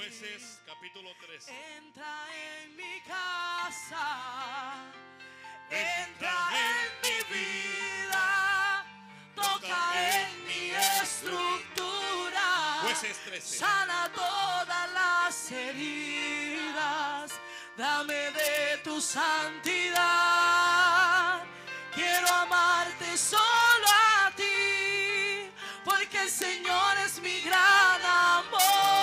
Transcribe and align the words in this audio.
Jueces 0.00 0.62
capítulo 0.64 1.10
13. 1.26 1.52
Entra 1.76 2.26
en 2.32 2.74
mi 2.74 3.02
casa, 3.02 4.78
entra 5.68 6.32
en 6.56 6.88
mi 7.04 7.18
vida, 7.34 8.86
toca 9.34 9.92
en 10.00 10.46
mi 10.46 10.70
estructura, 11.02 12.78
Jueces 12.80 13.18
13. 13.26 13.58
sana 13.58 14.10
todas 14.14 14.90
las 14.94 15.52
heridas, 15.52 17.32
dame 17.76 18.30
de 18.30 18.78
tu 18.82 19.02
santidad. 19.02 20.00
Quiero 21.94 22.26
amarte 22.26 23.18
solo 23.18 23.86
a 24.16 24.30
ti, 24.34 25.50
porque 25.84 26.22
el 26.22 26.30
Señor 26.30 26.96
es 27.04 27.20
mi 27.20 27.42
gran 27.42 28.02
amor. 28.02 28.99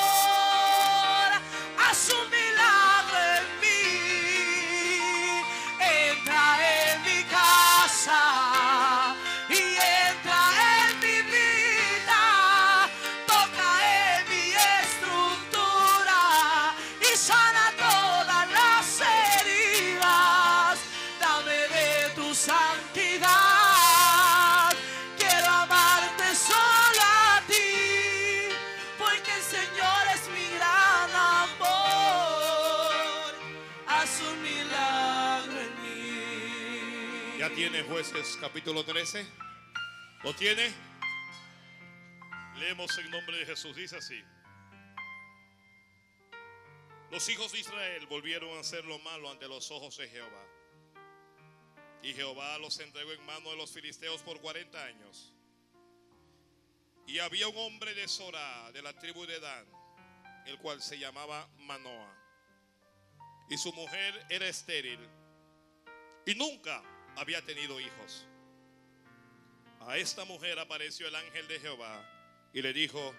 Jueces 37.88 38.38
capítulo 38.42 38.84
13. 38.84 39.26
¿Lo 40.24 40.34
tiene? 40.36 40.70
Leemos 42.58 42.98
en 42.98 43.10
nombre 43.10 43.38
de 43.38 43.46
Jesús. 43.46 43.76
Dice 43.76 43.98
así. 43.98 44.22
Los 47.12 47.30
hijos 47.30 47.54
de 47.54 47.60
Israel 47.60 48.06
volvieron 48.08 48.58
a 48.58 48.60
hacer 48.60 48.84
lo 48.86 49.00
malo 49.00 49.32
ante 49.32 49.48
los 49.48 49.72
ojos 49.72 49.96
de 49.98 50.10
Jehová. 50.10 50.46
Y 52.04 52.14
Jehová 52.14 52.58
los 52.58 52.78
entregó 52.80 53.12
en 53.14 53.26
mano 53.26 53.52
de 53.52 53.58
los 53.58 53.72
filisteos 53.72 54.22
por 54.22 54.42
40 54.42 54.84
años. 54.84 55.34
Y 57.06 57.20
había 57.20 57.48
un 57.48 57.58
hombre 57.58 57.94
de 57.94 58.08
Sorá, 58.08 58.72
de 58.74 58.82
la 58.82 58.94
tribu 59.00 59.26
de 59.26 59.40
Dan, 59.40 59.66
el 60.46 60.58
cual 60.60 60.82
se 60.82 61.00
llamaba 61.00 61.48
Manoa. 61.60 62.14
Y 63.50 63.58
su 63.58 63.72
mujer 63.72 64.26
era 64.30 64.48
estéril. 64.48 65.00
Y 66.26 66.36
nunca 66.36 66.84
había 67.18 67.44
tenido 67.44 67.80
hijos. 67.80 68.26
A 69.82 69.98
esta 69.98 70.26
mujer 70.26 70.60
apareció 70.60 71.08
el 71.08 71.16
ángel 71.16 71.48
de 71.48 71.60
Jehová 71.60 72.04
y 72.54 72.62
le 72.62 72.74
dijo, 72.74 73.14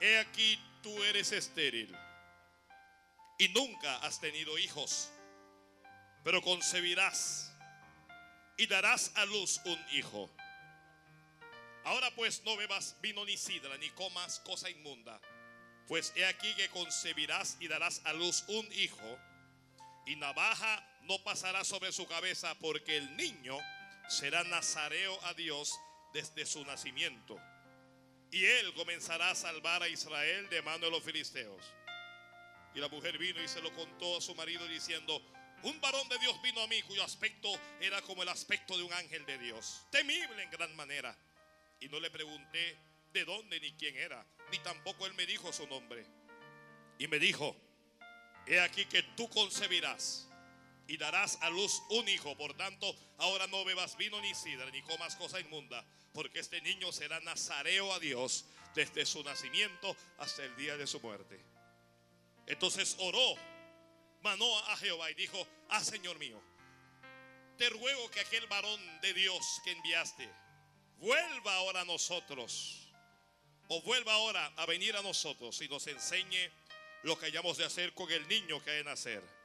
he 0.00 0.18
aquí 0.18 0.58
tú 0.82 1.02
eres 1.04 1.32
estéril 1.32 1.94
y 3.38 3.48
nunca 3.48 3.96
has 3.98 4.20
tenido 4.20 4.56
hijos, 4.58 5.10
pero 6.22 6.40
concebirás 6.42 7.52
y 8.56 8.66
darás 8.66 9.12
a 9.16 9.24
luz 9.24 9.60
un 9.64 9.78
hijo. 9.92 10.30
Ahora 11.84 12.14
pues 12.14 12.44
no 12.44 12.56
bebas 12.56 12.96
vino 13.00 13.24
ni 13.24 13.36
sidra, 13.36 13.76
ni 13.78 13.90
comas 13.90 14.38
cosa 14.40 14.70
inmunda, 14.70 15.20
pues 15.88 16.12
he 16.14 16.24
aquí 16.24 16.54
que 16.54 16.68
concebirás 16.68 17.56
y 17.58 17.66
darás 17.66 18.00
a 18.04 18.12
luz 18.12 18.44
un 18.46 18.70
hijo, 18.72 19.18
y 20.06 20.16
navaja 20.16 20.84
no 21.04 21.22
pasará 21.22 21.64
sobre 21.64 21.92
su 21.92 22.06
cabeza, 22.06 22.54
porque 22.60 22.96
el 22.96 23.16
niño 23.16 23.58
será 24.08 24.44
nazareo 24.44 25.18
a 25.24 25.34
Dios 25.34 25.78
desde 26.12 26.46
su 26.46 26.64
nacimiento. 26.64 27.38
Y 28.30 28.44
él 28.44 28.72
comenzará 28.74 29.30
a 29.30 29.34
salvar 29.34 29.82
a 29.82 29.88
Israel 29.88 30.48
de 30.48 30.62
mano 30.62 30.86
de 30.86 30.90
los 30.90 31.02
filisteos. 31.02 31.62
Y 32.74 32.80
la 32.80 32.88
mujer 32.88 33.18
vino 33.18 33.42
y 33.42 33.48
se 33.48 33.60
lo 33.60 33.72
contó 33.74 34.16
a 34.16 34.20
su 34.20 34.34
marido 34.34 34.66
diciendo, 34.66 35.20
un 35.62 35.80
varón 35.80 36.08
de 36.08 36.18
Dios 36.18 36.40
vino 36.42 36.60
a 36.62 36.66
mí 36.66 36.82
cuyo 36.82 37.04
aspecto 37.04 37.48
era 37.80 38.00
como 38.02 38.22
el 38.22 38.28
aspecto 38.28 38.76
de 38.76 38.82
un 38.82 38.92
ángel 38.92 39.24
de 39.26 39.38
Dios, 39.38 39.86
temible 39.90 40.42
en 40.42 40.50
gran 40.50 40.74
manera. 40.74 41.16
Y 41.80 41.88
no 41.88 42.00
le 42.00 42.10
pregunté 42.10 42.78
de 43.12 43.24
dónde 43.24 43.60
ni 43.60 43.72
quién 43.74 43.96
era, 43.96 44.24
ni 44.50 44.58
tampoco 44.60 45.06
él 45.06 45.14
me 45.14 45.26
dijo 45.26 45.52
su 45.52 45.66
nombre. 45.66 46.06
Y 46.98 47.06
me 47.08 47.18
dijo, 47.18 47.56
he 48.46 48.60
aquí 48.60 48.86
que 48.86 49.02
tú 49.02 49.28
concebirás 49.28 50.28
y 50.86 50.96
darás 50.96 51.38
a 51.42 51.50
luz 51.50 51.82
un 51.90 52.08
hijo. 52.08 52.36
Por 52.36 52.54
tanto, 52.54 52.94
ahora 53.18 53.46
no 53.46 53.64
bebas 53.64 53.96
vino 53.96 54.20
ni 54.20 54.34
sidra, 54.34 54.70
ni 54.70 54.82
comas 54.82 55.16
cosa 55.16 55.40
inmunda, 55.40 55.84
porque 56.12 56.40
este 56.40 56.60
niño 56.60 56.92
será 56.92 57.20
nazareo 57.20 57.92
a 57.92 57.98
Dios 57.98 58.44
desde 58.74 59.06
su 59.06 59.22
nacimiento 59.22 59.96
hasta 60.18 60.44
el 60.44 60.54
día 60.56 60.76
de 60.76 60.86
su 60.86 61.00
muerte. 61.00 61.40
Entonces 62.46 62.96
oró 62.98 63.36
Manoa 64.22 64.72
a 64.72 64.76
Jehová 64.76 65.10
y 65.10 65.14
dijo, 65.14 65.46
ah 65.68 65.82
Señor 65.82 66.18
mío, 66.18 66.40
te 67.58 67.68
ruego 67.70 68.10
que 68.10 68.20
aquel 68.20 68.46
varón 68.46 68.80
de 69.00 69.14
Dios 69.14 69.60
que 69.64 69.72
enviaste 69.72 70.28
vuelva 70.98 71.54
ahora 71.56 71.80
a 71.80 71.84
nosotros, 71.84 72.88
o 73.68 73.82
vuelva 73.82 74.12
ahora 74.12 74.52
a 74.56 74.66
venir 74.66 74.96
a 74.96 75.02
nosotros 75.02 75.60
y 75.62 75.68
nos 75.68 75.86
enseñe 75.86 76.50
lo 77.02 77.18
que 77.18 77.26
hayamos 77.26 77.56
de 77.56 77.64
hacer 77.64 77.94
con 77.94 78.10
el 78.10 78.26
niño 78.28 78.62
que 78.62 78.70
hay 78.70 78.76
de 78.78 78.84
nacer. 78.84 79.41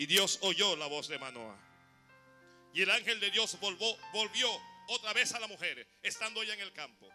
Y 0.00 0.06
Dios 0.06 0.38
oyó 0.40 0.76
la 0.76 0.86
voz 0.86 1.08
de 1.08 1.18
Manoa. 1.18 1.54
Y 2.72 2.80
el 2.80 2.90
ángel 2.90 3.20
de 3.20 3.30
Dios 3.30 3.60
volvió, 3.60 3.86
volvió 4.14 4.48
otra 4.88 5.12
vez 5.12 5.34
a 5.34 5.40
la 5.40 5.46
mujer, 5.46 5.86
estando 6.02 6.42
ella 6.42 6.54
en 6.54 6.60
el 6.60 6.72
campo. 6.72 7.06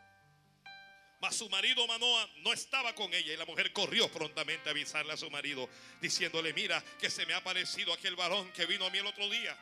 Mas 1.19 1.35
su 1.35 1.49
marido 1.49 1.87
Manoa 1.87 2.29
no 2.43 2.53
estaba 2.53 2.93
con 2.93 3.11
ella 3.11 3.33
y 3.33 3.37
la 3.37 3.45
mujer 3.47 3.73
corrió 3.73 4.07
prontamente 4.11 4.69
a 4.69 4.71
avisarle 4.71 5.13
a 5.13 5.17
su 5.17 5.31
marido, 5.31 5.67
diciéndole, 5.99 6.53
mira 6.53 6.79
que 6.99 7.09
se 7.09 7.25
me 7.25 7.33
ha 7.33 7.43
parecido 7.43 7.91
aquel 7.91 8.15
varón 8.15 8.51
que 8.51 8.67
vino 8.67 8.85
a 8.85 8.91
mí 8.91 8.99
el 8.99 9.07
otro 9.07 9.27
día. 9.31 9.57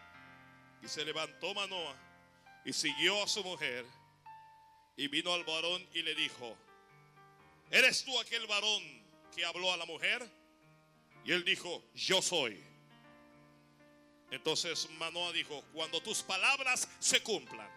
Y 0.83 0.89
se 0.89 1.05
levantó 1.05 1.53
Manoa 1.53 1.95
y 2.65 2.73
siguió 2.73 3.23
a 3.23 3.27
su 3.29 3.41
mujer 3.41 3.85
y 4.97 5.07
vino 5.07 5.31
al 5.31 5.45
varón 5.45 5.87
y 5.93 6.01
le 6.01 6.13
dijo, 6.13 6.57
¿eres 7.71 8.03
tú 8.03 8.19
aquel 8.19 8.45
varón 8.47 8.83
que 9.33 9.45
habló 9.45 9.71
a 9.71 9.77
la 9.77 9.85
mujer? 9.85 10.29
Y 11.23 11.31
él 11.31 11.45
dijo, 11.45 11.81
yo 11.95 12.21
soy. 12.21 12.72
Entonces 14.33 14.89
Manoa 14.97 15.31
dijo, 15.31 15.63
cuando 15.73 16.01
tus 16.01 16.23
palabras 16.23 16.89
se 16.97 17.21
cumplan, 17.21 17.69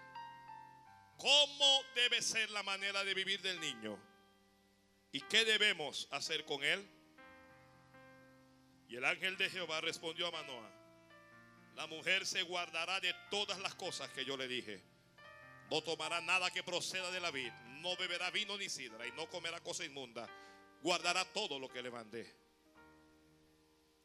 ¿cómo 1.18 1.82
debe 1.94 2.22
ser 2.22 2.50
la 2.50 2.62
manera 2.62 3.04
de 3.04 3.12
vivir 3.12 3.42
del 3.42 3.60
niño? 3.60 3.98
¿Y 5.12 5.20
qué 5.20 5.44
debemos 5.44 6.08
hacer 6.12 6.46
con 6.46 6.64
él? 6.64 6.88
Y 8.88 8.96
el 8.96 9.04
ángel 9.04 9.36
de 9.36 9.50
Jehová 9.50 9.82
respondió 9.82 10.28
a 10.28 10.30
Manoa, 10.30 10.70
la 11.74 11.86
mujer 11.88 12.24
se 12.24 12.40
guardará 12.40 13.00
de 13.00 13.14
todas 13.30 13.58
las 13.58 13.74
cosas 13.74 14.08
que 14.12 14.24
yo 14.24 14.38
le 14.38 14.48
dije. 14.48 14.82
No 15.70 15.82
tomará 15.82 16.22
nada 16.22 16.50
que 16.50 16.62
proceda 16.62 17.10
de 17.10 17.20
la 17.20 17.30
vid, 17.30 17.52
no 17.82 17.94
beberá 17.98 18.30
vino 18.30 18.56
ni 18.56 18.70
sidra 18.70 19.06
y 19.06 19.12
no 19.12 19.28
comerá 19.28 19.60
cosa 19.60 19.84
inmunda. 19.84 20.26
Guardará 20.80 21.22
todo 21.34 21.58
lo 21.58 21.68
que 21.68 21.82
le 21.82 21.90
mandé. 21.90 22.34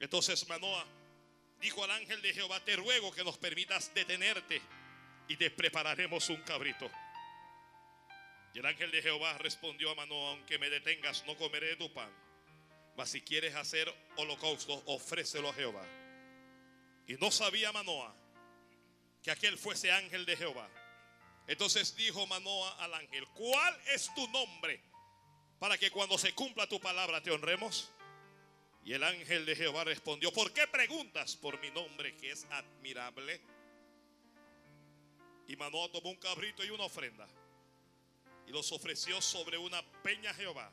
Entonces 0.02 0.46
Manoa 0.50 0.86
dijo 1.62 1.84
al 1.84 1.92
ángel 1.92 2.22
de 2.22 2.34
Jehová, 2.34 2.60
te 2.66 2.76
ruego 2.76 3.12
que 3.12 3.24
nos 3.24 3.38
permitas 3.38 3.94
detenerte 3.94 4.62
y 5.28 5.38
te 5.38 5.52
prepararemos 5.52 6.30
un 6.30 6.42
cabrito. 6.42 6.90
Y 8.54 8.60
el 8.60 8.66
ángel 8.66 8.92
de 8.92 9.02
Jehová 9.02 9.38
respondió 9.38 9.92
a 9.92 9.96
Manoa, 9.96 10.32
aunque 10.32 10.58
me 10.58 10.70
detengas, 10.70 11.24
no 11.26 11.38
comeré 11.38 11.68
de 11.68 11.76
tu 11.78 11.94
pan. 11.94 12.12
Mas 12.98 13.10
si 13.10 13.22
quieres 13.22 13.56
hacer 13.56 13.94
holocausto, 14.18 14.84
ofrécelo 14.88 15.50
a 15.50 15.54
Jehová. 15.54 15.86
Y 17.08 17.14
no 17.14 17.32
sabía 17.32 17.72
Manoa 17.72 18.14
que 19.24 19.32
aquel 19.32 19.58
fuese 19.58 19.92
ángel 19.92 20.26
de 20.26 20.36
Jehová. 20.36 20.70
Entonces 21.48 21.96
dijo 21.96 22.28
Manoa 22.28 22.76
al 22.84 22.94
ángel, 22.94 23.26
¿cuál 23.30 23.80
es 23.94 24.14
tu 24.14 24.28
nombre? 24.30 24.82
Para 25.60 25.78
que 25.78 25.92
cuando 25.92 26.18
se 26.18 26.34
cumpla 26.34 26.68
tu 26.68 26.80
palabra 26.80 27.22
te 27.22 27.32
honremos. 27.32 27.92
Y 28.84 28.94
el 28.94 29.04
ángel 29.04 29.46
de 29.46 29.56
Jehová 29.56 29.84
respondió, 29.84 30.32
¿por 30.32 30.52
qué 30.54 30.68
preguntas 30.68 31.36
por 31.36 31.60
mi 31.62 31.70
nombre 31.72 32.16
que 32.18 32.32
es 32.32 32.46
admirable? 32.50 33.42
Y 35.48 35.56
Manoa 35.56 35.92
tomó 35.92 36.10
un 36.10 36.18
cabrito 36.18 36.64
y 36.64 36.70
una 36.70 36.86
ofrenda 36.86 37.28
y 38.48 38.52
los 38.52 38.72
ofreció 38.72 39.22
sobre 39.22 39.58
una 39.58 39.82
peña 40.04 40.34
Jehová. 40.34 40.72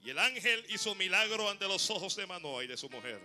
Y 0.00 0.10
el 0.10 0.18
ángel 0.18 0.64
hizo 0.68 0.94
milagro 0.94 1.48
ante 1.48 1.66
los 1.68 1.90
ojos 1.90 2.16
de 2.16 2.26
Manoa 2.26 2.64
y 2.64 2.66
de 2.66 2.76
su 2.76 2.90
mujer. 2.90 3.20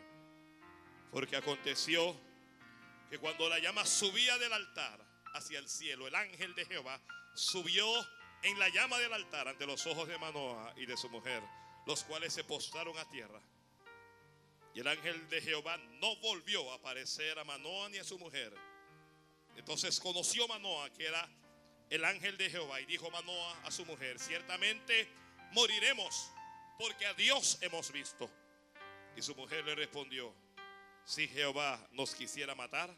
Porque 1.12 1.36
aconteció 1.36 2.16
que 3.10 3.18
cuando 3.18 3.50
la 3.50 3.60
llama 3.60 3.86
subía 3.86 4.38
del 4.38 4.54
altar 4.54 5.00
hacia 5.34 5.60
el 5.60 5.68
cielo, 5.68 6.08
el 6.08 6.16
ángel 6.16 6.54
de 6.56 6.66
Jehová 6.66 7.02
subió 7.34 7.88
en 8.44 8.58
la 8.60 8.70
llama 8.70 8.98
del 9.00 9.14
altar 9.14 9.48
ante 9.48 9.66
los 9.66 9.86
ojos 9.88 10.08
de 10.08 10.18
Manoa 10.18 10.74
y 10.78 10.86
de 10.86 10.98
su 10.98 11.10
mujer, 11.10 11.42
los 11.86 12.04
cuales 12.04 12.34
se 12.34 12.44
postraron 12.44 12.98
a 12.98 13.10
tierra. 13.10 13.42
Y 14.78 14.82
el 14.82 14.88
ángel 14.90 15.28
de 15.28 15.42
Jehová 15.42 15.76
no 16.00 16.16
volvió 16.18 16.72
a 16.72 16.76
aparecer 16.76 17.40
a 17.40 17.44
Manoa 17.44 17.90
ni 17.90 17.98
a 17.98 18.04
su 18.04 18.20
mujer. 18.20 18.54
Entonces 19.56 20.00
conoció 20.00 20.48
Manoa 20.48 20.92
que 20.92 21.08
era 21.08 21.28
el 21.90 22.06
ángel 22.06 22.38
de 22.38 22.48
Jehová 22.48 22.80
y 22.80 22.86
dijo 22.86 23.10
Manoa 23.10 23.60
a 23.64 23.72
su 23.72 23.88
mujer, 23.88 24.20
ciertamente 24.20 25.10
moriremos 25.54 26.30
porque 26.78 27.08
a 27.08 27.16
Dios 27.16 27.58
hemos 27.62 27.92
visto. 27.92 28.30
Y 29.16 29.24
su 29.24 29.34
mujer 29.34 29.66
le 29.66 29.74
respondió, 29.74 30.32
si 31.06 31.28
Jehová 31.28 31.84
nos 31.94 32.14
quisiera 32.14 32.54
matar, 32.54 32.96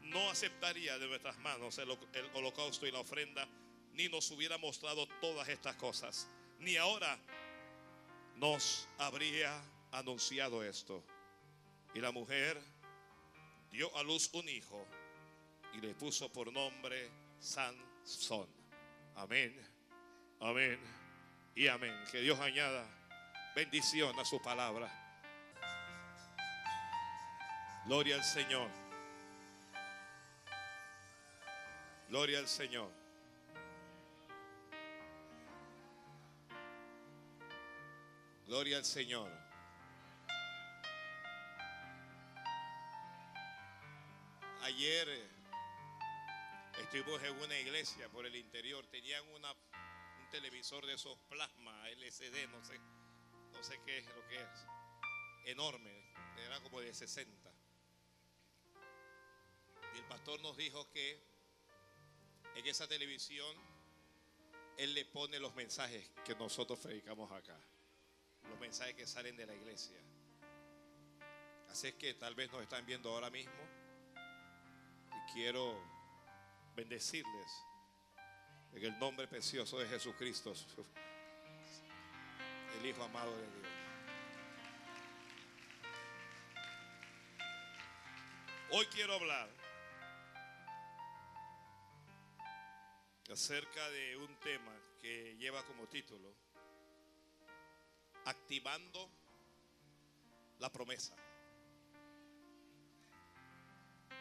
no 0.00 0.30
aceptaría 0.30 0.98
de 0.98 1.06
nuestras 1.06 1.38
manos 1.38 1.78
el, 1.78 1.96
el 2.14 2.28
holocausto 2.34 2.88
y 2.88 2.90
la 2.90 2.98
ofrenda, 2.98 3.46
ni 3.92 4.08
nos 4.08 4.28
hubiera 4.32 4.58
mostrado 4.58 5.06
todas 5.20 5.48
estas 5.48 5.76
cosas, 5.76 6.26
ni 6.58 6.76
ahora 6.76 7.16
nos 8.34 8.88
habría 8.98 9.62
anunciado 9.94 10.62
esto. 10.62 11.04
Y 11.94 12.00
la 12.00 12.10
mujer 12.10 12.60
dio 13.70 13.96
a 13.96 14.02
luz 14.02 14.30
un 14.34 14.48
hijo 14.48 14.86
y 15.72 15.80
le 15.80 15.94
puso 15.94 16.32
por 16.32 16.52
nombre 16.52 17.10
Sansón. 17.38 18.48
Amén, 19.14 19.56
amén 20.40 20.80
y 21.54 21.68
amén. 21.68 21.94
Que 22.10 22.20
Dios 22.20 22.38
añada 22.40 22.86
bendición 23.54 24.18
a 24.18 24.24
su 24.24 24.42
palabra. 24.42 24.90
Gloria 27.86 28.16
al 28.16 28.24
Señor. 28.24 28.70
Gloria 32.08 32.38
al 32.38 32.48
Señor. 32.48 32.90
Gloria 38.46 38.78
al 38.78 38.84
Señor. 38.84 39.43
Ayer 44.76 45.08
eh, 45.08 45.28
estuvimos 46.82 47.22
en 47.22 47.40
una 47.40 47.56
iglesia 47.56 48.08
por 48.08 48.26
el 48.26 48.34
interior. 48.34 48.84
Tenían 48.88 49.22
un 49.28 49.40
televisor 50.32 50.84
de 50.84 50.94
esos 50.94 51.16
plasma, 51.28 51.88
LCD, 51.90 52.48
no 52.50 52.64
sé, 52.64 52.80
no 53.52 53.62
sé 53.62 53.80
qué 53.86 53.98
es 53.98 54.06
lo 54.06 54.26
que 54.26 54.34
es. 54.34 54.66
Enorme, 55.44 56.12
era 56.44 56.60
como 56.60 56.80
de 56.80 56.92
60. 56.92 57.52
Y 59.94 59.98
el 59.98 60.04
pastor 60.06 60.40
nos 60.40 60.56
dijo 60.56 60.90
que 60.90 61.22
en 62.56 62.66
esa 62.66 62.88
televisión 62.88 63.56
él 64.76 64.92
le 64.92 65.04
pone 65.04 65.38
los 65.38 65.54
mensajes 65.54 66.10
que 66.24 66.34
nosotros 66.34 66.80
predicamos 66.80 67.30
acá 67.30 67.56
los 68.50 68.58
mensajes 68.58 68.96
que 68.96 69.06
salen 69.06 69.36
de 69.36 69.46
la 69.46 69.54
iglesia. 69.54 69.96
Así 71.70 71.86
es 71.86 71.94
que 71.94 72.14
tal 72.14 72.34
vez 72.34 72.50
nos 72.50 72.60
están 72.60 72.84
viendo 72.84 73.10
ahora 73.10 73.30
mismo 73.30 73.73
quiero 75.34 75.76
bendecirles 76.76 77.66
en 78.72 78.84
el 78.84 78.98
nombre 79.00 79.26
precioso 79.26 79.80
de 79.80 79.88
Jesucristo, 79.88 80.54
el 82.78 82.86
Hijo 82.86 83.02
amado 83.02 83.36
de 83.36 83.50
Dios. 83.50 83.66
Hoy 88.70 88.86
quiero 88.86 89.14
hablar 89.14 89.50
acerca 93.32 93.90
de 93.90 94.16
un 94.16 94.36
tema 94.36 94.72
que 95.00 95.36
lleva 95.36 95.64
como 95.64 95.88
título 95.88 96.32
activando 98.24 99.10
la 100.60 100.70
promesa 100.70 101.16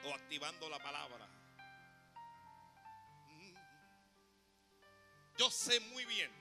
o 0.05 0.13
activando 0.13 0.69
la 0.69 0.81
palabra. 0.81 1.27
Yo 5.37 5.49
sé 5.49 5.79
muy 5.79 6.05
bien 6.05 6.31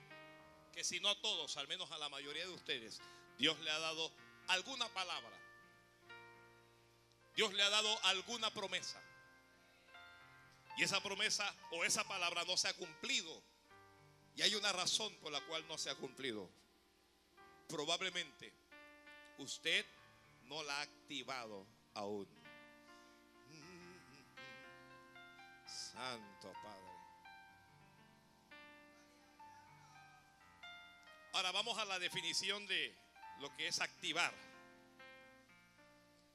que 0.71 0.83
si 0.83 0.99
no 0.99 1.09
a 1.09 1.19
todos, 1.21 1.57
al 1.57 1.67
menos 1.67 1.91
a 1.91 1.97
la 1.97 2.09
mayoría 2.09 2.45
de 2.45 2.51
ustedes, 2.51 3.01
Dios 3.37 3.59
le 3.59 3.71
ha 3.71 3.79
dado 3.79 4.11
alguna 4.47 4.87
palabra. 4.89 5.37
Dios 7.35 7.53
le 7.53 7.63
ha 7.63 7.69
dado 7.69 7.99
alguna 8.05 8.51
promesa. 8.51 9.01
Y 10.77 10.83
esa 10.83 11.01
promesa 11.01 11.53
o 11.71 11.83
esa 11.83 12.03
palabra 12.03 12.43
no 12.45 12.57
se 12.57 12.67
ha 12.67 12.73
cumplido. 12.73 13.41
Y 14.35 14.41
hay 14.41 14.55
una 14.55 14.71
razón 14.71 15.15
por 15.17 15.31
la 15.31 15.41
cual 15.41 15.67
no 15.67 15.77
se 15.77 15.89
ha 15.89 15.95
cumplido 15.95 16.49
probablemente 17.73 18.53
usted 19.39 19.83
no 20.43 20.61
la 20.61 20.77
ha 20.77 20.81
activado 20.81 21.65
aún. 21.95 22.27
Santo 25.93 26.51
Padre. 26.63 26.93
Ahora 31.33 31.51
vamos 31.51 31.77
a 31.77 31.85
la 31.85 31.99
definición 31.99 32.65
de 32.67 32.95
lo 33.39 33.55
que 33.55 33.67
es 33.67 33.79
activar. 33.79 34.33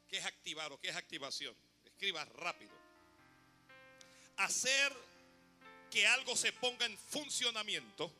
¿Qué 0.08 0.18
es 0.18 0.24
activar 0.24 0.72
o 0.72 0.80
qué 0.80 0.88
es 0.88 0.96
activación? 0.96 1.54
Escriba 1.84 2.24
rápido. 2.24 2.72
Hacer 4.36 4.92
que 5.90 6.06
algo 6.06 6.36
se 6.36 6.52
ponga 6.52 6.86
en 6.86 6.96
funcionamiento 6.96 8.12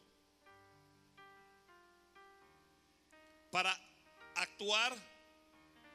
para 3.50 3.78
actuar 4.34 4.96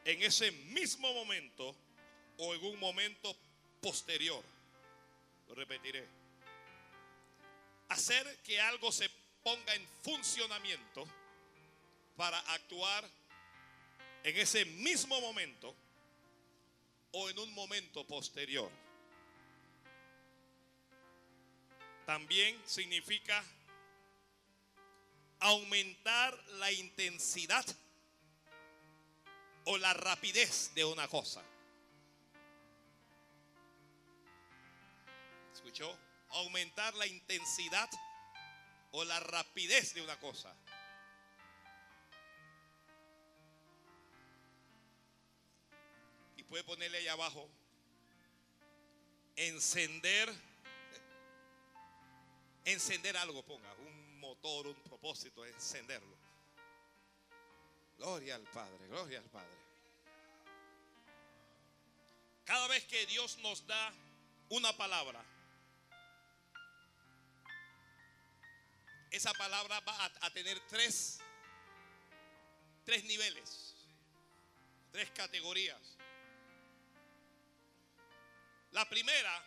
en 0.06 0.22
ese 0.24 0.52
mismo 0.52 1.14
momento 1.14 1.76
o 2.38 2.54
en 2.54 2.64
un 2.64 2.80
momento 2.80 3.36
posterior. 3.82 4.53
Repetiré. 5.56 6.08
Hacer 7.90 8.42
que 8.44 8.60
algo 8.60 8.92
se 8.92 9.10
ponga 9.44 9.76
en 9.76 9.88
funcionamiento 10.02 11.08
para 12.16 12.40
actuar 12.40 13.08
en 14.24 14.38
ese 14.38 14.66
mismo 14.66 15.20
momento 15.20 15.76
o 17.12 17.30
en 17.30 17.38
un 17.40 17.54
momento 17.54 18.06
posterior. 18.08 18.72
También 22.06 22.60
significa 22.66 23.44
aumentar 25.40 26.38
la 26.54 26.72
intensidad 26.72 27.66
o 29.66 29.78
la 29.78 29.94
rapidez 29.94 30.72
de 30.74 30.86
una 30.86 31.08
cosa. 31.08 31.44
¿Escuchó? 35.64 35.98
Aumentar 36.32 36.94
la 36.96 37.08
intensidad 37.08 37.90
o 38.92 39.06
la 39.06 39.18
rapidez 39.22 39.94
de 39.94 40.02
una 40.02 40.20
cosa. 40.20 40.54
Y 46.36 46.44
puede 46.44 46.66
ponerle 46.66 46.98
ahí 46.98 47.08
abajo, 47.08 47.50
encender, 49.38 50.34
encender 52.66 53.16
algo, 53.16 53.42
ponga, 53.46 53.74
un 53.76 54.20
motor, 54.20 54.68
un 54.68 54.84
propósito, 54.84 55.46
encenderlo. 55.46 56.18
Gloria 58.00 58.36
al 58.36 58.44
Padre, 58.44 58.86
gloria 58.90 59.20
al 59.20 59.30
Padre. 59.30 59.56
Cada 62.44 62.68
vez 62.68 62.84
que 62.84 63.06
Dios 63.06 63.38
nos 63.38 63.66
da 63.66 63.94
una 64.50 64.76
palabra, 64.76 65.24
esa 69.14 69.32
palabra 69.36 69.80
va 69.82 70.12
a, 70.22 70.30
tener 70.32 70.60
tres, 70.62 71.20
tres 72.84 73.04
niveles, 73.04 73.76
tres 74.92 75.12
categorías. 75.12 75.80
La 78.72 78.90
primera 78.90 79.46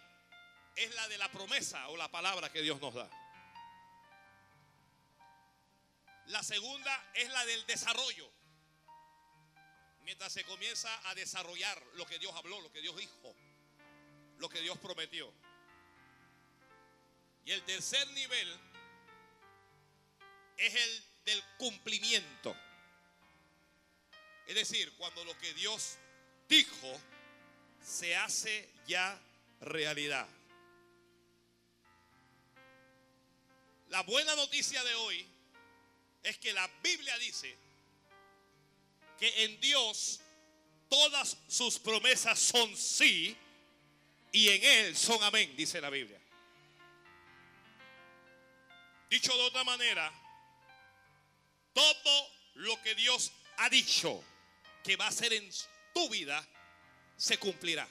es 0.76 0.94
la 0.94 1.08
de 1.08 1.18
la 1.18 1.28
promesa 1.32 1.88
o 1.88 1.96
la 1.96 2.08
palabra 2.08 2.52
que 2.52 2.62
Dios 2.62 2.80
nos 2.80 2.94
da. 2.94 3.10
La 6.26 6.44
segunda 6.44 7.10
es 7.14 7.28
la 7.30 7.44
del 7.44 7.66
desarrollo. 7.66 8.30
Mientras 10.04 10.32
se 10.32 10.44
comienza 10.44 11.08
a 11.08 11.14
desarrollar 11.16 11.82
lo 11.94 12.06
que 12.06 12.20
Dios 12.20 12.32
habló, 12.36 12.60
lo 12.60 12.70
que 12.70 12.80
Dios 12.80 12.96
dijo, 12.96 13.34
lo 14.38 14.48
que 14.48 14.60
Dios 14.60 14.78
prometió. 14.78 15.32
Y 17.44 17.50
el 17.50 17.64
tercer 17.64 18.06
nivel 18.10 18.75
es 20.56 20.74
el 20.74 21.04
del 21.24 21.42
cumplimiento. 21.58 22.56
Es 24.46 24.54
decir, 24.54 24.92
cuando 24.96 25.24
lo 25.24 25.36
que 25.38 25.52
Dios 25.54 25.96
dijo 26.48 27.00
se 27.82 28.16
hace 28.16 28.68
ya 28.86 29.20
realidad. 29.60 30.28
La 33.88 34.02
buena 34.02 34.34
noticia 34.34 34.82
de 34.82 34.94
hoy 34.94 35.26
es 36.22 36.38
que 36.38 36.52
la 36.52 36.68
Biblia 36.82 37.16
dice 37.18 37.56
que 39.18 39.44
en 39.44 39.60
Dios 39.60 40.20
todas 40.88 41.36
sus 41.48 41.78
promesas 41.78 42.38
son 42.38 42.76
sí 42.76 43.36
y 44.32 44.48
en 44.48 44.64
Él 44.64 44.96
son 44.96 45.22
amén, 45.22 45.54
dice 45.56 45.80
la 45.80 45.90
Biblia. 45.90 46.20
Dicho 49.08 49.34
de 49.36 49.42
otra 49.42 49.62
manera, 49.62 50.12
todo 51.76 52.30
lo 52.54 52.82
que 52.82 52.94
Dios 52.94 53.32
ha 53.58 53.68
dicho 53.68 54.24
que 54.82 54.96
va 54.96 55.04
a 55.04 55.08
hacer 55.08 55.34
en 55.34 55.46
tu 55.92 56.08
vida 56.08 56.42
se 57.18 57.38
cumplirá. 57.38 57.86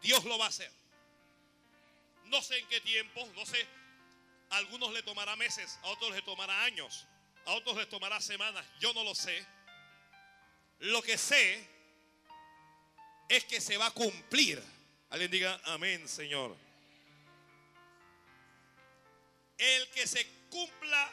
Dios 0.00 0.24
lo 0.24 0.38
va 0.38 0.46
a 0.46 0.48
hacer. 0.48 0.70
No 2.24 2.40
sé 2.40 2.58
en 2.58 2.68
qué 2.68 2.80
tiempo, 2.80 3.28
no 3.36 3.44
sé. 3.44 3.66
A 4.50 4.56
algunos 4.56 4.92
le 4.94 5.02
tomará 5.02 5.36
meses, 5.36 5.78
a 5.82 5.88
otros 5.88 6.12
le 6.12 6.22
tomará 6.22 6.64
años, 6.64 7.06
a 7.44 7.52
otros 7.52 7.76
les 7.76 7.88
tomará 7.90 8.20
semanas. 8.22 8.64
Yo 8.80 8.94
no 8.94 9.04
lo 9.04 9.14
sé. 9.14 9.46
Lo 10.78 11.02
que 11.02 11.18
sé 11.18 11.68
es 13.28 13.44
que 13.44 13.60
se 13.60 13.76
va 13.76 13.86
a 13.86 13.90
cumplir. 13.90 14.62
Alguien 15.10 15.30
diga 15.30 15.60
amén, 15.64 16.08
Señor. 16.08 16.56
El 19.58 19.88
que 19.90 20.06
se 20.06 20.26
cumpla, 20.48 21.12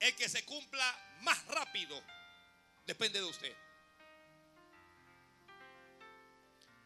el 0.00 0.14
que 0.14 0.28
se 0.28 0.44
cumpla 0.44 1.16
más 1.22 1.44
rápido, 1.46 2.02
depende 2.86 3.20
de 3.20 3.26
usted. 3.26 3.56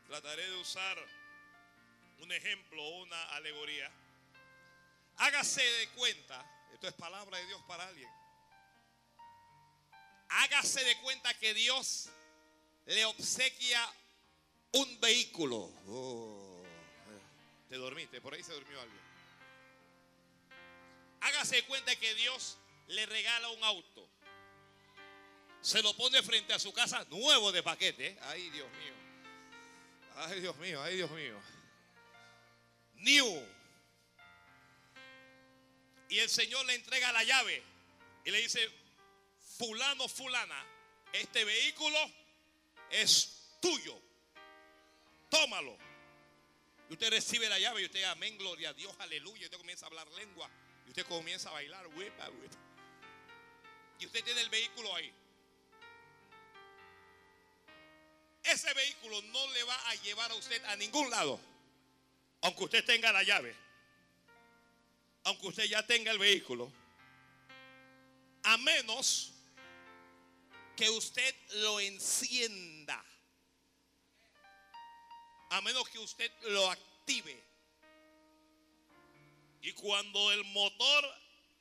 Trataré 0.09 0.49
de 0.49 0.57
usar 0.57 0.99
un 2.19 2.33
ejemplo 2.33 2.83
o 2.83 3.03
una 3.03 3.23
alegoría. 3.35 3.91
Hágase 5.17 5.63
de 5.63 5.89
cuenta, 5.91 6.45
esto 6.73 6.89
es 6.89 6.95
palabra 6.95 7.39
de 7.39 7.47
Dios 7.47 7.63
para 7.67 7.87
alguien. 7.87 8.11
Hágase 10.29 10.83
de 10.85 10.97
cuenta 10.99 11.33
que 11.35 11.53
Dios 11.55 12.09
le 12.87 13.05
obsequia 13.05 13.81
un 14.73 15.01
vehículo. 15.01 15.71
Oh, 15.87 16.63
te 17.69 17.77
dormiste, 17.77 18.21
por 18.21 18.35
ahí 18.35 18.43
se 18.43 18.53
durmió 18.53 18.81
alguien. 18.81 19.03
Hágase 21.21 21.57
de 21.57 21.65
cuenta 21.65 21.95
que 21.97 22.15
Dios 22.15 22.59
le 22.89 23.07
regala 23.07 23.49
un 23.51 23.65
auto. 23.65 24.09
Se 25.61 25.83
lo 25.83 25.95
pone 25.97 26.23
frente 26.23 26.53
a 26.53 26.59
su 26.59 26.73
casa 26.73 27.05
nuevo 27.05 27.53
de 27.53 27.63
paquete. 27.63 28.19
Ay, 28.23 28.51
Dios 28.51 28.69
mío. 28.73 28.95
Ay, 30.17 30.41
Dios 30.41 30.57
mío, 30.57 30.83
ay, 30.83 30.97
Dios 30.97 31.11
mío. 31.11 31.41
New. 32.95 33.49
Y 36.09 36.19
el 36.19 36.29
Señor 36.29 36.67
le 36.67 36.75
entrega 36.75 37.11
la 37.13 37.25
llave 37.25 37.63
y 38.25 38.31
le 38.31 38.43
dice, 38.43 38.69
fulano, 39.57 40.09
fulana, 40.09 40.67
este 41.13 41.45
vehículo 41.45 41.99
es 42.91 43.49
tuyo. 43.61 43.99
Tómalo. 45.31 45.79
Y 46.91 46.93
usted 46.93 47.11
recibe 47.11 47.49
la 47.49 47.59
llave 47.59 47.83
y 47.83 47.87
usted, 47.87 48.05
amén, 48.05 48.37
gloria 48.37 48.71
a 48.71 48.73
Dios, 48.75 48.95
aleluya. 48.99 49.43
Y 49.43 49.45
usted 49.47 49.57
comienza 49.57 49.87
a 49.87 49.89
hablar 49.89 50.07
lengua. 50.09 50.51
Y 50.87 50.91
usted 50.91 51.07
comienza 51.07 51.49
a 51.49 51.53
bailar. 51.53 51.87
Y 54.03 54.07
usted 54.07 54.25
tiene 54.25 54.41
el 54.41 54.51
vehículo 54.51 54.93
ahí. 54.97 55.15
Ese 58.43 58.75
vehículo 58.75 59.23
no 59.23 59.53
le 59.53 59.63
va 59.63 59.91
a 59.91 59.95
llevar 59.95 60.29
a 60.29 60.35
usted 60.35 60.65
a 60.65 60.75
ningún 60.75 61.09
lado. 61.09 61.39
Aunque 62.41 62.65
usted 62.65 62.85
tenga 62.85 63.13
la 63.13 63.23
llave. 63.23 63.55
Aunque 65.23 65.47
usted 65.47 65.65
ya 65.67 65.87
tenga 65.87 66.11
el 66.11 66.19
vehículo. 66.19 66.73
A 68.43 68.57
menos 68.57 69.35
que 70.77 70.91
usted 70.91 71.37
lo 71.59 71.79
encienda. 71.79 73.05
A 75.51 75.61
menos 75.61 75.89
que 75.91 76.01
usted 76.01 76.33
lo 76.49 76.69
active. 76.69 77.41
Y 79.61 79.73
cuando 79.75 80.33
el 80.33 80.43
motor 80.47 81.05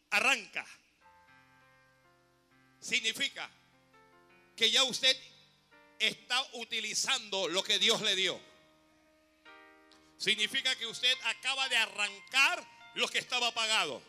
arranca, 0.09 0.65
significa 2.81 3.49
que 4.55 4.69
ya 4.69 4.83
usted 4.83 5.15
está 5.99 6.41
utilizando 6.53 7.47
lo 7.47 7.63
que 7.63 7.79
Dios 7.79 8.01
le 8.01 8.15
dio. 8.15 8.39
Significa 10.17 10.75
que 10.75 10.85
usted 10.85 11.13
acaba 11.23 11.69
de 11.69 11.77
arrancar 11.77 12.67
lo 12.95 13.07
que 13.07 13.19
estaba 13.19 13.47
apagado. 13.47 14.01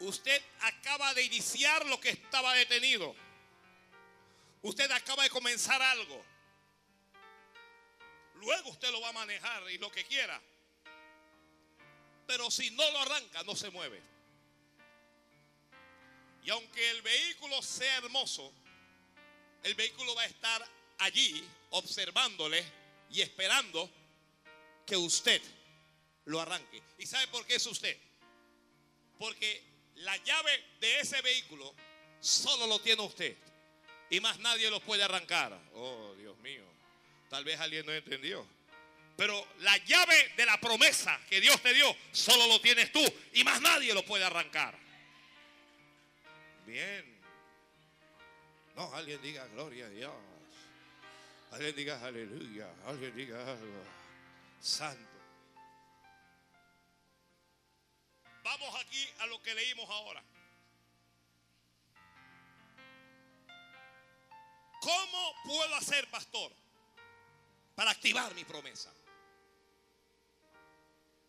Usted 0.00 0.40
acaba 0.60 1.14
de 1.14 1.22
iniciar 1.22 1.86
lo 1.86 1.98
que 1.98 2.10
estaba 2.10 2.54
detenido. 2.54 3.14
Usted 4.62 4.90
acaba 4.90 5.22
de 5.22 5.30
comenzar 5.30 5.80
algo. 5.80 6.24
Luego 8.36 8.70
usted 8.70 8.90
lo 8.90 9.00
va 9.00 9.08
a 9.08 9.12
manejar 9.12 9.68
y 9.70 9.78
lo 9.78 9.90
que 9.90 10.04
quiera. 10.04 10.40
Pero 12.26 12.50
si 12.50 12.70
no 12.72 12.88
lo 12.90 12.98
arranca, 13.00 13.42
no 13.44 13.56
se 13.56 13.70
mueve. 13.70 14.17
Y 16.44 16.50
aunque 16.50 16.90
el 16.90 17.02
vehículo 17.02 17.60
sea 17.62 17.98
hermoso, 17.98 18.52
el 19.62 19.74
vehículo 19.74 20.14
va 20.14 20.22
a 20.22 20.26
estar 20.26 20.66
allí 20.98 21.44
observándole 21.70 22.64
y 23.10 23.20
esperando 23.20 23.90
que 24.86 24.96
usted 24.96 25.42
lo 26.26 26.40
arranque. 26.40 26.82
¿Y 26.98 27.06
sabe 27.06 27.26
por 27.28 27.46
qué 27.46 27.56
es 27.56 27.66
usted? 27.66 27.96
Porque 29.18 29.62
la 29.96 30.16
llave 30.18 30.64
de 30.80 31.00
ese 31.00 31.20
vehículo 31.22 31.74
solo 32.20 32.66
lo 32.66 32.80
tiene 32.80 33.02
usted. 33.02 33.36
Y 34.10 34.20
más 34.20 34.38
nadie 34.38 34.70
lo 34.70 34.80
puede 34.80 35.02
arrancar. 35.02 35.58
Oh, 35.74 36.14
Dios 36.16 36.36
mío. 36.38 36.64
Tal 37.28 37.44
vez 37.44 37.60
alguien 37.60 37.84
no 37.84 37.92
entendió. 37.92 38.46
Pero 39.16 39.46
la 39.58 39.76
llave 39.78 40.32
de 40.36 40.46
la 40.46 40.58
promesa 40.60 41.20
que 41.28 41.40
Dios 41.40 41.60
te 41.60 41.74
dio 41.74 41.94
solo 42.12 42.46
lo 42.46 42.60
tienes 42.60 42.92
tú. 42.92 43.04
Y 43.34 43.44
más 43.44 43.60
nadie 43.60 43.92
lo 43.92 44.04
puede 44.04 44.24
arrancar. 44.24 44.78
Bien. 46.68 47.02
No, 48.76 48.92
alguien 48.92 49.22
diga 49.22 49.46
gloria 49.46 49.86
a 49.86 49.88
Dios. 49.88 50.12
Alguien 51.50 51.74
diga 51.74 52.04
aleluya. 52.04 52.68
Alguien 52.84 53.16
diga 53.16 53.40
algo. 53.40 53.84
Santo. 54.60 55.18
Vamos 58.44 58.84
aquí 58.84 59.08
a 59.20 59.26
lo 59.26 59.42
que 59.42 59.54
leímos 59.54 59.88
ahora. 59.88 60.22
¿Cómo 64.82 65.34
puedo 65.44 65.74
hacer, 65.74 66.08
pastor, 66.10 66.52
para 67.74 67.92
activar 67.92 68.34
mi 68.34 68.44
promesa? 68.44 68.92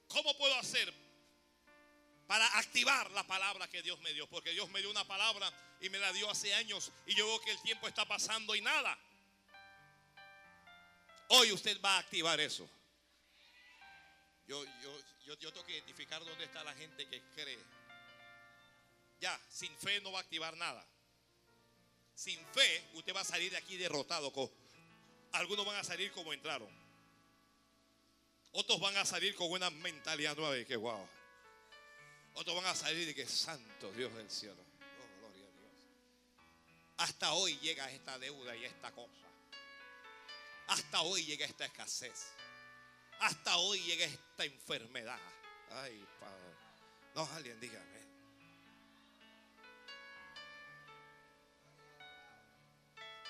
¿Cómo 0.10 0.38
puedo 0.38 0.54
hacer 0.56 0.94
para 2.30 2.46
activar 2.60 3.10
la 3.10 3.24
palabra 3.24 3.68
que 3.68 3.82
Dios 3.82 4.00
me 4.02 4.14
dio? 4.14 4.28
Porque 4.28 4.52
Dios 4.52 4.70
me 4.70 4.82
dio 4.82 4.92
una 4.92 5.04
palabra 5.04 5.52
y 5.82 5.90
me 5.90 5.98
la 5.98 6.14
dio 6.14 6.30
hace 6.30 6.54
años 6.54 6.92
y 7.08 7.16
yo 7.16 7.26
veo 7.26 7.42
que 7.42 7.50
el 7.50 7.60
tiempo 7.64 7.88
está 7.88 8.06
pasando 8.06 8.54
y 8.54 8.62
nada. 8.62 8.96
Hoy 11.30 11.52
usted 11.52 11.82
va 11.82 11.96
a 11.96 11.98
activar 11.98 12.40
eso. 12.40 12.70
Yo, 14.46 14.64
yo, 14.64 15.02
yo, 15.26 15.40
yo 15.40 15.52
tengo 15.52 15.66
que 15.66 15.74
identificar 15.74 16.24
dónde 16.24 16.44
está 16.46 16.64
la 16.64 16.76
gente 16.76 17.08
que 17.08 17.20
cree. 17.34 17.58
Ya, 19.20 19.42
sin 19.50 19.76
fe 19.78 20.00
no 20.02 20.12
va 20.12 20.20
a 20.20 20.22
activar 20.22 20.56
nada. 20.56 20.86
Sin 22.14 22.40
fe, 22.54 22.92
usted 22.94 23.16
va 23.16 23.22
a 23.22 23.26
salir 23.26 23.50
de 23.50 23.58
aquí 23.58 23.76
derrotado. 23.76 24.32
Algunos 25.32 25.66
van 25.66 25.78
a 25.78 25.84
salir 25.84 26.12
como 26.12 26.32
entraron. 26.32 26.70
Otros 28.52 28.80
van 28.80 28.96
a 28.98 29.06
salir 29.06 29.34
con 29.34 29.50
una 29.50 29.72
mentalidad 29.72 30.38
nueva 30.38 30.56
wow. 30.78 31.19
Otros 32.40 32.56
van 32.56 32.68
a 32.68 32.74
salir 32.74 33.06
de 33.06 33.14
que 33.14 33.26
santo 33.26 33.92
Dios 33.92 34.16
del 34.16 34.32
cielo. 34.32 34.56
Oh, 34.56 35.20
gloria 35.20 35.46
a 35.46 35.52
Dios. 35.52 35.74
Hasta 36.96 37.34
hoy 37.34 37.58
llega 37.58 37.92
esta 37.92 38.18
deuda 38.18 38.56
y 38.56 38.64
esta 38.64 38.94
cosa. 38.94 39.28
Hasta 40.68 41.02
hoy 41.02 41.26
llega 41.26 41.46
esta 41.46 41.66
escasez. 41.66 42.32
Hasta 43.20 43.58
hoy 43.58 43.82
llega 43.82 44.06
esta 44.06 44.46
enfermedad. 44.46 45.20
Ay, 45.70 46.02
Padre. 46.18 46.56
No, 47.14 47.30
alguien 47.34 47.60
dígame. 47.60 48.00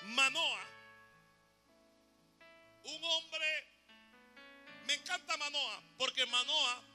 Manoa, 0.04 0.64
un 2.84 3.04
hombre, 3.04 3.66
me 4.86 4.94
encanta 4.94 5.36
Manoa, 5.36 5.82
porque 5.98 6.24
Manoa 6.26 6.89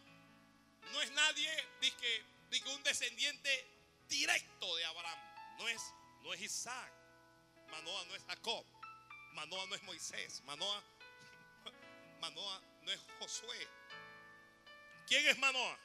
no 0.92 1.01
es 1.01 1.12
nadie 1.12 1.50
de 1.82 1.92
que, 1.92 2.36
un 2.68 2.84
descendiente 2.84 3.68
directo 4.08 4.75
de 4.75 4.86
Abraham. 4.86 5.20
No 5.58 5.68
es, 5.68 5.82
no 6.22 6.34
es 6.34 6.42
Isaac. 6.42 6.92
Manoa 7.70 8.06
no 8.06 8.15
es 8.15 8.24
Jacob. 8.24 8.65
Manoa 9.34 9.65
no 9.68 9.75
es 9.75 9.84
Moisés. 9.84 10.42
Manoa, 10.46 10.84
Manoa 12.22 12.62
no 12.84 12.92
es 12.92 13.00
Josué. 13.20 13.68
¿Quién 15.08 15.27
es 15.27 15.38
Manoa? 15.38 15.77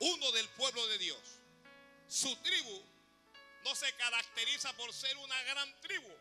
Uno 0.00 0.32
del 0.32 0.48
pueblo 0.50 0.86
de 0.88 0.98
Dios. 0.98 1.40
Su 2.06 2.36
tribu 2.36 2.84
no 3.64 3.74
se 3.74 3.92
caracteriza 3.94 4.72
por 4.74 4.92
ser 4.92 5.16
una 5.16 5.42
gran 5.44 5.80
tribu. 5.80 6.12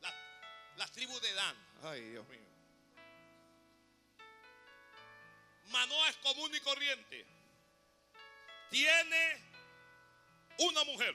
La, 0.00 0.74
la 0.76 0.88
tribu 0.88 1.18
de 1.20 1.32
Dan. 1.34 1.68
Ay, 1.82 2.00
Dios 2.10 2.26
mío. 2.28 2.45
Manoa 5.68 6.08
es 6.10 6.16
común 6.16 6.54
y 6.54 6.60
corriente. 6.60 7.26
Tiene 8.70 9.42
una 10.58 10.84
mujer. 10.84 11.14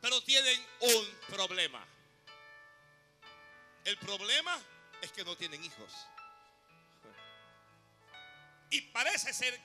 Pero 0.00 0.20
tienen 0.22 0.66
un 0.80 1.18
problema. 1.28 1.86
El 3.84 3.96
problema 3.98 4.60
es 5.00 5.12
que 5.12 5.24
no 5.24 5.36
tienen 5.36 5.62
hijos. 5.64 5.92
Y 8.70 8.80
parece 8.80 9.32
ser 9.32 9.60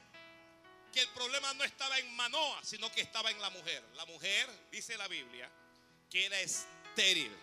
que 0.92 1.02
el 1.02 1.08
problema 1.10 1.54
no 1.54 1.64
estaba 1.64 1.98
en 2.00 2.16
Manoa, 2.16 2.64
sino 2.64 2.92
que 2.92 3.02
estaba 3.02 3.32
en 3.32 3.40
la 3.42 3.50
mujer. 3.50 3.84
La 3.96 4.06
mujer, 4.06 4.50
dice 4.72 4.98
la 4.98 5.08
Biblia, 5.08 5.50
que 6.10 6.26
era 6.26 6.40
estéril. 6.40 7.36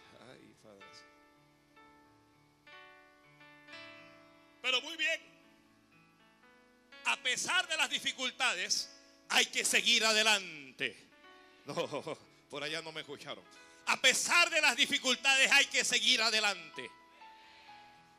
Pero 4.64 4.80
muy 4.80 4.97
bien, 4.97 5.21
a 7.04 7.18
pesar 7.18 7.68
de 7.68 7.76
las 7.76 7.90
dificultades, 7.90 8.88
hay 9.28 9.44
que 9.47 9.62
seguir 9.62 10.02
adelante. 10.06 10.97
No, 11.66 12.18
por 12.50 12.62
allá 12.62 12.83
no 12.83 12.92
me 12.92 13.00
escucharon. 13.00 13.42
A 13.87 13.99
pesar 13.99 14.49
de 14.50 14.61
las 14.61 14.76
dificultades, 14.76 15.50
hay 15.50 15.64
que 15.66 15.83
seguir 15.83 16.21
adelante. 16.21 16.90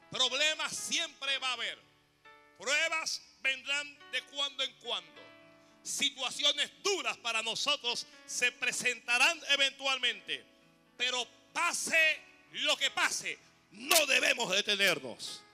Problemas 0.09 0.75
siempre 0.75 1.37
va 1.37 1.49
a 1.49 1.53
haber. 1.53 1.79
Pruebas 2.57 3.21
vendrán 3.41 3.97
de 4.11 4.21
cuando 4.23 4.63
en 4.63 4.73
cuando. 4.77 5.21
Situaciones 5.83 6.71
duras 6.83 7.17
para 7.17 7.43
nosotros 7.43 8.07
se 8.25 8.51
presentarán 8.51 9.39
eventualmente. 9.49 10.43
Pero 10.97 11.27
pase 11.53 12.19
lo 12.51 12.75
que 12.77 12.89
pase, 12.91 13.37
no 13.71 14.05
debemos 14.07 14.51
detenernos. 14.51 15.44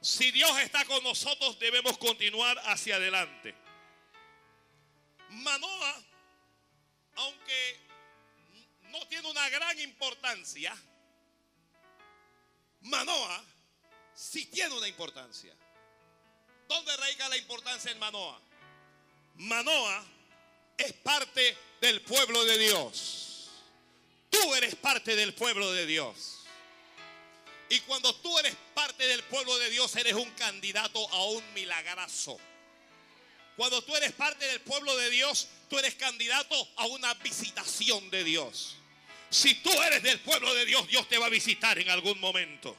Si 0.00 0.30
Dios 0.30 0.58
está 0.60 0.84
con 0.86 1.02
nosotros, 1.04 1.58
debemos 1.58 1.98
continuar 1.98 2.58
hacia 2.64 2.96
adelante. 2.96 3.54
Manoa, 5.30 6.02
aunque 7.16 7.80
no 8.90 9.06
tiene 9.08 9.28
una 9.28 9.48
gran 9.50 9.78
importancia, 9.80 10.74
Manoa 12.80 13.44
sí 14.14 14.46
tiene 14.46 14.74
una 14.74 14.88
importancia. 14.88 15.54
¿Dónde 16.66 16.96
radica 16.96 17.28
la 17.28 17.36
importancia 17.36 17.90
en 17.90 17.98
Manoa? 17.98 18.40
Manoa 19.36 20.04
es 20.78 20.92
parte 20.94 21.56
del 21.80 22.00
pueblo 22.02 22.44
de 22.44 22.58
Dios. 22.58 23.50
Tú 24.30 24.54
eres 24.54 24.76
parte 24.76 25.14
del 25.14 25.34
pueblo 25.34 25.72
de 25.72 25.84
Dios. 25.84 26.39
Y 27.70 27.78
cuando 27.80 28.12
tú 28.16 28.36
eres 28.40 28.54
parte 28.74 29.06
del 29.06 29.22
pueblo 29.22 29.56
de 29.58 29.70
Dios, 29.70 29.94
eres 29.94 30.14
un 30.14 30.30
candidato 30.32 31.08
a 31.10 31.24
un 31.26 31.54
milagrazo. 31.54 32.36
Cuando 33.56 33.80
tú 33.82 33.94
eres 33.94 34.12
parte 34.12 34.44
del 34.46 34.60
pueblo 34.60 34.96
de 34.96 35.08
Dios, 35.08 35.46
tú 35.68 35.78
eres 35.78 35.94
candidato 35.94 36.68
a 36.76 36.86
una 36.86 37.14
visitación 37.14 38.10
de 38.10 38.24
Dios. 38.24 38.76
Si 39.30 39.54
tú 39.56 39.70
eres 39.82 40.02
del 40.02 40.18
pueblo 40.18 40.52
de 40.52 40.66
Dios, 40.66 40.88
Dios 40.88 41.08
te 41.08 41.16
va 41.18 41.26
a 41.26 41.30
visitar 41.30 41.78
en 41.78 41.88
algún 41.90 42.18
momento. 42.18 42.76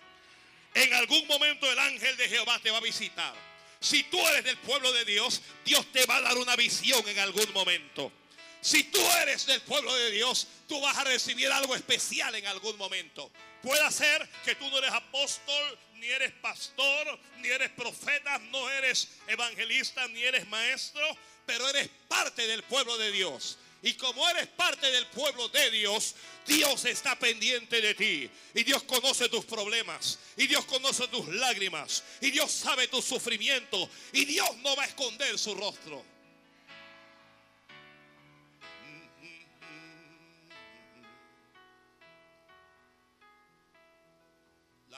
En 0.74 0.93
algún 0.93 1.25
momento 1.25 1.71
el 1.71 1.79
ángel 1.79 2.17
de 2.17 2.27
Jehová 2.27 2.60
te 2.60 2.69
va 2.69 2.80
a 2.80 2.82
visitar. 2.82 3.34
Si 3.80 4.04
tú 4.04 4.19
eres 4.27 4.43
del 4.43 4.58
pueblo 4.58 4.91
de 4.91 5.06
Dios, 5.06 5.41
Dios 5.63 5.86
te 5.93 6.06
va 6.06 6.17
a 6.17 6.21
dar 6.21 6.38
una 6.38 6.58
visión 6.58 7.08
en 7.08 7.17
algún 7.19 7.51
momento. 7.54 8.12
Si 8.60 8.84
tú 8.84 8.99
eres 9.21 9.45
del 9.45 9.62
pueblo 9.62 9.93
de 9.95 10.12
Dios, 10.12 10.47
tú 10.67 10.82
vas 10.82 10.97
a 10.97 11.06
recibir 11.06 11.49
algo 11.49 11.75
especial 11.75 12.36
en 12.36 12.45
algún 12.45 12.77
momento. 12.77 13.32
Puede 13.62 13.91
ser 13.91 14.28
que 14.43 14.56
tú 14.56 14.69
no 14.69 14.78
eres 14.80 14.91
apóstol, 14.91 15.80
ni 15.95 16.08
eres 16.08 16.32
pastor, 16.34 17.19
ni 17.38 17.47
eres 17.47 17.69
profeta, 17.71 18.39
no 18.50 18.69
eres 18.69 19.08
evangelista, 19.28 20.08
ni 20.08 20.24
eres 20.24 20.47
maestro, 20.47 21.06
pero 21.45 21.67
eres 21.69 21.89
parte 22.08 22.47
del 22.47 22.63
pueblo 22.63 22.97
de 22.97 23.12
Dios. 23.12 23.60
Y 23.84 23.93
como 23.93 24.28
eres 24.30 24.47
parte 24.47 24.91
del 24.91 25.08
pueblo 25.08 25.50
de 25.50 25.71
Dios, 25.71 26.15
Dios 26.45 26.86
está 26.86 27.17
pendiente 27.17 27.82
de 27.82 27.95
ti. 27.95 28.30
Y 28.54 28.63
Dios 28.63 28.84
conoce 28.84 29.28
tus 29.28 29.43
problemas. 29.45 30.19
Y 30.38 30.45
Dios 30.45 30.65
conoce 30.65 31.08
tus 31.08 31.28
lágrimas. 31.30 32.04
Y 32.21 32.30
Dios 32.30 32.52
sabe 32.52 32.88
tu 32.88 33.02
sufrimiento. 33.02 33.89
Y 34.13 34.26
Dios 34.26 34.56
no 34.58 34.76
va 34.76 34.84
a 34.84 34.88
esconder 34.88 35.38
su 35.39 35.56
rostro. 35.56 36.06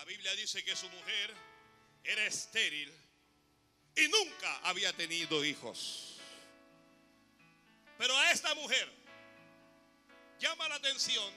La 0.04 0.10
Biblia 0.10 0.36
dice 0.36 0.62
que 0.66 0.76
su 0.76 0.90
mujer 0.90 1.34
era 2.04 2.26
estéril 2.26 2.92
y 3.96 4.06
nunca 4.10 4.58
había 4.64 4.92
tenido 4.92 5.46
hijos. 5.46 6.16
Pero 7.98 8.18
a 8.18 8.32
esta 8.32 8.54
mujer 8.54 8.92
llama 10.42 10.68
la 10.68 10.76
atención 10.76 11.32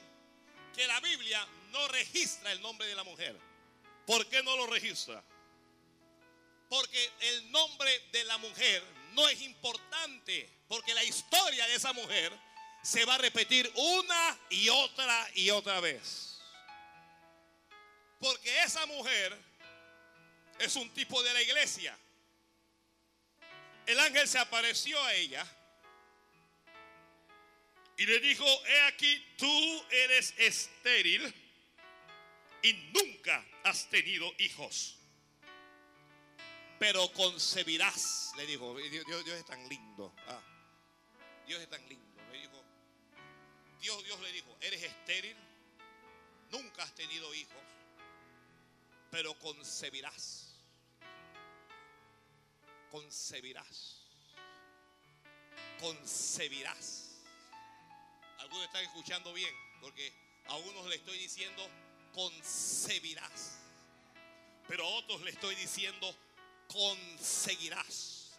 que 0.74 0.84
la 0.88 0.98
Biblia 0.98 1.46
no 1.70 1.86
registra 1.86 2.50
el 2.50 2.60
nombre 2.60 2.88
de 2.88 2.96
la 2.96 3.04
mujer. 3.04 3.36
¿Por 4.04 4.28
qué 4.28 4.42
no 4.42 4.56
lo 4.56 4.66
registra? 4.66 5.22
Porque 6.68 7.12
el 7.20 7.52
nombre 7.52 8.00
de 8.10 8.24
la 8.24 8.36
mujer 8.38 8.82
no 9.12 9.28
es 9.28 9.42
importante, 9.42 10.50
porque 10.66 10.92
la 10.92 11.04
historia 11.04 11.68
de 11.68 11.76
esa 11.76 11.92
mujer 11.92 12.32
se 12.82 13.04
va 13.04 13.14
a 13.14 13.18
repetir 13.18 13.70
una 13.76 14.38
y 14.50 14.68
otra 14.70 15.30
y 15.36 15.50
otra 15.50 15.78
vez. 15.78 16.35
Porque 18.20 18.62
esa 18.62 18.86
mujer 18.86 19.36
es 20.58 20.76
un 20.76 20.88
tipo 20.90 21.22
de 21.22 21.32
la 21.34 21.42
iglesia. 21.42 21.96
El 23.86 24.00
ángel 24.00 24.26
se 24.26 24.38
apareció 24.38 25.00
a 25.04 25.14
ella 25.14 25.46
y 27.98 28.06
le 28.06 28.18
dijo, 28.20 28.44
he 28.66 28.82
aquí, 28.82 29.24
tú 29.36 29.86
eres 29.90 30.34
estéril 30.38 31.32
y 32.62 32.72
nunca 32.72 33.44
has 33.64 33.88
tenido 33.88 34.32
hijos. 34.38 34.98
Pero 36.78 37.10
concebirás, 37.12 38.32
le 38.36 38.46
dijo, 38.46 38.76
Dios, 38.76 39.28
es 39.28 39.46
tan 39.46 39.66
lindo. 39.68 40.14
Ah, 40.26 40.42
Dios 41.46 41.60
es 41.62 41.70
tan 41.70 41.86
lindo. 41.88 42.22
Le 42.32 42.40
dijo, 42.40 42.64
Dios, 43.80 44.04
Dios 44.04 44.20
le 44.20 44.32
dijo, 44.32 44.56
eres 44.60 44.82
estéril, 44.82 45.36
nunca 46.50 46.82
has 46.82 46.94
tenido 46.94 47.32
hijos 47.34 47.75
pero 49.10 49.38
concebirás. 49.38 50.54
Concebirás. 52.90 54.02
Concebirás. 55.80 57.22
Algunos 58.38 58.66
están 58.66 58.84
escuchando 58.84 59.32
bien, 59.32 59.54
porque 59.80 60.12
a 60.46 60.56
unos 60.56 60.86
le 60.86 60.96
estoy 60.96 61.18
diciendo 61.18 61.68
concebirás, 62.12 63.58
pero 64.68 64.84
a 64.84 64.88
otros 64.88 65.20
le 65.22 65.30
estoy 65.30 65.54
diciendo 65.54 66.14
conseguirás. 66.68 68.38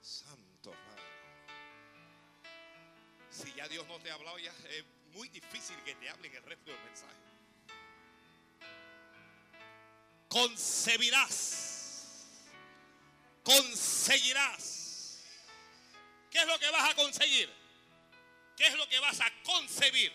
Santo 0.00 0.70
Padre. 0.70 1.02
Si 3.30 3.52
ya 3.54 3.66
Dios 3.68 3.86
no 3.88 3.98
te 3.98 4.10
ha 4.10 4.14
hablado, 4.14 4.38
ya 4.38 4.50
es 4.50 4.84
muy 5.14 5.28
difícil 5.28 5.76
que 5.84 5.94
te 5.94 6.08
hablen 6.08 6.34
el 6.34 6.42
resto 6.42 6.70
del 6.70 6.80
mensaje. 6.84 7.12
Concebirás. 10.28 12.26
Conseguirás. 13.44 15.22
¿Qué 16.30 16.38
es 16.38 16.46
lo 16.46 16.58
que 16.58 16.70
vas 16.70 16.90
a 16.90 16.94
conseguir? 16.94 17.50
¿Qué 18.56 18.66
es 18.66 18.74
lo 18.74 18.88
que 18.88 18.98
vas 19.00 19.20
a 19.20 19.30
concebir? 19.42 20.12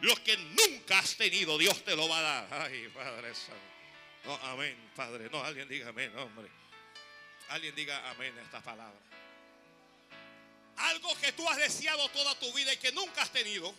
Lo 0.00 0.14
que 0.24 0.36
nunca 0.36 0.98
has 0.98 1.16
tenido, 1.16 1.56
Dios 1.58 1.84
te 1.84 1.94
lo 1.96 2.08
va 2.08 2.18
a 2.18 2.22
dar. 2.22 2.48
Ay, 2.62 2.88
Padre 2.88 3.34
Santo. 3.34 3.54
No, 4.24 4.34
amén, 4.48 4.76
Padre. 4.94 5.28
No, 5.30 5.42
alguien 5.42 5.68
diga 5.68 5.88
amén, 5.88 6.16
hombre. 6.18 6.48
Alguien 7.48 7.74
diga 7.74 8.10
amén 8.10 8.36
a 8.38 8.42
esta 8.42 8.60
palabra. 8.60 8.98
Algo 10.76 11.14
que 11.16 11.32
tú 11.32 11.48
has 11.48 11.56
deseado 11.56 12.08
toda 12.10 12.38
tu 12.38 12.52
vida 12.52 12.72
y 12.72 12.76
que 12.76 12.92
nunca 12.92 13.22
has 13.22 13.30
tenido. 13.30 13.74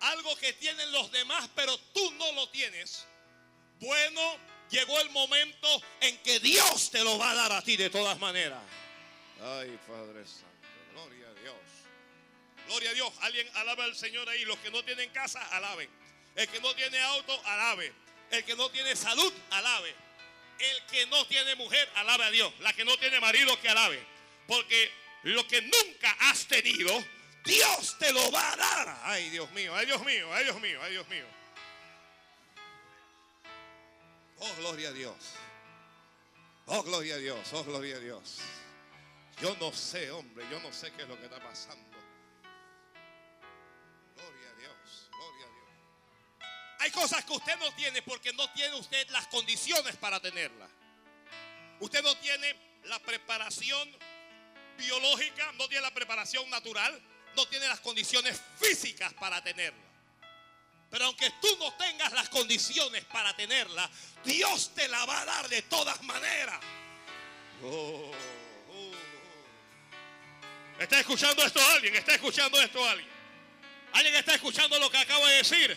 Algo 0.00 0.36
que 0.36 0.52
tienen 0.54 0.90
los 0.92 1.10
demás, 1.12 1.48
pero 1.54 1.76
tú 1.92 2.10
no 2.12 2.32
lo 2.32 2.48
tienes. 2.48 3.06
Bueno, 3.80 4.38
llegó 4.70 4.98
el 5.00 5.10
momento 5.10 5.82
en 6.00 6.16
que 6.18 6.40
Dios 6.40 6.90
te 6.90 7.04
lo 7.04 7.18
va 7.18 7.30
a 7.30 7.34
dar 7.34 7.52
a 7.52 7.62
ti 7.62 7.76
de 7.76 7.90
todas 7.90 8.18
maneras. 8.18 8.62
Ay, 9.42 9.78
Padre 9.86 10.26
Santo, 10.26 10.46
gloria 10.92 11.26
a 11.28 11.34
Dios. 11.34 11.56
Gloria 12.66 12.90
a 12.90 12.94
Dios. 12.94 13.12
Alguien 13.20 13.48
alaba 13.54 13.84
al 13.84 13.96
Señor 13.96 14.28
ahí. 14.28 14.44
Los 14.44 14.58
que 14.58 14.70
no 14.70 14.82
tienen 14.84 15.10
casa, 15.10 15.40
alaben. 15.48 15.88
El 16.36 16.48
que 16.48 16.60
no 16.60 16.74
tiene 16.74 16.98
auto, 17.00 17.40
alabe. 17.46 17.92
El 18.30 18.44
que 18.44 18.54
no 18.54 18.70
tiene 18.70 18.94
salud, 18.96 19.32
alabe. 19.50 19.94
El 20.58 20.86
que 20.86 21.06
no 21.06 21.26
tiene 21.26 21.54
mujer, 21.56 21.88
alabe 21.94 22.24
a 22.24 22.30
Dios. 22.30 22.52
La 22.60 22.72
que 22.74 22.84
no 22.84 22.96
tiene 22.98 23.18
marido, 23.18 23.58
que 23.60 23.68
alabe. 23.68 24.00
Porque 24.46 24.90
lo 25.22 25.46
que 25.46 25.62
nunca 25.62 26.16
has 26.20 26.46
tenido, 26.46 27.04
Dios 27.44 27.96
te 27.98 28.12
lo 28.12 28.30
va 28.30 28.52
a 28.52 28.56
dar. 28.56 29.00
Ay, 29.04 29.30
Dios 29.30 29.50
mío, 29.52 29.74
ay, 29.74 29.86
Dios 29.86 30.04
mío, 30.04 30.32
ay, 30.32 30.44
Dios 30.44 30.60
mío, 30.60 30.80
ay, 30.82 30.92
Dios 30.92 31.08
mío. 31.08 31.24
Oh, 34.38 34.54
gloria 34.58 34.88
a 34.88 34.92
Dios. 34.92 35.14
Oh, 36.66 36.82
gloria 36.82 37.16
a 37.16 37.18
Dios, 37.18 37.52
oh, 37.52 37.64
gloria 37.64 37.96
a 37.96 37.98
Dios. 37.98 38.38
Yo 39.40 39.56
no 39.56 39.72
sé, 39.72 40.10
hombre, 40.10 40.46
yo 40.50 40.60
no 40.60 40.72
sé 40.72 40.92
qué 40.92 41.02
es 41.02 41.08
lo 41.08 41.18
que 41.18 41.24
está 41.24 41.40
pasando. 41.40 41.98
Gloria 44.14 44.50
a 44.50 44.54
Dios, 44.54 45.08
gloria 45.10 45.46
a 45.46 45.48
Dios. 45.48 46.48
Hay 46.78 46.90
cosas 46.90 47.24
que 47.24 47.32
usted 47.32 47.56
no 47.58 47.74
tiene 47.74 48.02
porque 48.02 48.32
no 48.34 48.50
tiene 48.52 48.76
usted 48.76 49.08
las 49.10 49.26
condiciones 49.28 49.96
para 49.96 50.20
tenerlas. 50.20 50.70
Usted 51.80 52.02
no 52.02 52.14
tiene 52.18 52.54
la 52.84 52.98
preparación 53.00 53.90
biológica, 54.78 55.52
no 55.52 55.68
tiene 55.68 55.82
la 55.82 55.94
preparación 55.94 56.48
natural, 56.50 57.02
no 57.40 57.48
tiene 57.48 57.66
las 57.68 57.80
condiciones 57.80 58.38
físicas 58.60 59.14
para 59.14 59.42
tenerla. 59.42 59.80
Pero 60.90 61.06
aunque 61.06 61.30
tú 61.40 61.48
no 61.58 61.72
tengas 61.74 62.12
las 62.12 62.28
condiciones 62.28 63.02
para 63.06 63.34
tenerla, 63.34 63.88
Dios 64.24 64.72
te 64.74 64.86
la 64.88 65.06
va 65.06 65.22
a 65.22 65.24
dar 65.24 65.48
de 65.48 65.62
todas 65.62 66.02
maneras. 66.02 66.60
Oh, 67.62 68.12
oh, 68.12 68.12
oh. 68.72 68.92
¿Está 70.78 71.00
escuchando 71.00 71.42
esto 71.44 71.64
alguien? 71.70 71.96
¿Está 71.96 72.14
escuchando 72.14 72.60
esto 72.60 72.86
alguien? 72.86 73.08
¿Alguien 73.94 74.16
está 74.16 74.34
escuchando 74.34 74.78
lo 74.78 74.90
que 74.90 74.98
acabo 74.98 75.26
de 75.26 75.36
decir? 75.36 75.74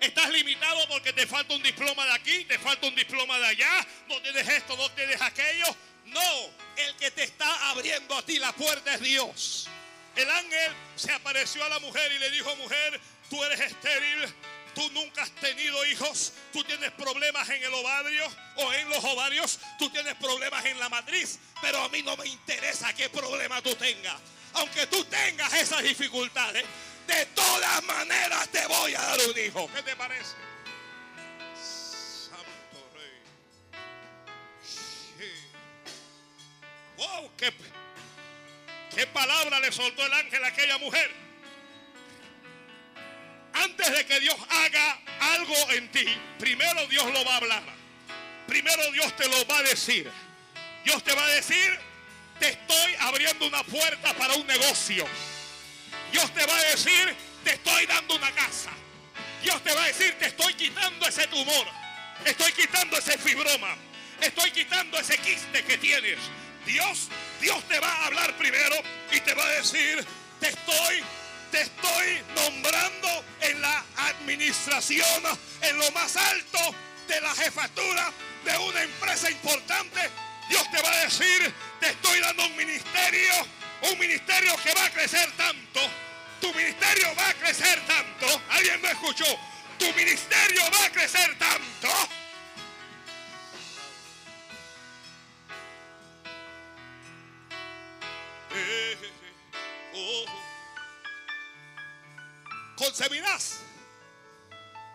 Estás 0.00 0.30
limitado 0.30 0.88
porque 0.88 1.12
te 1.12 1.26
falta 1.26 1.54
un 1.54 1.62
diploma 1.62 2.06
de 2.06 2.12
aquí, 2.12 2.44
te 2.46 2.58
falta 2.58 2.86
un 2.86 2.94
diploma 2.94 3.38
de 3.38 3.46
allá, 3.48 3.86
no 4.08 4.22
tienes 4.22 4.48
esto, 4.48 4.76
no 4.78 4.90
tienes 4.92 5.20
aquello. 5.20 5.66
No, 6.06 6.50
el 6.76 6.96
que 6.96 7.10
te 7.10 7.24
está 7.24 7.70
abriendo 7.70 8.16
a 8.16 8.24
ti 8.24 8.38
la 8.38 8.52
puerta 8.52 8.94
es 8.94 9.00
Dios. 9.00 9.68
El 10.16 10.30
ángel 10.30 10.72
se 10.96 11.12
apareció 11.12 11.62
a 11.64 11.68
la 11.68 11.78
mujer 11.78 12.10
y 12.10 12.18
le 12.18 12.30
dijo, 12.30 12.54
mujer, 12.56 13.00
tú 13.28 13.42
eres 13.44 13.60
estéril, 13.60 14.34
tú 14.74 14.90
nunca 14.92 15.22
has 15.22 15.30
tenido 15.32 15.84
hijos, 15.84 16.32
tú 16.54 16.64
tienes 16.64 16.90
problemas 16.92 17.48
en 17.50 17.62
el 17.62 17.74
ovario 17.74 18.26
o 18.56 18.72
en 18.72 18.88
los 18.88 19.04
ovarios, 19.04 19.58
tú 19.78 19.90
tienes 19.90 20.14
problemas 20.14 20.64
en 20.64 20.78
la 20.78 20.88
matriz, 20.88 21.38
pero 21.60 21.82
a 21.82 21.88
mí 21.90 22.02
no 22.02 22.16
me 22.16 22.26
interesa 22.26 22.94
qué 22.94 23.10
problema 23.10 23.60
tú 23.60 23.74
tengas. 23.74 24.16
Aunque 24.54 24.86
tú 24.86 25.04
tengas 25.04 25.52
esas 25.52 25.82
dificultades, 25.82 26.64
de 27.06 27.26
todas 27.26 27.84
maneras 27.84 28.48
te 28.48 28.66
voy 28.66 28.94
a 28.94 29.02
dar 29.02 29.18
un 29.20 29.38
hijo. 29.38 29.70
¿Qué 29.74 29.82
te 29.82 29.96
parece? 29.96 30.34
Santo 31.54 32.90
Rey. 32.94 33.20
Wow, 36.96 37.30
qué, 37.36 37.52
qué 38.96 39.06
palabra 39.08 39.60
le 39.60 39.70
soltó 39.70 40.06
el 40.06 40.12
ángel 40.14 40.42
a 40.42 40.48
aquella 40.48 40.78
mujer. 40.78 41.10
Antes 43.52 43.92
de 43.92 44.06
que 44.06 44.20
Dios 44.20 44.36
haga 44.48 44.98
algo 45.34 45.70
en 45.72 45.90
ti, 45.92 46.06
primero 46.38 46.86
Dios 46.86 47.04
lo 47.12 47.24
va 47.26 47.34
a 47.34 47.36
hablar. 47.36 47.62
Primero 48.48 48.90
Dios 48.92 49.14
te 49.16 49.28
lo 49.28 49.46
va 49.46 49.58
a 49.58 49.62
decir. 49.64 50.10
Dios 50.82 51.04
te 51.04 51.12
va 51.14 51.24
a 51.24 51.28
decir, 51.28 51.78
te 52.40 52.48
estoy 52.48 52.94
abriendo 53.00 53.46
una 53.46 53.62
puerta 53.64 54.14
para 54.14 54.34
un 54.34 54.46
negocio. 54.46 55.06
Dios 56.10 56.32
te 56.32 56.46
va 56.46 56.56
a 56.56 56.64
decir, 56.64 57.14
te 57.44 57.52
estoy 57.52 57.84
dando 57.84 58.16
una 58.16 58.30
casa. 58.32 58.70
Dios 59.42 59.62
te 59.62 59.74
va 59.74 59.84
a 59.84 59.86
decir, 59.88 60.16
te 60.18 60.26
estoy 60.26 60.54
quitando 60.54 61.06
ese 61.06 61.26
tumor. 61.26 61.66
Estoy 62.24 62.52
quitando 62.52 62.96
ese 62.96 63.18
fibroma. 63.18 63.76
Estoy 64.22 64.50
quitando 64.52 64.98
ese 64.98 65.18
quiste 65.18 65.62
que 65.64 65.76
tienes. 65.76 66.18
Dios, 66.66 67.08
Dios 67.40 67.62
te 67.68 67.78
va 67.78 67.88
a 67.88 68.06
hablar 68.06 68.36
primero 68.36 68.74
y 69.12 69.20
te 69.20 69.34
va 69.34 69.44
a 69.44 69.50
decir, 69.50 70.04
te 70.40 70.48
estoy, 70.48 71.02
te 71.52 71.62
estoy 71.62 72.22
nombrando 72.34 73.24
en 73.40 73.60
la 73.62 73.84
administración, 73.96 75.22
en 75.62 75.78
lo 75.78 75.90
más 75.92 76.16
alto 76.16 76.58
de 77.06 77.20
la 77.20 77.34
jefatura 77.34 78.12
de 78.44 78.58
una 78.58 78.82
empresa 78.82 79.30
importante. 79.30 80.00
Dios 80.48 80.68
te 80.70 80.82
va 80.82 80.92
a 80.92 81.04
decir, 81.04 81.54
te 81.80 81.90
estoy 81.90 82.20
dando 82.20 82.46
un 82.46 82.56
ministerio, 82.56 83.32
un 83.82 83.98
ministerio 83.98 84.56
que 84.62 84.74
va 84.74 84.86
a 84.86 84.90
crecer 84.90 85.30
tanto. 85.36 85.80
Tu 86.40 86.52
ministerio 86.52 87.14
va 87.16 87.28
a 87.28 87.34
crecer 87.34 87.80
tanto. 87.86 88.42
¿Alguien 88.50 88.82
me 88.82 88.90
escuchó? 88.90 89.24
Tu 89.78 89.86
ministerio 89.94 90.62
va 90.72 90.84
a 90.84 90.90
crecer 90.90 91.36
tanto. 91.38 91.88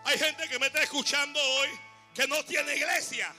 Hay 0.04 0.18
gente 0.18 0.48
que 0.48 0.58
me 0.58 0.66
está 0.66 0.82
escuchando 0.82 1.40
hoy 1.40 1.68
que 2.14 2.26
no 2.26 2.44
tiene 2.44 2.76
iglesia, 2.76 3.32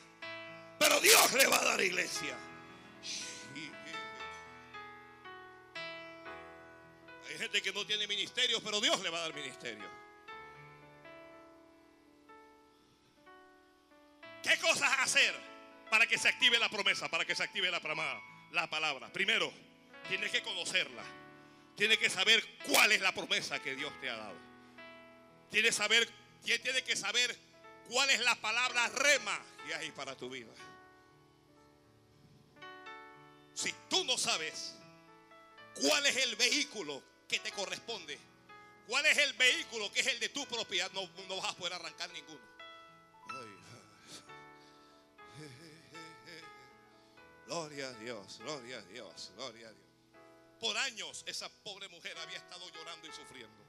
pero 0.80 1.00
Dios 1.00 1.34
le 1.34 1.48
va 1.48 1.60
a 1.60 1.64
dar 1.66 1.82
iglesia. 1.82 2.36
Hay 7.28 7.38
gente 7.38 7.62
que 7.62 7.74
no 7.74 7.86
tiene 7.86 8.08
ministerio, 8.08 8.62
pero 8.64 8.80
Dios 8.80 9.02
le 9.02 9.10
va 9.10 9.18
a 9.18 9.22
dar 9.22 9.34
ministerio. 9.34 9.90
¿Qué 14.44 14.58
cosas 14.60 14.92
hacer 15.00 15.34
para 15.90 16.06
que 16.06 16.18
se 16.18 16.28
active 16.28 16.60
la 16.60 16.70
promesa, 16.70 17.10
para 17.10 17.26
que 17.26 17.34
se 17.34 17.44
active 17.44 17.72
la, 17.72 17.82
la 18.52 18.70
palabra? 18.70 19.12
Primero, 19.12 19.52
tienes 20.08 20.32
que 20.32 20.44
conocerla. 20.44 21.04
Tienes 21.76 21.98
que 21.98 22.10
saber 22.10 22.44
cuál 22.68 22.92
es 22.92 23.02
la 23.02 23.14
promesa 23.14 23.62
que 23.62 23.76
Dios 23.76 23.92
te 24.00 24.10
ha 24.10 24.16
dado. 24.16 24.38
Tienes, 25.50 25.76
saber, 25.76 26.08
tiene 26.44 26.84
que 26.84 26.96
saber 26.96 27.36
cuál 27.90 28.10
es 28.10 28.20
la 28.22 28.36
palabra 28.36 28.88
rema 28.90 29.40
que 29.66 29.74
hay 29.74 29.92
para 29.92 30.16
tu 30.16 30.30
vida. 30.30 30.54
Si 33.54 33.74
tú 33.90 34.04
no 34.06 34.18
sabes 34.18 34.76
cuál 35.82 36.06
es 36.06 36.16
el 36.18 36.36
vehículo 36.36 37.02
que 37.28 37.40
te 37.40 37.52
corresponde, 37.52 38.18
cuál 38.88 39.06
es 39.06 39.18
el 39.18 39.34
vehículo 39.34 39.92
que 39.92 40.02
es 40.02 40.08
el 40.08 40.20
de 40.20 40.30
tu 40.30 40.46
propiedad, 40.46 40.92
no, 40.92 41.10
no 41.28 41.38
vas 41.38 41.52
a 41.52 41.58
poder 41.58 41.74
arrancar 41.74 42.10
ninguno. 42.12 42.42
Gloria 47.48 47.90
a 47.90 47.94
Dios, 47.94 48.40
gloria 48.40 48.78
a 48.78 48.82
Dios, 48.84 49.32
gloria 49.36 49.68
a 49.68 49.72
Dios. 49.72 49.93
Por 50.64 50.78
años 50.78 51.26
esa 51.28 51.50
pobre 51.50 51.90
mujer 51.90 52.18
había 52.20 52.38
estado 52.38 52.70
llorando 52.70 53.06
y 53.06 53.12
sufriendo. 53.12 53.66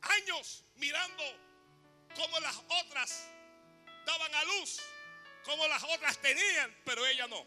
Años 0.00 0.64
mirando 0.74 1.22
cómo 2.16 2.40
las 2.40 2.56
otras 2.82 3.28
daban 4.04 4.34
a 4.34 4.42
luz, 4.42 4.80
cómo 5.44 5.68
las 5.68 5.80
otras 5.84 6.18
tenían, 6.18 6.76
pero 6.84 7.06
ella 7.06 7.28
no. 7.28 7.46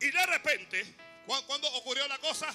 Y 0.00 0.10
de 0.10 0.24
repente, 0.24 0.96
cuando 1.46 1.68
ocurrió 1.74 2.08
la 2.08 2.16
cosa, 2.16 2.48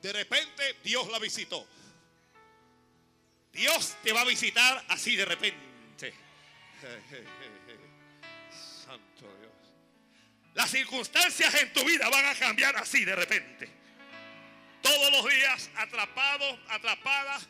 de 0.00 0.10
repente 0.10 0.78
Dios 0.82 1.08
la 1.08 1.18
visitó. 1.18 1.68
Dios 3.52 3.96
te 4.02 4.14
va 4.14 4.22
a 4.22 4.24
visitar 4.24 4.82
así 4.88 5.14
de 5.14 5.26
repente. 5.26 6.14
Las 10.54 10.70
circunstancias 10.70 11.54
en 11.54 11.72
tu 11.72 11.84
vida 11.84 12.08
van 12.08 12.24
a 12.24 12.34
cambiar 12.34 12.76
así 12.76 13.04
de 13.04 13.14
repente. 13.14 13.68
Todos 14.82 15.12
los 15.12 15.32
días 15.32 15.70
atrapado, 15.76 16.58
atrapada 16.68 17.40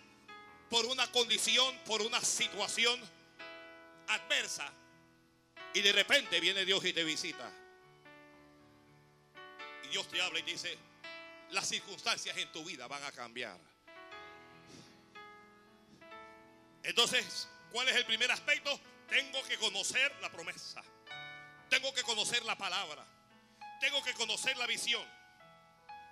por 0.68 0.84
una 0.86 1.10
condición, 1.10 1.78
por 1.86 2.02
una 2.02 2.20
situación 2.20 3.00
adversa. 4.08 4.70
Y 5.74 5.80
de 5.80 5.92
repente 5.92 6.40
viene 6.40 6.64
Dios 6.64 6.84
y 6.84 6.92
te 6.92 7.04
visita. 7.04 7.50
Y 9.84 9.88
Dios 9.88 10.08
te 10.08 10.20
habla 10.20 10.38
y 10.38 10.42
dice, 10.42 10.76
las 11.50 11.68
circunstancias 11.68 12.36
en 12.36 12.50
tu 12.52 12.64
vida 12.64 12.86
van 12.86 13.02
a 13.04 13.12
cambiar. 13.12 13.58
Entonces, 16.82 17.48
¿cuál 17.70 17.88
es 17.88 17.96
el 17.96 18.06
primer 18.06 18.30
aspecto? 18.30 18.78
Tengo 19.08 19.42
que 19.44 19.56
conocer 19.58 20.14
la 20.20 20.30
promesa. 20.30 20.82
Tengo 21.68 21.92
que 21.92 22.02
conocer 22.02 22.44
la 22.44 22.56
palabra. 22.56 23.06
Tengo 23.80 24.02
que 24.02 24.14
conocer 24.14 24.56
la 24.56 24.66
visión. 24.66 25.04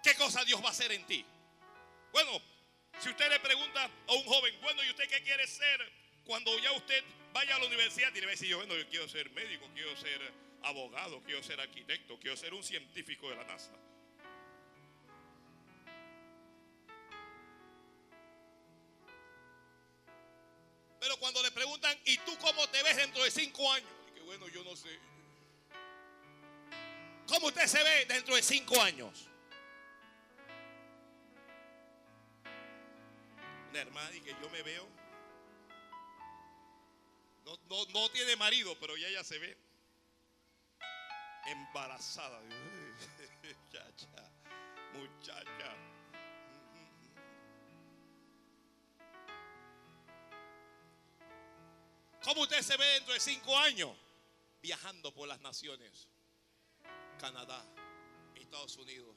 ¿Qué 0.03 0.15
cosa 0.15 0.45
Dios 0.45 0.63
va 0.63 0.69
a 0.69 0.71
hacer 0.71 0.93
en 0.93 1.05
ti? 1.07 1.25
Bueno, 2.13 2.41
si 3.01 3.09
usted 3.09 3.29
le 3.29 3.41
pregunta 3.41 3.91
a 4.07 4.13
un 4.13 4.25
joven, 4.25 4.55
bueno, 4.63 4.83
¿y 4.85 4.91
usted 4.91 5.09
qué 5.09 5.23
quiere 5.23 5.47
ser 5.47 5.93
cuando 6.25 6.57
ya 6.59 6.73
usted 6.73 7.03
vaya 7.33 7.57
a 7.57 7.59
la 7.59 7.67
universidad? 7.67 8.15
Y 8.15 8.21
le 8.21 8.27
va 8.27 8.31
a 8.31 8.35
decir, 8.35 8.49
yo, 8.49 8.59
bueno, 8.59 8.77
yo 8.77 8.89
quiero 8.89 9.09
ser 9.09 9.31
médico, 9.31 9.69
quiero 9.75 9.97
ser 9.97 10.33
abogado, 10.63 11.23
quiero 11.23 11.43
ser 11.43 11.61
arquitecto, 11.61 12.19
quiero 12.19 12.37
ser 12.37 12.55
un 12.55 12.63
científico 12.63 13.29
de 13.31 13.37
la 13.37 13.45
NASA. 13.45 13.73
Pero 21.01 21.17
cuando 21.19 21.43
le 21.43 21.51
preguntan, 21.53 21.97
¿y 22.05 22.19
tú 22.19 22.37
cómo 22.39 22.69
te 22.69 22.83
ves 22.83 22.97
dentro 22.97 23.23
de 23.23 23.31
cinco 23.31 23.73
años? 23.73 23.91
Y 24.09 24.15
que 24.15 24.21
bueno, 24.23 24.49
yo 24.49 24.65
no 24.65 24.75
sé. 24.75 24.99
¿Cómo 27.37 27.49
usted 27.49 27.67
se 27.67 27.85
ve 27.85 28.07
dentro 28.07 28.35
de 28.35 28.43
cinco 28.43 28.81
años? 28.81 29.29
Una 33.69 33.79
hermana 33.79 34.17
y 34.17 34.23
que 34.23 34.31
yo 34.31 34.49
me 34.49 34.63
veo. 34.63 34.89
No, 37.45 37.59
no, 37.69 37.85
no 37.93 38.09
tiene 38.09 38.37
marido, 38.37 38.75
pero 38.81 38.97
ya 38.97 39.09
ella 39.09 39.23
se 39.23 39.39
ve 39.39 39.55
embarazada. 41.45 42.41
Muchacha, 43.43 44.33
muchacha. 44.95 45.77
¿Cómo 52.25 52.41
usted 52.41 52.63
se 52.63 52.79
ve 52.79 52.87
dentro 52.95 53.13
de 53.13 53.21
cinco 53.21 53.59
años? 53.59 53.95
Viajando 54.63 55.13
por 55.13 55.29
las 55.29 55.41
naciones. 55.43 56.09
Canadá, 57.19 57.65
Estados 58.35 58.77
Unidos, 58.77 59.15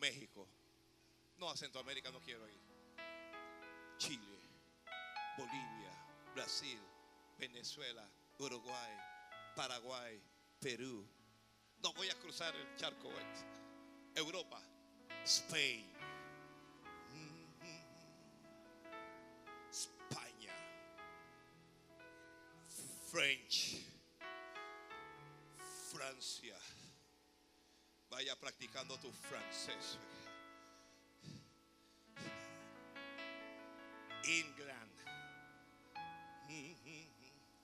México. 0.00 0.48
No, 1.38 1.50
a 1.50 1.56
Centroamérica 1.56 2.10
no 2.10 2.20
quiero 2.20 2.48
ir. 2.48 2.58
Chile, 3.98 4.38
Bolivia, 5.36 5.92
Brasil, 6.34 6.80
Venezuela, 7.38 8.08
Uruguay, 8.38 8.92
Paraguay, 9.54 10.20
Perú. 10.60 11.06
No 11.82 11.92
voy 11.92 12.08
a 12.08 12.14
cruzar 12.14 12.54
el 12.56 12.76
charco. 12.76 13.08
Europa, 14.14 14.60
Spain, 15.24 15.86
España, 19.70 20.54
French, 23.10 23.80
Francia. 25.92 26.56
Vaya 28.10 28.34
practicando 28.36 28.96
tu 28.98 29.12
francés. 29.12 29.98
England. 34.24 34.92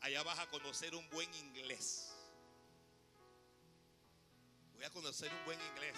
Allá 0.01 0.23
vas 0.23 0.39
a 0.39 0.47
conocer 0.49 0.95
un 0.95 1.09
buen 1.11 1.33
inglés. 1.35 2.15
Voy 4.75 4.85
a 4.85 4.91
conocer 4.91 5.33
un 5.33 5.45
buen 5.47 5.61
inglés. 5.61 5.97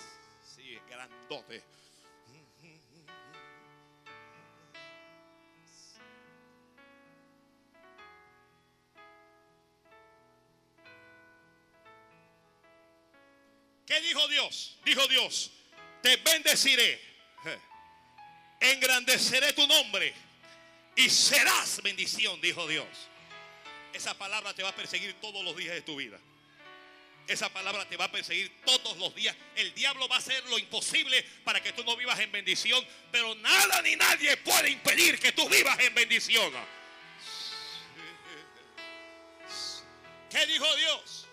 Sí, 0.54 0.78
grandote. 0.88 1.62
Dijo 14.16 14.28
Dios? 14.28 14.76
Dijo 14.84 15.06
Dios, 15.08 15.50
te 16.02 16.16
bendeciré, 16.16 17.00
engrandeceré 18.60 19.52
tu 19.52 19.66
nombre 19.66 20.14
y 20.96 21.10
serás 21.10 21.82
bendición, 21.82 22.40
dijo 22.40 22.66
Dios. 22.66 22.86
Esa 23.92 24.16
palabra 24.16 24.54
te 24.54 24.62
va 24.62 24.70
a 24.70 24.74
perseguir 24.74 25.14
todos 25.20 25.44
los 25.44 25.56
días 25.56 25.74
de 25.74 25.82
tu 25.82 25.96
vida. 25.96 26.18
Esa 27.26 27.48
palabra 27.48 27.86
te 27.88 27.96
va 27.96 28.04
a 28.04 28.12
perseguir 28.12 28.52
todos 28.64 28.96
los 28.98 29.14
días. 29.14 29.36
El 29.56 29.74
diablo 29.74 30.06
va 30.08 30.16
a 30.16 30.18
hacer 30.18 30.44
lo 30.44 30.58
imposible 30.58 31.22
para 31.44 31.60
que 31.60 31.72
tú 31.72 31.82
no 31.82 31.96
vivas 31.96 32.18
en 32.20 32.30
bendición, 32.30 32.86
pero 33.10 33.34
nada 33.34 33.82
ni 33.82 33.96
nadie 33.96 34.36
puede 34.38 34.70
impedir 34.70 35.18
que 35.18 35.32
tú 35.32 35.48
vivas 35.48 35.78
en 35.80 35.94
bendición. 35.94 36.52
¿Qué 40.30 40.46
dijo 40.46 40.76
Dios? 40.76 41.25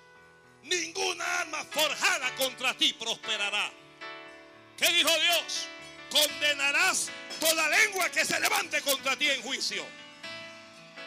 Ninguna 0.64 1.42
arma 1.42 1.64
forjada 1.66 2.34
contra 2.36 2.74
ti 2.74 2.94
prosperará. 2.94 3.72
¿Qué 4.78 4.88
dijo 4.92 5.10
Dios? 5.20 5.68
Condenarás 6.10 7.10
toda 7.40 7.70
lengua 7.70 8.10
que 8.10 8.24
se 8.26 8.40
levante 8.40 8.82
contra 8.82 9.16
ti 9.16 9.30
en 9.30 9.42
juicio. 9.42 9.86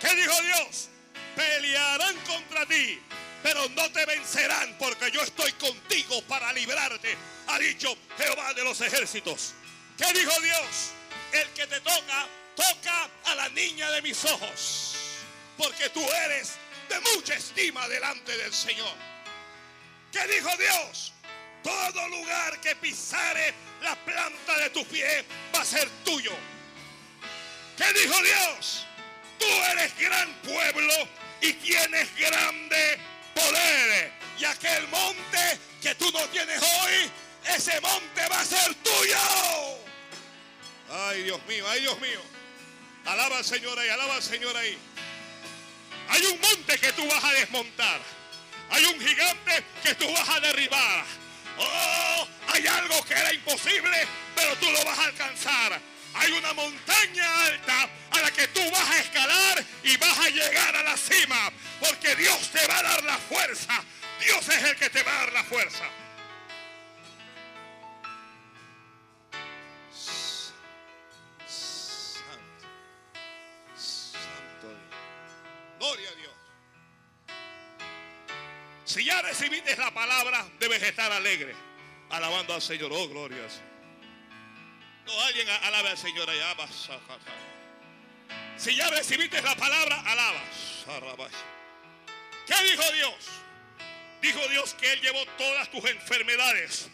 ¿Qué 0.01 0.15
dijo 0.15 0.43
Dios? 0.43 0.89
Pelearán 1.35 2.17
contra 2.21 2.67
ti, 2.67 3.01
pero 3.43 3.69
no 3.71 3.91
te 3.93 4.05
vencerán 4.05 4.77
porque 4.79 5.11
yo 5.11 5.23
estoy 5.23 5.53
contigo 5.53 6.23
para 6.23 6.53
librarte, 6.53 7.17
ha 7.49 7.59
dicho 7.59 7.97
Jehová 8.19 8.53
de 8.55 8.65
los 8.65 8.81
ejércitos. 8.81 9.55
¿Qué 9.97 10.13
dijo 10.13 10.41
Dios? 10.41 10.91
El 11.33 11.49
que 11.51 11.67
te 11.67 11.81
toca, 11.81 12.27
toca 12.55 13.11
a 13.25 13.35
la 13.35 13.49
niña 13.51 13.91
de 13.91 14.03
mis 14.03 14.25
ojos, 14.25 14.97
porque 15.57 15.89
tú 15.91 16.03
eres 16.25 16.55
de 16.89 17.01
mucha 17.15 17.35
estima 17.35 17.89
delante 17.89 18.37
del 18.37 18.53
Señor. 18.53 19.16
¿Qué 20.17 20.35
dijo 20.35 20.49
Dios? 20.57 21.13
Todo 21.63 22.09
lugar 22.09 22.59
que 22.63 22.75
pisare 22.77 23.53
la 23.83 23.95
planta 23.97 24.59
de 24.61 24.71
tu 24.71 24.83
pie 24.87 25.27
va 25.55 25.61
a 25.61 25.65
ser 25.65 25.87
tuyo. 26.07 26.33
¿Qué 27.77 27.93
dijo 27.93 28.23
Dios? 28.23 28.87
Tú 29.39 29.45
eres 29.73 29.95
gran 29.99 30.33
pueblo 30.37 30.95
y 31.43 31.53
tienes 31.53 32.17
grande 32.17 32.99
poder. 33.35 34.13
Y 34.39 34.45
aquel 34.47 34.89
monte 34.89 35.59
que 35.83 35.95
tú 35.97 36.11
no 36.13 36.21
tienes 36.31 36.63
hoy, 36.63 37.11
ese 37.55 37.79
monte 37.83 38.27
va 38.31 38.41
a 38.41 38.45
ser 38.45 38.75
tuyo. 38.77 39.19
Ay, 40.91 41.25
Dios 41.25 41.45
mío, 41.47 41.67
ay, 41.69 41.83
Dios 41.83 42.01
mío. 42.01 42.23
Alaba 43.05 43.37
al 43.37 43.45
Señor 43.45 43.79
ahí, 43.79 43.91
alaba 43.91 44.15
al 44.15 44.23
Señor 44.23 44.57
ahí. 44.57 44.79
Hay 46.09 46.25
un 46.25 46.41
monte 46.41 46.79
que 46.79 46.93
tú 46.93 47.07
vas 47.07 47.23
a 47.23 47.33
desmontar. 47.35 48.16
Hay 48.71 48.85
un 48.85 49.01
gigante 49.01 49.65
que 49.83 49.95
tú 49.95 50.11
vas 50.13 50.29
a 50.29 50.41
derribar. 50.41 51.05
Oh, 51.59 52.29
hay 52.49 52.67
algo 52.67 53.03
que 53.05 53.15
era 53.15 53.33
imposible, 53.33 54.07
pero 54.35 54.55
tú 54.57 54.71
lo 54.71 54.85
vas 54.85 54.99
a 54.99 55.05
alcanzar. 55.05 55.81
Hay 56.15 56.33
una 56.33 56.53
montaña 56.55 57.47
alta 57.47 57.89
a 58.11 58.21
la 58.21 58.31
que 58.31 58.49
tú 58.49 58.61
vas 58.71 58.91
a 58.91 58.99
escalar 58.99 59.65
y 59.83 59.97
vas 59.97 60.19
a 60.19 60.29
llegar 60.31 60.77
a 60.77 60.83
la 60.83 60.97
cima. 60.97 61.53
Porque 61.81 62.15
Dios 62.17 62.51
te 62.51 62.67
va 62.67 62.79
a 62.79 62.83
dar 62.83 63.05
la 63.05 63.19
fuerza. 63.19 63.85
Dios 64.21 64.49
es 64.49 64.65
el 64.65 64.77
que 64.77 64.91
te 64.91 65.03
va 65.03 65.13
a 65.13 65.19
dar 65.25 65.33
la 65.33 65.45
fuerza. 65.45 65.85
Santo. 71.47 72.67
Santo. 73.77 74.69
Gloria 75.79 76.09
a 76.09 76.15
Dios. 76.15 76.26
Si 78.97 79.05
ya 79.05 79.21
recibiste 79.21 79.77
la 79.77 79.93
palabra, 79.93 80.49
debes 80.59 80.83
estar 80.83 81.13
alegre. 81.13 81.55
Alabando 82.09 82.55
al 82.55 82.63
Señor. 82.63 82.91
Oh, 82.95 83.07
gloria 83.07 83.45
al 83.45 83.51
Señor. 83.51 83.67
No, 85.05 85.21
alguien 85.21 85.47
alabe 85.51 85.91
al 85.91 85.99
Señor 85.99 86.31
allá. 86.31 86.57
Si 88.57 88.75
ya 88.75 88.89
recibiste 88.89 89.43
la 89.43 89.55
palabra, 89.55 90.01
alaba. 90.01 90.41
¿Qué 92.47 92.55
dijo 92.71 92.83
Dios? 92.95 93.15
Dijo 94.23 94.49
Dios 94.49 94.73
que 94.73 94.91
Él 94.91 95.03
llevó 95.03 95.27
todas 95.37 95.71
tus 95.71 95.85
enfermedades 95.85 96.89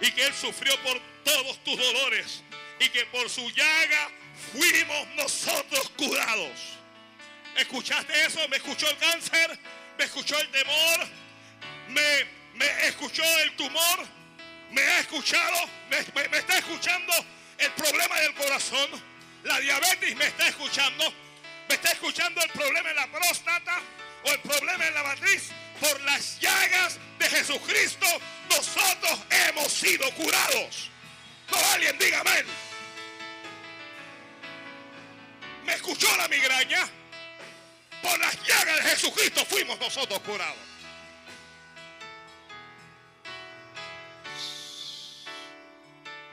y 0.00 0.10
que 0.10 0.26
Él 0.26 0.34
sufrió 0.34 0.76
por 0.82 1.00
todos 1.22 1.62
tus 1.62 1.76
dolores 1.78 2.42
y 2.80 2.88
que 2.88 3.06
por 3.06 3.30
su 3.30 3.48
llaga 3.50 4.10
fuimos 4.50 5.06
nosotros 5.14 5.92
curados. 5.96 6.58
¿Escuchaste 7.56 8.24
eso? 8.24 8.48
¿Me 8.48 8.56
escuchó 8.56 8.90
el 8.90 8.96
cáncer? 8.96 9.56
¿Me 9.96 10.06
escuchó 10.06 10.36
el 10.40 10.48
temor? 10.50 11.25
¿Me, 11.88 12.26
me 12.54 12.86
escuchó 12.86 13.22
el 13.40 13.54
tumor? 13.56 14.06
¿Me 14.70 14.82
ha 14.82 15.00
escuchado? 15.00 15.68
¿Me, 15.90 16.28
me, 16.28 16.38
está 16.38 16.58
escuchando 16.58 17.12
el 17.58 17.70
problema 17.72 18.20
del 18.20 18.34
corazón? 18.34 18.90
¿La 19.44 19.60
diabetes 19.60 20.16
me 20.16 20.26
está 20.26 20.48
escuchando? 20.48 21.12
¿Me 21.68 21.74
está 21.74 21.92
escuchando 21.92 22.42
el 22.42 22.50
problema 22.50 22.90
en 22.90 22.96
la 22.96 23.06
próstata? 23.06 23.80
¿O 24.24 24.30
el 24.30 24.40
problema 24.40 24.86
en 24.86 24.94
la 24.94 25.02
matriz? 25.02 25.50
Por 25.80 26.00
las 26.02 26.40
llagas 26.40 26.98
de 27.18 27.28
Jesucristo 27.28 28.06
nosotros 28.50 29.20
hemos 29.48 29.72
sido 29.72 30.10
curados. 30.12 30.90
No 31.50 31.58
alguien 31.72 31.96
diga 31.98 32.20
amén. 32.20 32.46
¿Me 35.64 35.74
escuchó 35.74 36.08
la 36.16 36.28
migraña? 36.28 36.88
Por 38.02 38.18
las 38.18 38.36
llagas 38.46 38.76
de 38.76 38.90
Jesucristo 38.90 39.44
fuimos 39.46 39.78
nosotros 39.78 40.20
curados. 40.20 40.65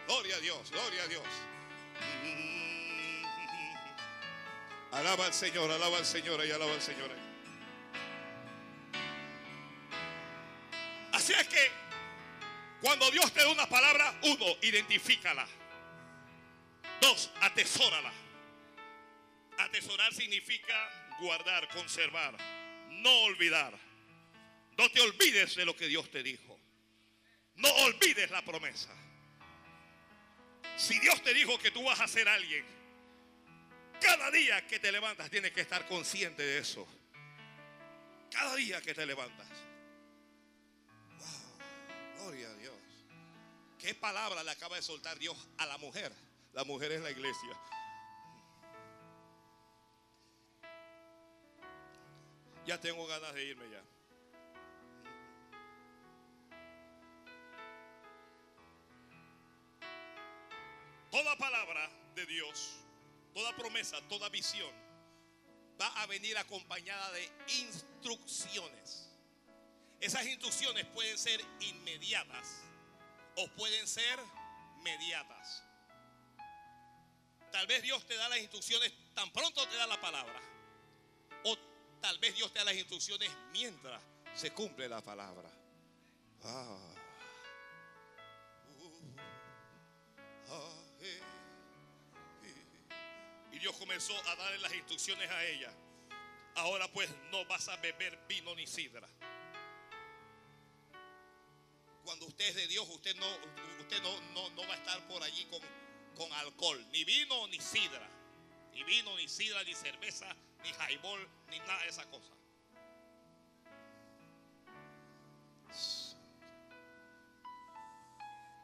Gloria 0.08 0.36
a 0.36 0.39
Dios, 0.39 0.72
gloria 0.72 1.04
a 1.04 1.08
Dios. 1.08 1.24
Alaba 4.92 5.26
al 5.26 5.34
Señor, 5.34 5.72
alaba 5.72 5.98
al 5.98 6.06
Señor 6.06 6.46
y 6.46 6.52
alaba 6.52 6.72
al 6.72 6.82
Señor. 6.82 7.10
Así 11.13 11.34
es 11.34 11.48
que 11.48 11.72
cuando 12.82 13.10
Dios 13.12 13.32
te 13.32 13.39
da 13.39 13.50
una 13.50 13.68
palabra, 13.68 14.13
uno, 14.24 14.46
identifícala. 14.62 15.48
Dos, 17.00 17.32
atesórala. 17.42 18.12
Atesorar 19.58 20.13
significa 20.13 21.16
guardar, 21.20 21.68
conservar, 21.70 22.36
no 22.89 23.24
olvidar. 23.24 23.74
No 24.78 24.89
te 24.92 25.02
olvides 25.02 25.56
de 25.56 25.66
lo 25.66 25.76
que 25.76 25.88
Dios 25.88 26.10
te 26.12 26.24
dijo. 26.24 26.60
No 27.56 27.70
olvides 27.70 28.30
la 28.32 28.44
promesa. 28.44 28.89
Si 30.78 31.00
Dios 31.00 31.22
te 31.24 31.34
dijo 31.34 31.58
que 31.60 31.72
tú 31.72 31.84
vas 31.84 32.00
a 32.00 32.08
ser 32.08 32.28
alguien, 32.28 32.66
cada 34.02 34.32
día 34.32 34.66
que 34.68 34.80
te 34.80 34.92
levantas 34.92 35.30
tienes 35.30 35.52
que 35.52 35.62
estar 35.62 35.88
consciente 35.88 36.44
de 36.44 36.58
eso. 36.58 36.88
Cada 38.30 38.56
día 38.56 38.82
que 38.82 38.94
te 38.94 39.06
levantas. 39.06 39.48
Wow, 41.20 42.18
gloria 42.18 42.50
a 42.50 42.54
Dios. 42.56 42.74
¿Qué 43.80 43.94
palabra 43.94 44.44
le 44.44 44.52
acaba 44.52 44.76
de 44.76 44.82
soltar 44.82 45.18
Dios 45.20 45.38
a 45.58 45.66
la 45.66 45.78
mujer? 45.78 46.12
La 46.54 46.64
mujer 46.64 46.92
es 46.92 47.02
la 47.02 47.12
iglesia. 47.12 47.60
Ya 52.66 52.80
tengo 52.80 53.06
ganas 53.08 53.34
de 53.34 53.44
irme 53.44 53.70
ya. 53.70 53.84
Toda 61.13 61.36
palabra 61.38 61.88
de 62.15 62.26
Dios, 62.26 62.71
toda 63.36 63.56
promesa, 63.56 64.02
toda 64.10 64.30
visión 64.30 64.71
va 65.80 65.86
a 66.02 66.08
venir 66.08 66.36
acompañada 66.39 67.12
de 67.12 67.32
instrucciones. 67.60 69.12
Esas 69.99 70.26
instrucciones 70.26 70.88
pueden 70.88 71.15
ser 71.19 71.39
inmediatas 71.60 72.63
o 73.38 73.47
pueden 73.49 73.88
ser 73.88 74.19
mediatas. 74.82 75.62
Tal 77.52 77.67
vez 77.67 77.84
Dios 77.84 78.04
te 78.08 78.15
da 78.15 78.28
las 78.30 78.39
instrucciones 78.39 78.91
tan 79.13 79.32
pronto 79.32 79.67
te 79.67 79.76
da 79.76 79.86
la 79.86 80.02
palabra. 80.02 80.41
O 81.43 81.56
tal 82.02 82.17
vez 82.17 82.36
Dios 82.36 82.52
te 82.52 82.58
da 82.58 82.65
las 82.65 82.76
instrucciones 82.76 83.30
mientras 83.52 84.02
se 84.34 84.52
cumple 84.52 84.89
la 84.89 85.04
palabra. 85.04 85.52
Ah. 86.43 86.93
Y 93.54 93.60
Dios 93.60 93.76
comenzó 93.78 94.13
a 94.28 94.36
darle 94.36 94.58
las 94.60 94.74
instrucciones 94.74 95.30
a 95.30 95.46
ella. 95.46 95.72
Ahora 96.56 96.88
pues 96.92 97.10
no 97.32 97.46
vas 97.46 97.70
a 97.70 97.78
beber 97.78 98.18
vino 98.28 98.54
ni 98.56 98.68
sidra. 98.68 99.08
Cuando 102.04 102.26
usted 102.26 102.50
es 102.50 102.56
de 102.56 102.68
Dios, 102.68 102.88
usted 102.89 103.16
no, 103.16 103.28
usted 103.80 104.02
no, 104.02 104.50
no, 104.50 104.68
va 104.68 104.74
a 104.74 104.78
estar 104.78 105.08
por 105.08 105.24
allí 105.24 105.46
con, 105.46 105.62
con 106.16 106.32
alcohol, 106.34 106.86
ni 106.92 107.06
vino 107.06 107.48
ni 107.48 107.60
sidra, 107.62 108.10
ni 108.74 108.84
vino 108.84 109.16
ni 109.16 109.28
sidra, 109.30 109.63
ni 109.63 109.74
cerveza, 109.74 110.28
ni 110.63 110.70
highball, 110.70 111.28
ni 111.50 111.60
nada 111.60 111.82
de 111.84 111.89
esa 111.89 112.06
cosa. 112.10 112.34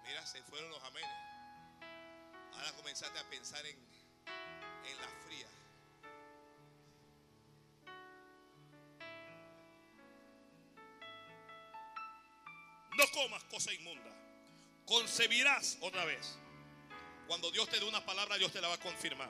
Mira, 0.03 0.25
se 0.25 0.43
fueron 0.43 0.69
los 0.69 0.83
amenes. 0.83 1.09
Ahora 2.53 2.73
comenzaste 2.73 3.19
a 3.19 3.29
pensar 3.29 3.65
en, 3.65 3.88
en 4.89 4.97
la 4.97 5.07
fría. 5.27 5.47
No 12.97 13.07
comas 13.11 13.43
cosa 13.45 13.73
inmunda. 13.73 14.11
Concebirás 14.85 15.77
otra 15.81 16.05
vez. 16.05 16.37
Cuando 17.27 17.51
Dios 17.51 17.69
te 17.69 17.79
dé 17.79 17.85
una 17.85 18.03
palabra, 18.03 18.37
Dios 18.37 18.51
te 18.51 18.59
la 18.59 18.69
va 18.69 18.73
a 18.73 18.79
confirmar. 18.79 19.29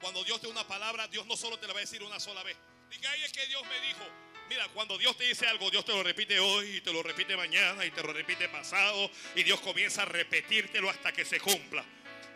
Cuando 0.00 0.22
Dios 0.24 0.40
te 0.40 0.46
dé 0.46 0.52
una 0.52 0.66
palabra, 0.66 1.08
Dios 1.08 1.26
no 1.26 1.36
solo 1.36 1.58
te 1.58 1.66
la 1.66 1.72
va 1.72 1.78
a 1.78 1.80
decir 1.80 2.02
una 2.02 2.20
sola 2.20 2.42
vez. 2.42 2.56
Diga, 2.90 3.10
ahí 3.10 3.22
es 3.22 3.32
que 3.32 3.46
Dios 3.46 3.62
me 3.64 3.80
dijo. 3.86 4.04
Mira, 4.48 4.68
cuando 4.74 4.98
Dios 4.98 5.16
te 5.16 5.24
dice 5.24 5.46
algo, 5.46 5.70
Dios 5.70 5.84
te 5.84 5.92
lo 5.92 6.02
repite 6.02 6.38
hoy 6.38 6.76
y 6.76 6.80
te 6.82 6.92
lo 6.92 7.02
repite 7.02 7.34
mañana 7.36 7.86
y 7.86 7.90
te 7.90 8.02
lo 8.02 8.12
repite 8.12 8.48
pasado 8.50 9.10
y 9.34 9.42
Dios 9.42 9.60
comienza 9.60 10.02
a 10.02 10.04
repetírtelo 10.04 10.90
hasta 10.90 11.12
que 11.12 11.24
se 11.24 11.40
cumpla. 11.40 11.82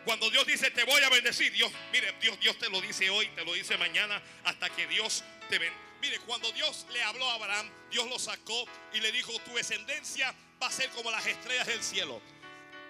Cuando 0.07 0.29
Dios 0.29 0.47
dice 0.47 0.71
te 0.71 0.85
voy 0.85 1.03
a 1.03 1.09
bendecir, 1.09 1.51
Dios, 1.51 1.69
mire, 1.91 2.13
Dios, 2.21 2.39
Dios 2.39 2.57
te 2.57 2.69
lo 2.69 2.79
dice 2.79 3.09
hoy, 3.09 3.27
te 3.35 3.43
lo 3.43 3.51
dice 3.51 3.77
mañana, 3.77 4.23
hasta 4.45 4.69
que 4.69 4.87
Dios 4.87 5.21
te 5.49 5.59
bendiga. 5.59 5.81
Mire, 6.01 6.17
cuando 6.19 6.49
Dios 6.53 6.85
le 6.93 7.03
habló 7.03 7.29
a 7.29 7.33
Abraham, 7.33 7.69
Dios 7.91 8.07
lo 8.07 8.17
sacó 8.17 8.63
y 8.93 9.01
le 9.01 9.11
dijo, 9.11 9.37
tu 9.39 9.53
descendencia 9.55 10.33
va 10.63 10.67
a 10.67 10.71
ser 10.71 10.89
como 10.91 11.11
las 11.11 11.25
estrellas 11.25 11.67
del 11.67 11.83
cielo. 11.83 12.21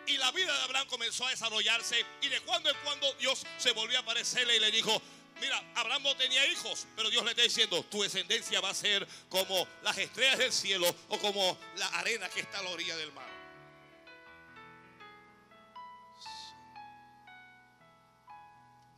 Y 0.06 0.18
la 0.18 0.32
vida 0.32 0.56
de 0.56 0.64
Abraham 0.66 0.88
comenzó 0.90 1.26
a 1.26 1.32
desarrollarse 1.32 2.06
y 2.22 2.28
de 2.28 2.40
cuando 2.42 2.70
en 2.70 2.78
cuando 2.84 3.12
Dios 3.14 3.48
se 3.58 3.72
volvió 3.72 3.98
a 3.98 4.02
aparecerle 4.02 4.58
y 4.58 4.60
le 4.60 4.70
dijo, 4.70 5.02
mira, 5.42 5.60
Abraham 5.74 6.04
no 6.04 6.16
tenía 6.18 6.46
hijos, 6.46 6.86
pero 6.96 7.10
Dios 7.10 7.26
le 7.26 7.32
está 7.32 7.42
diciendo, 7.42 7.84
tu 7.86 8.04
descendencia 8.04 8.62
va 8.62 8.70
a 8.70 8.76
ser 8.76 9.08
como 9.30 9.68
las 9.82 9.98
estrellas 9.98 10.38
del 10.38 10.54
cielo 10.54 10.96
o 11.10 11.18
como 11.18 11.58
la 11.78 11.88
arena 11.98 12.30
que 12.30 12.42
está 12.42 12.60
a 12.60 12.62
la 12.62 12.70
orilla 12.70 12.96
del 12.96 13.12
mar. 13.12 13.27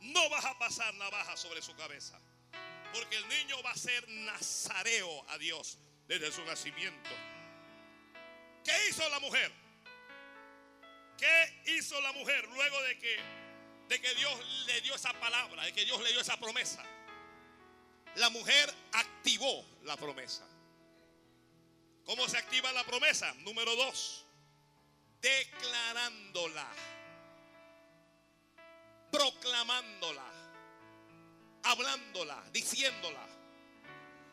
No 0.00 0.28
vas 0.30 0.44
a 0.44 0.58
pasar 0.58 0.94
navaja 0.94 1.36
sobre 1.36 1.62
su 1.62 1.74
cabeza. 1.76 2.18
Porque 2.92 3.16
el 3.16 3.28
niño 3.28 3.62
va 3.62 3.70
a 3.70 3.76
ser 3.76 4.08
nazareo 4.08 5.24
a 5.28 5.38
Dios 5.38 5.78
desde 6.06 6.32
su 6.32 6.44
nacimiento. 6.44 7.10
¿Qué 8.64 8.88
hizo 8.88 9.08
la 9.08 9.20
mujer? 9.20 9.52
¿Qué 11.16 11.62
hizo 11.76 12.00
la 12.00 12.12
mujer 12.12 12.48
luego 12.48 12.82
de 12.82 12.98
que, 12.98 13.18
de 13.88 14.00
que 14.00 14.14
Dios 14.14 14.66
le 14.66 14.80
dio 14.80 14.94
esa 14.94 15.12
palabra, 15.20 15.64
de 15.64 15.72
que 15.72 15.84
Dios 15.84 16.00
le 16.02 16.10
dio 16.10 16.20
esa 16.20 16.36
promesa? 16.38 16.82
La 18.16 18.30
mujer 18.30 18.74
activó 18.92 19.64
la 19.84 19.96
promesa. 19.96 20.46
¿Cómo 22.04 22.28
se 22.28 22.38
activa 22.38 22.72
la 22.72 22.84
promesa? 22.84 23.32
Número 23.34 23.76
dos, 23.76 24.24
declarándola, 25.20 26.68
proclamándola 29.10 30.40
hablándola, 31.64 32.42
diciéndola. 32.52 33.26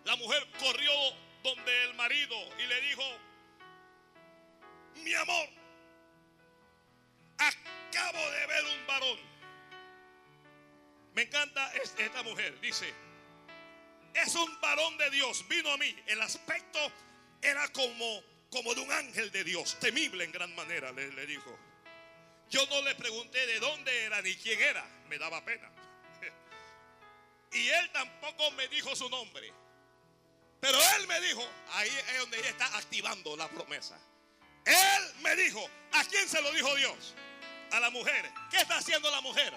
La 0.05 0.15
mujer 0.15 0.47
corrió 0.59 0.91
donde 1.43 1.83
el 1.85 1.93
marido 1.95 2.35
y 2.57 2.67
le 2.67 2.81
dijo, 2.81 3.03
mi 5.03 5.13
amor, 5.13 5.49
acabo 7.37 8.31
de 8.31 8.47
ver 8.47 8.65
un 8.65 8.87
varón. 8.87 9.19
Me 11.13 11.23
encanta 11.23 11.71
esta 11.73 12.23
mujer, 12.23 12.59
dice, 12.61 12.93
es 14.13 14.35
un 14.35 14.61
varón 14.61 14.97
de 14.97 15.09
Dios, 15.09 15.47
vino 15.47 15.71
a 15.71 15.77
mí, 15.77 15.95
el 16.07 16.21
aspecto 16.21 16.79
era 17.41 17.67
como, 17.69 18.21
como 18.51 18.73
de 18.75 18.81
un 18.81 18.91
ángel 18.91 19.31
de 19.31 19.43
Dios, 19.43 19.79
temible 19.79 20.23
en 20.23 20.31
gran 20.31 20.53
manera, 20.55 20.91
le, 20.91 21.11
le 21.11 21.25
dijo. 21.25 21.57
Yo 22.49 22.65
no 22.67 22.81
le 22.81 22.95
pregunté 22.95 23.45
de 23.45 23.59
dónde 23.59 24.03
era 24.03 24.21
ni 24.21 24.35
quién 24.35 24.61
era, 24.61 24.85
me 25.09 25.17
daba 25.17 25.43
pena. 25.43 25.69
Y 27.51 27.69
él 27.69 27.89
tampoco 27.91 28.51
me 28.51 28.67
dijo 28.67 28.95
su 28.95 29.09
nombre. 29.09 29.53
Pero 30.59 30.77
él 30.97 31.07
me 31.07 31.21
dijo, 31.21 31.47
ahí 31.73 31.89
es 31.89 32.19
donde 32.19 32.39
ella 32.39 32.49
está 32.49 32.77
activando 32.77 33.37
la 33.37 33.47
promesa. 33.47 33.97
Él 34.65 35.13
me 35.21 35.35
dijo, 35.35 35.69
¿a 35.93 36.03
quién 36.05 36.27
se 36.27 36.41
lo 36.41 36.51
dijo 36.51 36.75
Dios? 36.75 37.15
A 37.71 37.79
la 37.79 37.89
mujer. 37.89 38.29
¿Qué 38.49 38.57
está 38.57 38.77
haciendo 38.77 39.09
la 39.11 39.21
mujer? 39.21 39.53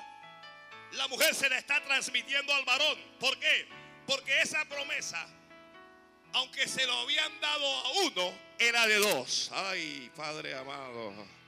La 0.93 1.09
mujer 1.09 1.35
se 1.35 1.49
le 1.49 1.59
está 1.59 1.83
transmitiendo 1.85 2.55
al 2.55 2.65
varón. 2.65 2.99
¿Por 3.19 3.39
qué? 3.39 3.67
Porque 4.07 4.41
esa 4.41 4.65
promesa, 4.67 5.27
aunque 6.33 6.69
se 6.69 6.87
lo 6.87 6.93
habían 7.01 7.41
dado 7.41 7.67
a 7.67 7.89
uno, 8.03 8.39
era 8.59 8.87
de 8.87 8.97
dos. 8.97 9.51
Ay, 9.53 10.11
Padre 10.15 10.55
amado. 10.55 11.40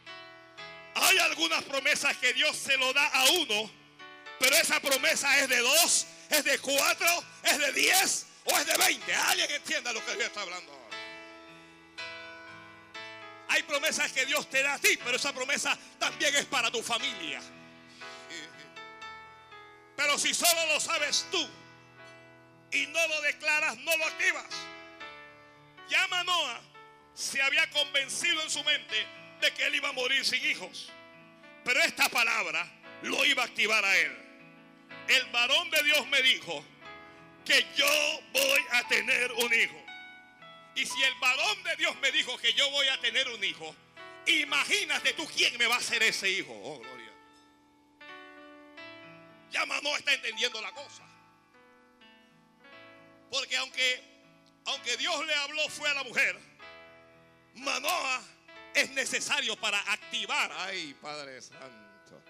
Hay 0.94 1.18
algunas 1.18 1.62
promesas 1.64 2.16
que 2.18 2.32
Dios 2.32 2.56
se 2.56 2.76
lo 2.76 2.92
da 2.92 3.06
a 3.06 3.24
uno, 3.30 3.70
pero 4.38 4.56
esa 4.56 4.80
promesa 4.80 5.38
es 5.38 5.48
de 5.48 5.58
dos 5.58 6.06
¿Es 6.32 6.44
de 6.44 6.58
cuatro? 6.60 7.24
¿Es 7.42 7.58
de 7.58 7.72
diez? 7.72 8.26
¿O 8.44 8.58
es 8.58 8.66
de 8.66 8.76
veinte? 8.78 9.14
¿Alguien 9.14 9.50
entienda 9.50 9.92
lo 9.92 10.02
que 10.02 10.14
Dios 10.14 10.28
está 10.28 10.40
hablando? 10.40 10.72
Hay 13.48 13.62
promesas 13.64 14.10
que 14.12 14.24
Dios 14.24 14.48
te 14.48 14.62
da 14.62 14.74
a 14.74 14.78
ti, 14.78 14.98
pero 15.04 15.18
esa 15.18 15.34
promesa 15.34 15.78
también 15.98 16.34
es 16.34 16.46
para 16.46 16.70
tu 16.70 16.82
familia. 16.82 17.42
Pero 19.94 20.18
si 20.18 20.32
solo 20.32 20.66
lo 20.72 20.80
sabes 20.80 21.26
tú 21.30 21.48
y 22.70 22.86
no 22.86 23.08
lo 23.08 23.20
declaras, 23.20 23.76
no 23.76 23.94
lo 23.94 24.06
activas. 24.06 24.46
Ya 25.90 26.06
Manoa 26.08 26.62
se 27.12 27.42
había 27.42 27.68
convencido 27.68 28.40
en 28.40 28.50
su 28.50 28.64
mente 28.64 29.06
de 29.42 29.52
que 29.52 29.66
él 29.66 29.74
iba 29.74 29.90
a 29.90 29.92
morir 29.92 30.24
sin 30.24 30.42
hijos. 30.46 30.90
Pero 31.64 31.80
esta 31.80 32.08
palabra 32.08 32.66
lo 33.02 33.22
iba 33.26 33.42
a 33.42 33.46
activar 33.46 33.84
a 33.84 33.98
él 33.98 34.22
el 35.08 35.24
varón 35.26 35.70
de 35.70 35.82
Dios 35.82 36.06
me 36.08 36.22
dijo 36.22 36.64
que 37.44 37.66
yo 37.76 37.86
voy 38.32 38.60
a 38.70 38.88
tener 38.88 39.32
un 39.32 39.52
hijo. 39.52 39.82
Y 40.74 40.86
si 40.86 41.02
el 41.02 41.14
varón 41.16 41.62
de 41.64 41.76
Dios 41.76 41.94
me 41.96 42.10
dijo 42.12 42.36
que 42.38 42.52
yo 42.54 42.70
voy 42.70 42.88
a 42.88 42.98
tener 43.00 43.28
un 43.28 43.42
hijo, 43.44 43.74
imagínate 44.26 45.12
tú 45.14 45.26
quién 45.26 45.56
me 45.58 45.66
va 45.66 45.74
a 45.74 45.78
hacer 45.78 46.02
ese 46.02 46.30
hijo. 46.30 46.52
Oh, 46.52 46.78
gloria. 46.78 47.12
Ya 49.50 49.66
no 49.66 49.96
está 49.96 50.14
entendiendo 50.14 50.62
la 50.62 50.72
cosa. 50.72 51.02
Porque 53.30 53.56
aunque, 53.56 54.02
aunque 54.66 54.96
Dios 54.96 55.26
le 55.26 55.34
habló 55.34 55.68
fue 55.68 55.90
a 55.90 55.94
la 55.94 56.04
mujer, 56.04 56.38
Manoa 57.54 58.22
es 58.74 58.90
necesario 58.90 59.56
para 59.56 59.78
activar. 59.92 60.50
Ay, 60.52 60.94
Padre 60.94 61.40
Santo. 61.40 62.22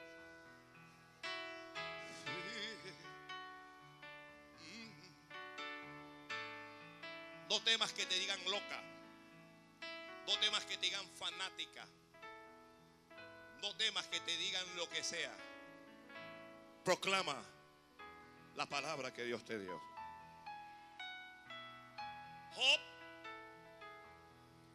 No 7.48 7.60
temas 7.62 7.92
que 7.92 8.06
te 8.06 8.18
digan 8.18 8.42
loca. 8.44 8.80
No 10.26 10.38
temas 10.38 10.64
que 10.64 10.76
te 10.78 10.86
digan 10.86 11.06
fanática. 11.18 11.86
No 13.60 13.76
temas 13.76 14.06
que 14.06 14.20
te 14.20 14.36
digan 14.38 14.64
lo 14.76 14.88
que 14.88 15.04
sea. 15.04 15.36
Proclama 16.84 17.36
la 18.56 18.66
palabra 18.66 19.12
que 19.12 19.24
Dios 19.24 19.44
te 19.44 19.58
dio. 19.58 19.80
Job, 22.54 22.80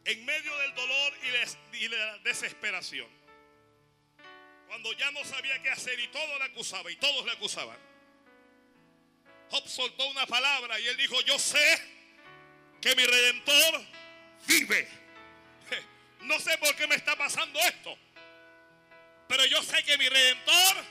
en 0.08 0.24
medio 0.24 0.56
del 0.56 0.74
dolor 0.74 1.12
y 1.22 1.86
de 1.88 1.98
la 1.98 2.18
desesperación, 2.20 3.06
cuando 4.66 4.90
ya 4.94 5.10
no 5.10 5.22
sabía 5.22 5.62
qué 5.62 5.68
hacer 5.68 6.00
y 6.00 6.08
todo 6.08 6.38
le 6.38 6.44
acusaba 6.44 6.90
y 6.90 6.96
todos 6.96 7.26
le 7.26 7.32
acusaban, 7.32 7.76
Job 9.50 9.68
soltó 9.68 10.06
una 10.08 10.26
palabra 10.26 10.80
y 10.80 10.88
él 10.88 10.96
dijo, 10.96 11.20
yo 11.22 11.38
sé 11.38 11.82
que 12.80 12.96
mi 12.96 13.04
redentor 13.04 13.84
vive. 14.46 14.88
No 16.22 16.38
sé 16.40 16.58
por 16.58 16.74
qué 16.74 16.86
me 16.88 16.96
está 16.96 17.14
pasando 17.16 17.60
esto, 17.60 17.96
pero 19.28 19.44
yo 19.46 19.62
sé 19.62 19.82
que 19.84 19.96
mi 19.96 20.08
redentor 20.08 20.84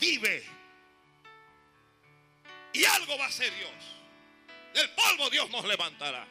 vive. 0.00 0.44
Y 2.72 2.84
algo 2.84 3.16
va 3.16 3.26
a 3.26 3.32
ser 3.32 3.54
Dios. 3.54 3.70
Del 4.74 4.90
polvo 4.90 5.30
Dios 5.30 5.48
nos 5.50 5.64
levantará. 5.64 6.26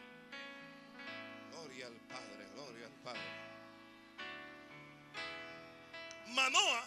Manoa 6.27 6.85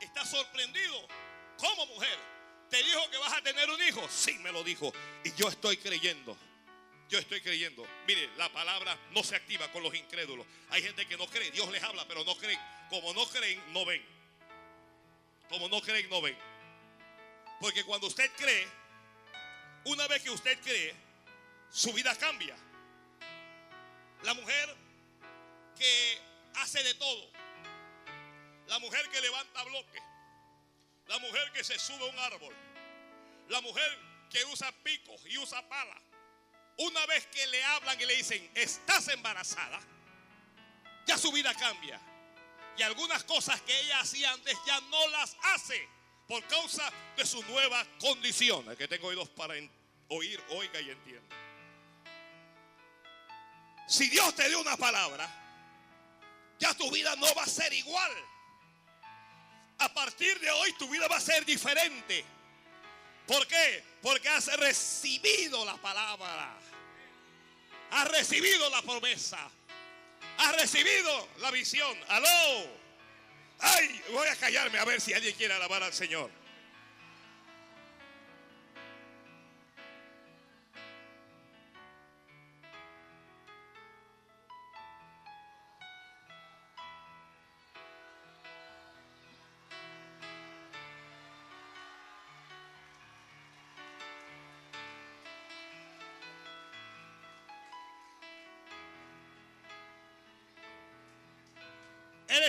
está 0.00 0.24
sorprendido. 0.24 1.06
Como 1.58 1.86
mujer, 1.86 2.18
¿te 2.70 2.82
dijo 2.82 3.10
que 3.10 3.18
vas 3.18 3.32
a 3.32 3.42
tener 3.42 3.68
un 3.68 3.82
hijo? 3.82 4.06
Sí, 4.08 4.34
me 4.38 4.52
lo 4.52 4.62
dijo. 4.62 4.92
Y 5.24 5.32
yo 5.34 5.48
estoy 5.48 5.76
creyendo. 5.76 6.36
Yo 7.08 7.18
estoy 7.18 7.40
creyendo. 7.40 7.86
Mire, 8.06 8.28
la 8.36 8.52
palabra 8.52 8.96
no 9.12 9.22
se 9.22 9.34
activa 9.34 9.70
con 9.72 9.82
los 9.82 9.94
incrédulos. 9.94 10.46
Hay 10.70 10.82
gente 10.82 11.06
que 11.06 11.16
no 11.16 11.26
cree. 11.26 11.50
Dios 11.50 11.70
les 11.70 11.82
habla, 11.82 12.06
pero 12.06 12.22
no 12.24 12.36
creen. 12.36 12.60
Como 12.90 13.14
no 13.14 13.26
creen, 13.28 13.60
no 13.72 13.84
ven. 13.86 14.04
Como 15.48 15.68
no 15.68 15.80
creen, 15.80 16.08
no 16.10 16.20
ven. 16.20 16.36
Porque 17.60 17.82
cuando 17.84 18.06
usted 18.06 18.30
cree, 18.36 18.68
una 19.84 20.06
vez 20.06 20.22
que 20.22 20.30
usted 20.30 20.60
cree, 20.60 20.94
su 21.70 21.92
vida 21.92 22.14
cambia. 22.16 22.56
La 24.22 24.34
mujer 24.34 24.76
que 25.78 26.20
hace 26.56 26.82
de 26.82 26.94
todo. 26.94 27.30
La 28.66 28.78
mujer 28.78 29.08
que 29.10 29.20
levanta 29.20 29.62
bloques. 29.64 30.02
La 31.06 31.18
mujer 31.20 31.50
que 31.52 31.64
se 31.64 31.78
sube 31.78 32.02
a 32.02 32.10
un 32.10 32.18
árbol. 32.18 32.54
La 33.48 33.60
mujer 33.62 33.98
que 34.30 34.44
usa 34.46 34.70
picos 34.82 35.24
y 35.26 35.38
usa 35.38 35.66
palas. 35.68 36.02
Una 36.78 37.04
vez 37.06 37.26
que 37.26 37.46
le 37.46 37.64
hablan 37.64 38.00
y 38.00 38.06
le 38.06 38.16
dicen, 38.16 38.50
estás 38.54 39.08
embarazada, 39.08 39.80
ya 41.06 41.18
su 41.18 41.32
vida 41.32 41.52
cambia. 41.54 42.00
Y 42.76 42.82
algunas 42.82 43.24
cosas 43.24 43.60
que 43.62 43.80
ella 43.80 44.00
hacía 44.00 44.32
antes 44.32 44.56
ya 44.64 44.80
no 44.82 45.08
las 45.08 45.36
hace 45.54 45.88
por 46.28 46.46
causa 46.46 46.92
de 47.16 47.26
su 47.26 47.42
nueva 47.44 47.84
condición. 47.98 48.68
El 48.70 48.76
que 48.76 48.86
tengo 48.86 49.08
oídos 49.08 49.28
para 49.30 49.54
oír, 50.08 50.40
oiga 50.50 50.80
y 50.80 50.90
entienda. 50.90 51.36
Si 53.88 54.08
Dios 54.08 54.34
te 54.36 54.46
dio 54.48 54.60
una 54.60 54.76
palabra, 54.76 55.47
ya 56.58 56.74
tu 56.74 56.90
vida 56.90 57.14
no 57.16 57.34
va 57.34 57.42
a 57.42 57.46
ser 57.46 57.72
igual. 57.72 58.12
A 59.78 59.92
partir 59.94 60.38
de 60.40 60.50
hoy 60.50 60.72
tu 60.74 60.88
vida 60.88 61.06
va 61.08 61.16
a 61.16 61.20
ser 61.20 61.44
diferente. 61.44 62.24
¿Por 63.26 63.46
qué? 63.46 63.84
Porque 64.02 64.28
has 64.28 64.46
recibido 64.58 65.64
la 65.64 65.76
palabra. 65.76 66.56
Has 67.90 68.08
recibido 68.08 68.68
la 68.70 68.82
promesa. 68.82 69.38
Has 70.38 70.56
recibido 70.56 71.28
la 71.38 71.50
visión. 71.50 71.96
Aló. 72.08 72.66
Ay, 73.60 74.02
voy 74.12 74.28
a 74.28 74.36
callarme 74.36 74.78
a 74.78 74.84
ver 74.84 75.00
si 75.00 75.12
alguien 75.12 75.34
quiere 75.36 75.54
alabar 75.54 75.82
al 75.82 75.92
Señor. 75.92 76.30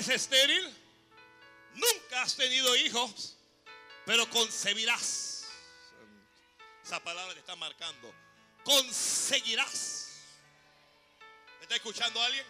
Estéril? 0.09 0.75
Nunca 1.75 2.23
has 2.23 2.35
tenido 2.35 2.75
hijos, 2.75 3.35
pero 4.05 4.29
concebirás. 4.29 5.45
Esa 6.83 6.99
palabra 7.03 7.33
que 7.33 7.39
está 7.39 7.55
marcando. 7.55 8.13
Conseguirás. 8.63 10.07
¿Me 11.57 11.63
está 11.63 11.75
escuchando 11.75 12.21
alguien? 12.21 12.45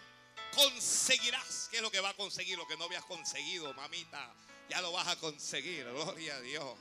Conseguirás. 0.54 1.68
¿Qué 1.70 1.76
es 1.76 1.82
lo 1.82 1.90
que 1.90 2.00
va 2.00 2.10
a 2.10 2.14
conseguir? 2.14 2.56
Lo 2.56 2.66
que 2.66 2.76
no 2.76 2.84
habías 2.84 3.04
conseguido, 3.04 3.72
mamita. 3.74 4.34
Ya 4.68 4.80
lo 4.80 4.92
vas 4.92 5.08
a 5.08 5.16
conseguir. 5.16 5.84
Gloria 5.84 6.36
a 6.36 6.40
Dios. 6.40 6.78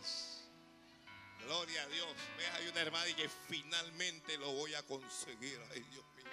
Gloria 1.41 1.83
a 1.83 1.87
Dios. 1.87 2.07
Ve, 2.37 2.47
hay 2.47 2.67
una 2.67 2.81
hermana 2.81 3.07
y 3.09 3.13
que 3.15 3.29
finalmente 3.49 4.37
lo 4.37 4.51
voy 4.51 4.73
a 4.75 4.83
conseguir. 4.83 5.59
Ay, 5.71 5.81
Dios 5.91 6.05
mío. 6.15 6.25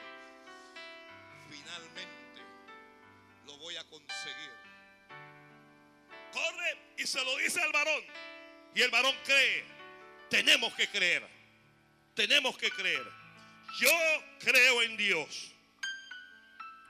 Finalmente 1.51 2.16
lo 3.47 3.57
voy 3.59 3.77
a 3.77 3.85
conseguir 3.85 4.67
corre 6.37 6.79
y 6.99 7.07
se 7.07 7.23
lo 7.25 7.37
dice 7.39 7.61
al 7.61 7.73
varón. 7.73 8.05
Y 8.75 8.83
el 8.83 8.91
varón 8.91 9.17
cree. 9.25 9.65
Tenemos 10.29 10.75
que 10.75 10.89
creer. 10.89 11.27
Tenemos 12.15 12.57
que 12.59 12.71
creer. 12.71 13.05
Yo 13.81 13.91
creo 14.41 14.83
en 14.83 14.97
Dios. 14.97 15.51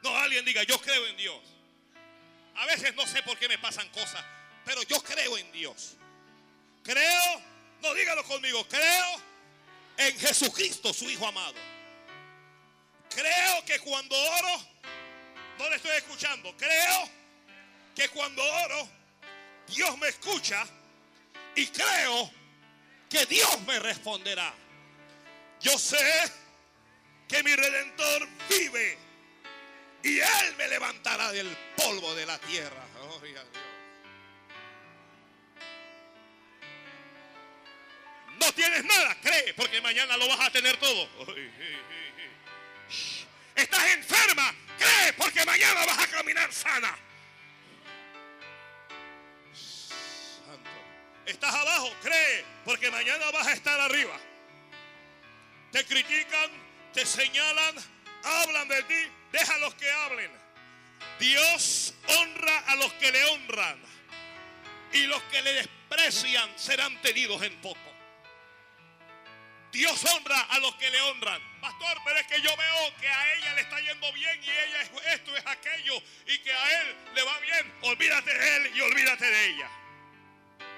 No, 0.03 0.17
alguien 0.17 0.45
diga, 0.45 0.63
yo 0.65 0.81
creo 0.81 1.07
en 1.07 1.17
Dios. 1.17 1.41
A 2.57 2.67
veces 2.67 2.95
no 2.95 3.07
sé 3.07 3.23
por 3.23 3.39
qué 3.39 3.49
me 3.49 3.59
pasan 3.59 3.89
cosas, 3.91 4.25
pero 4.65 4.83
yo 4.85 5.03
creo 5.03 5.37
en 5.37 5.51
Dios. 5.53 5.97
Creo, 6.83 7.43
no 7.83 7.93
dígalo 7.95 8.25
conmigo, 8.25 8.67
creo 8.69 9.21
en 9.99 10.19
Jesucristo, 10.19 10.95
su 10.95 11.11
Hijo 11.11 11.27
amado. 11.27 11.55
Creo 13.11 13.65
que 13.65 13.79
cuando 13.81 14.17
oro, 14.17 14.67
no 15.59 15.69
le 15.71 15.77
estoy 15.77 15.97
escuchando, 15.97 16.55
creo 16.57 17.11
que 17.95 18.09
cuando 18.11 18.43
oro, 18.43 18.89
Dios 19.69 19.97
me 19.99 20.09
escucha 20.09 20.67
y 21.55 21.67
creo 21.69 22.31
que 23.09 23.25
Dios 23.27 23.61
me 23.63 23.79
responderá. 23.79 24.53
Yo 25.61 25.79
sé 25.79 26.33
que 27.29 27.43
mi 27.43 27.55
redentor 27.55 28.29
vive 28.49 28.99
y 30.03 30.21
Él 30.21 30.57
me 30.57 30.69
levantará 30.69 31.33
del 31.33 31.57
polvo 31.77 32.15
de 32.15 32.27
la 32.27 32.39
tierra. 32.39 32.87
No 38.39 38.53
tienes 38.53 38.85
nada, 38.85 39.17
cree, 39.21 39.55
porque 39.55 39.81
mañana 39.81 40.17
lo 40.17 40.29
vas 40.29 40.41
a 40.41 40.51
tener 40.51 40.77
todo. 40.77 41.09
Estás 43.57 43.91
enferma, 43.93 44.55
cree, 44.79 45.13
porque 45.15 45.45
mañana 45.47 45.87
vas 45.87 45.99
a 45.99 46.07
caminar 46.09 46.53
sana. 46.53 46.95
Estás 51.25 51.55
abajo, 51.55 51.93
cree, 52.03 52.45
porque 52.65 52.91
mañana 52.91 53.31
vas 53.31 53.47
a 53.47 53.53
estar 53.55 53.81
arriba. 53.81 54.17
Te 55.73 55.85
critican, 55.87 56.51
te 56.93 57.05
señalan, 57.07 57.75
hablan 58.23 58.69
de 58.69 58.83
ti, 58.85 59.03
déjalos 59.33 59.75
que 59.75 59.91
hablen. 59.91 60.31
Dios 61.19 61.95
honra 62.09 62.59
a 62.67 62.77
los 62.77 62.93
que 62.95 63.11
le 63.11 63.25
honran 63.25 63.79
y 64.93 65.07
los 65.07 65.23
que 65.25 65.43
le 65.43 65.53
desprecian 65.55 66.51
serán 66.59 67.01
tenidos 67.01 67.43
en 67.43 67.61
poco. 67.63 67.86
Dios 69.77 70.05
honra 70.05 70.41
a 70.41 70.59
los 70.59 70.75
que 70.77 70.91
le 70.91 71.01
honran. 71.01 71.41
Pastor, 71.61 71.99
pero 72.05 72.19
es 72.19 72.27
que 72.27 72.41
yo 72.41 72.57
veo 72.57 72.97
que 73.01 73.09
a 73.09 73.35
ella 73.35 73.55
le 73.55 73.61
está 73.63 73.81
yendo 73.81 74.13
bien 74.13 74.43
y 74.43 74.49
ella 74.49 74.81
es 74.83 74.91
esto, 75.15 75.37
es 75.37 75.47
aquello 75.47 76.03
y 76.27 76.39
que 76.39 76.53
a 76.53 76.81
él 76.81 76.97
le 77.15 77.23
va 77.23 77.39
bien. 77.41 77.73
Olvídate 77.83 78.33
de 78.33 78.57
él 78.57 78.73
y 78.77 78.81
olvídate 78.81 79.27
de 79.27 79.47
ella 79.47 79.71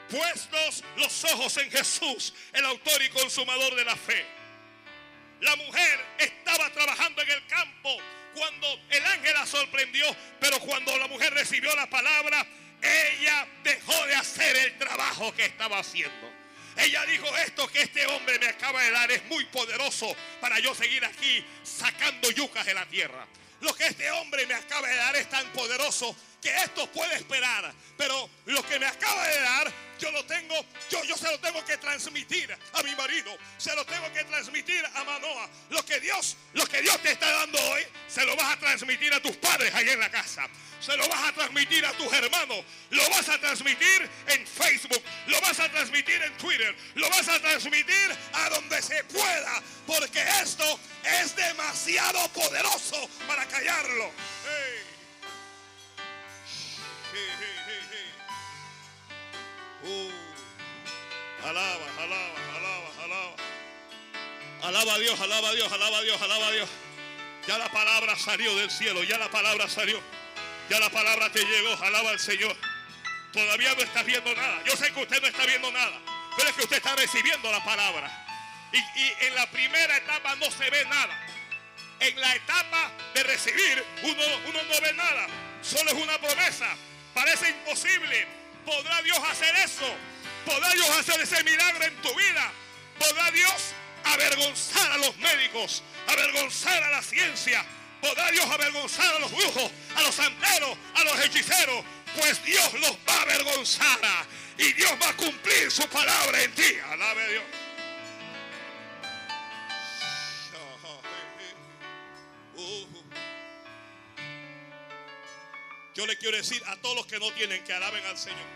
puestos 0.09 0.85
los 0.97 1.25
ojos 1.25 1.57
en 1.59 1.71
Jesús, 1.71 2.35
el 2.53 2.65
autor 2.65 3.03
y 3.03 3.09
consumador 3.11 3.75
de 3.75 3.85
la 3.85 3.97
fe. 3.97 4.25
La 5.41 5.55
mujer 5.57 6.05
estaba 6.19 6.71
trabajando 6.71 7.23
en 7.23 7.31
el 7.31 7.47
campo 7.47 7.97
cuando 8.35 8.81
el 8.91 9.05
ángel 9.05 9.35
la 9.35 9.47
sorprendió, 9.47 10.05
pero 10.41 10.59
cuando 10.61 10.97
la 10.99 11.07
mujer 11.07 11.33
recibió 11.33 11.75
la 11.77 11.89
palabra, 11.89 12.47
ella 12.83 13.47
dejó 13.63 14.07
de 14.07 14.15
hacer 14.15 14.57
el 14.57 14.79
trabajo 14.79 15.35
que 15.35 15.45
estaba 15.45 15.79
haciendo. 15.79 16.38
Ella 16.79 17.05
dijo, 17.07 17.27
esto 17.39 17.67
que 17.69 17.83
este 17.83 18.07
hombre 18.07 18.39
me 18.39 18.47
acaba 18.47 18.81
de 18.83 18.91
dar 18.93 19.11
es 19.11 19.25
muy 19.25 19.45
poderoso 19.47 20.15
para 20.41 20.61
yo 20.61 20.75
seguir 20.75 21.05
aquí 21.05 21.45
sacando 21.65 22.31
yucas 22.31 22.65
de 22.65 22.75
la 22.75 22.87
tierra. 22.87 23.27
Lo 23.61 23.75
que 23.75 23.87
este 23.87 24.09
hombre 24.13 24.47
me 24.47 24.55
acaba 24.55 24.87
de 24.87 24.95
dar 24.95 25.17
es 25.17 25.29
tan 25.29 25.45
poderoso 25.53 26.15
que 26.41 26.57
esto 26.57 26.87
puede 26.93 27.17
esperar. 27.17 27.75
Pero 27.97 28.31
lo 28.47 28.63
que 28.65 28.79
me 28.79 28.87
acaba 28.87 29.27
de 29.27 29.41
dar, 29.41 29.73
yo 29.99 30.13
lo 30.13 30.25
tengo, 30.25 30.55
yo, 30.89 31.03
yo 31.03 31.17
se 31.17 31.29
lo 31.29 31.41
tengo 31.41 31.65
que 31.65 31.77
transmitir 31.79 32.57
a 32.73 32.83
mi 32.85 32.95
marido. 32.95 33.37
Se 33.59 33.75
lo 33.75 33.85
tengo 33.85 34.13
que 34.13 34.23
transmitir 34.25 34.85
a 34.95 35.03
Manoa. 35.03 35.51
Lo 35.71 35.85
que 35.85 35.99
Dios, 35.99 36.37
lo 36.53 36.65
que 36.67 36.81
Dios 36.81 37.03
te 37.03 37.11
está 37.11 37.29
dando 37.29 37.61
hoy, 37.71 37.83
se 38.07 38.25
lo 38.25 38.37
vas 38.37 38.53
a 38.53 38.59
transmitir 38.61 39.13
a 39.13 39.21
tus 39.21 39.37
padres 39.37 39.75
ahí 39.75 39.89
en 39.89 39.99
la 39.99 40.11
casa 40.11 40.49
se 40.81 40.97
lo 40.97 41.09
vas 41.09 41.29
a 41.29 41.33
transmitir 41.33 41.85
a 41.85 41.93
tus 41.93 42.13
hermanos, 42.13 42.65
lo 42.91 43.11
vas 43.11 43.29
a 43.29 43.39
transmitir 43.39 44.09
en 44.27 44.47
Facebook, 44.47 45.03
lo 45.27 45.41
vas 45.41 45.59
a 45.61 45.69
transmitir 45.71 46.23
en 46.23 46.37
Twitter, 46.37 46.75
lo 46.95 47.09
vas 47.11 47.29
a 47.29 47.41
transmitir 47.41 48.17
a 48.33 48.49
donde 48.51 48.81
se 48.83 49.03
pueda, 49.05 49.63
porque 49.87 50.23
esto 50.43 50.79
es 51.05 51.35
demasiado 51.35 52.29
poderoso 52.29 53.09
para 53.27 53.47
callarlo. 53.47 54.13
Uh. 59.81 60.11
alaba, 61.45 61.87
alaba, 61.99 62.57
alaba, 62.57 63.05
alaba. 63.05 63.37
Alaba 64.63 64.95
a 64.95 64.99
Dios, 64.99 65.21
alaba 65.21 65.49
a 65.49 65.53
Dios, 65.55 65.73
alaba 65.73 65.99
a 65.99 66.03
Dios, 66.03 66.21
alaba 66.21 66.47
a 66.49 66.51
Dios. 66.51 66.69
Ya 67.47 67.59
la 67.59 67.71
palabra 67.71 68.17
salió 68.17 68.55
del 68.57 68.71
cielo, 68.71 69.03
ya 69.05 69.19
la 69.19 69.31
palabra 69.31 69.69
salió. 69.69 70.01
Ya 70.69 70.79
la 70.79 70.91
palabra 70.91 71.31
te 71.31 71.43
llegó, 71.45 71.83
alaba 71.83 72.11
al 72.11 72.21
Señor. 72.21 72.55
Todavía 73.33 73.75
no 73.75 73.83
estás 73.83 74.05
viendo 74.05 74.35
nada. 74.35 74.63
Yo 74.65 74.77
sé 74.77 74.93
que 74.93 75.01
usted 75.01 75.21
no 75.21 75.29
está 75.29 75.47
viendo 75.47 75.71
nada, 75.73 75.99
pero 76.37 76.51
es 76.51 76.57
que 76.57 76.63
usted 76.63 76.77
está 76.77 76.95
recibiendo 76.97 77.51
la 77.51 77.65
palabra. 77.65 78.27
Y, 78.73 79.25
en 79.27 79.35
la 79.35 79.51
primera 79.51 79.97
etapa 79.97 80.35
no 80.37 80.51
se 80.51 80.69
ve 80.69 80.85
nada. 80.85 81.27
En 82.01 82.21
la 82.21 82.35
etapa 82.35 82.93
de 83.15 83.23
recibir 83.23 83.85
uno, 84.03 84.23
uno 84.47 84.63
no 84.63 84.81
ve 84.81 84.93
nada. 84.93 85.27
Solo 85.63 85.91
es 85.91 85.97
una 85.97 86.19
promesa. 86.19 86.69
Parece 87.15 87.49
imposible. 87.49 88.27
¿Podrá 88.67 89.01
Dios 89.03 89.19
hacer 89.31 89.55
eso? 89.57 89.91
¿Podrá 90.45 90.71
Dios 90.75 90.91
hacer 90.91 91.21
ese 91.21 91.43
milagro 91.45 91.85
en 91.85 91.97
tu 92.03 92.15
vida? 92.15 92.53
¿Podrá 92.99 93.31
Dios 93.31 93.73
avergonzar 94.05 94.93
a 94.93 94.99
los 94.99 95.17
médicos? 95.17 95.83
Avergonzar 96.07 96.83
a 96.83 96.91
la 96.91 97.03
ciencia? 97.03 97.65
¿Podrá 98.01 98.31
Dios 98.31 98.47
avergonzar 98.47 99.17
a 99.17 99.19
los 99.19 99.33
brujos, 99.33 99.71
a 99.97 100.03
los 100.03 100.15
santeros, 100.15 100.77
a 100.95 101.05
los 101.05 101.21
hechiceros? 101.21 101.85
Pues 102.17 102.43
Dios 102.45 102.73
los 102.75 102.93
va 103.09 103.15
a 103.15 103.23
avergonzar 103.23 103.99
y 104.57 104.73
Dios 104.73 104.93
va 105.03 105.09
a 105.09 105.17
cumplir 105.17 105.71
su 105.71 105.87
palabra 105.89 106.43
en 106.43 106.53
ti. 106.53 106.77
Alabe 106.91 107.23
a 107.23 107.29
Dios. 107.29 107.45
Yo 115.95 116.07
le 116.07 116.17
quiero 116.17 116.37
decir 116.37 116.63
a 116.67 116.77
todos 116.77 116.95
los 116.95 117.07
que 117.07 117.19
no 117.19 117.33
tienen 117.33 117.65
que 117.65 117.73
alaben 117.73 118.07
al 118.07 118.17
Señor. 118.17 118.47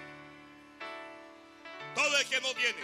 Todo 1.92 2.16
el 2.16 2.26
que 2.26 2.40
no 2.40 2.54
tiene 2.54 2.78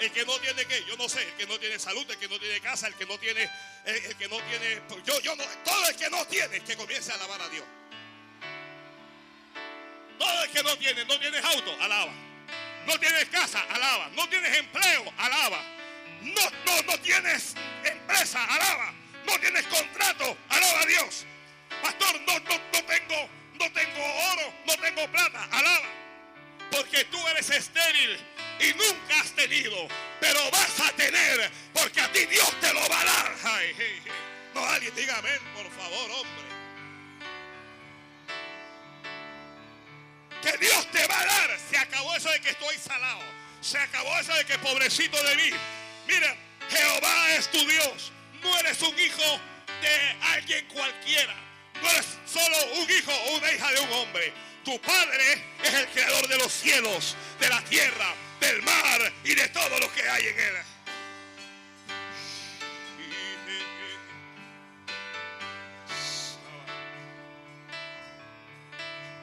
el 0.00 0.10
que 0.12 0.24
no 0.24 0.38
tiene 0.38 0.64
qué, 0.64 0.84
yo 0.86 0.96
no 0.96 1.08
sé, 1.08 1.22
el 1.22 1.34
que 1.34 1.46
no 1.46 1.58
tiene 1.58 1.78
salud, 1.78 2.10
el 2.10 2.16
que 2.16 2.28
no 2.28 2.38
tiene 2.38 2.60
casa, 2.60 2.86
el 2.86 2.94
que 2.94 3.06
no 3.06 3.18
tiene, 3.18 3.48
el, 3.84 4.16
que 4.16 4.28
no 4.28 4.40
tiene, 4.42 4.82
yo, 5.04 5.20
yo 5.20 5.36
no, 5.36 5.44
todo 5.64 5.88
el 5.88 5.96
que 5.96 6.08
no 6.08 6.26
tiene, 6.26 6.60
que 6.60 6.76
comience 6.76 7.12
a 7.12 7.16
alabar 7.16 7.42
a 7.42 7.48
Dios. 7.48 7.64
Todo 10.18 10.44
el 10.44 10.50
que 10.50 10.62
no 10.62 10.76
tiene, 10.76 11.04
no 11.04 11.18
tienes 11.18 11.44
auto, 11.44 11.76
alaba. 11.80 12.12
No 12.86 12.98
tienes 12.98 13.26
casa, 13.26 13.62
alaba. 13.70 14.08
No 14.10 14.28
tienes 14.28 14.56
empleo, 14.56 15.12
alaba. 15.18 15.62
No, 16.22 16.50
no, 16.66 16.82
no 16.82 16.98
tienes 17.00 17.54
empresa, 17.84 18.44
alaba. 18.44 18.92
No 19.24 19.38
tienes 19.38 19.66
contrato, 19.66 20.36
alaba 20.48 20.80
a 20.80 20.86
Dios. 20.86 21.26
Pastor, 21.82 22.20
no, 22.22 22.38
no, 22.40 22.58
no 22.72 22.84
tengo, 22.84 23.28
no 23.54 23.72
tengo 23.72 24.04
oro, 24.32 24.54
no 24.66 24.76
tengo 24.78 25.10
plata, 25.10 25.48
alaba. 25.52 25.88
Porque 26.70 27.04
tú 27.06 27.28
eres 27.28 27.50
estéril 27.50 28.18
y 28.60 28.74
nunca 28.74 29.20
has 29.20 29.30
tenido, 29.32 29.88
pero 30.20 30.38
vas 30.50 30.80
a 30.80 30.92
tener, 30.92 31.50
porque 31.72 32.00
a 32.00 32.12
ti 32.12 32.26
Dios 32.26 32.52
te 32.60 32.72
lo 32.72 32.80
va 32.88 33.00
a 33.00 33.04
dar. 33.04 33.30
No, 34.54 34.64
alguien 34.64 34.94
diga 34.94 35.16
amén, 35.18 35.38
por 35.54 35.70
favor, 35.70 36.10
hombre. 36.10 36.50
Que 40.42 40.56
Dios 40.58 40.90
te 40.90 41.06
va 41.06 41.20
a 41.20 41.24
dar. 41.24 41.58
Se 41.70 41.78
acabó 41.78 42.14
eso 42.16 42.30
de 42.30 42.40
que 42.40 42.50
estoy 42.50 42.76
salado. 42.76 43.22
Se 43.60 43.78
acabó 43.78 44.18
eso 44.18 44.34
de 44.34 44.44
que 44.44 44.58
pobrecito 44.58 45.22
de 45.22 45.36
mí. 45.36 45.50
Mira, 46.06 46.34
Jehová 46.70 47.34
es 47.34 47.50
tu 47.50 47.58
Dios. 47.66 48.12
No 48.42 48.58
eres 48.58 48.80
un 48.82 48.98
hijo 48.98 49.40
de 49.82 50.16
alguien 50.32 50.66
cualquiera. 50.68 51.34
No 51.80 51.90
eres 51.90 52.06
solo 52.26 52.56
un 52.76 52.90
hijo 52.90 53.12
o 53.12 53.36
una 53.36 53.52
hija 53.52 53.70
de 53.72 53.80
un 53.80 53.92
hombre. 53.92 54.32
Tu 54.64 54.80
Padre 54.80 55.44
es 55.62 55.74
el 55.74 55.86
creador 55.88 56.28
de 56.28 56.38
los 56.38 56.52
cielos, 56.52 57.16
de 57.38 57.48
la 57.48 57.62
tierra, 57.64 58.14
del 58.40 58.62
mar 58.62 59.12
y 59.24 59.34
de 59.34 59.48
todo 59.48 59.78
lo 59.78 59.92
que 59.92 60.08
hay 60.08 60.26
en 60.26 60.38
él. 60.38 60.54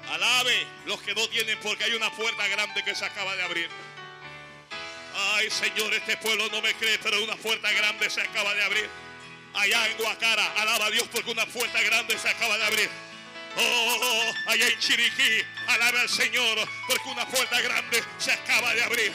Alabe 0.09 0.68
los 0.86 1.01
que 1.01 1.13
no 1.13 1.28
tienen 1.30 1.59
porque 1.59 1.84
hay 1.84 1.93
una 1.93 2.09
puerta 2.11 2.47
grande 2.47 2.84
que 2.84 2.95
se 2.95 3.05
acaba 3.05 3.36
de 3.36 3.43
abrir. 3.43 3.70
Ay 5.15 5.49
Señor, 5.49 5.93
este 5.93 6.15
pueblo 6.18 6.47
no 6.49 6.61
me 6.61 6.74
cree, 6.76 6.97
pero 6.99 7.24
una 7.24 7.36
puerta 7.36 7.72
grande 7.72 8.09
se 8.09 8.22
acaba 8.22 8.53
de 8.53 8.63
abrir. 8.63 8.89
Allá 9.53 9.88
en 9.88 9.97
Guacara, 9.97 10.53
alaba 10.53 10.86
a 10.86 10.91
Dios 10.91 11.07
porque 11.11 11.32
una 11.32 11.45
puerta 11.47 11.82
grande 11.82 12.18
se 12.18 12.30
acaba 12.30 12.57
de 12.57 12.65
abrir. 12.65 12.89
Oh, 13.60 14.34
allá 14.45 14.68
en 14.68 14.80
Chiriquí, 14.80 15.43
alabe 15.68 15.99
al 16.01 16.10
Señor, 16.10 16.58
porque 16.88 17.10
una 17.10 17.28
puerta 17.28 17.60
grande 17.62 18.03
se 18.20 18.32
acaba 18.32 18.74
de 18.74 18.84
abrir. 18.84 19.12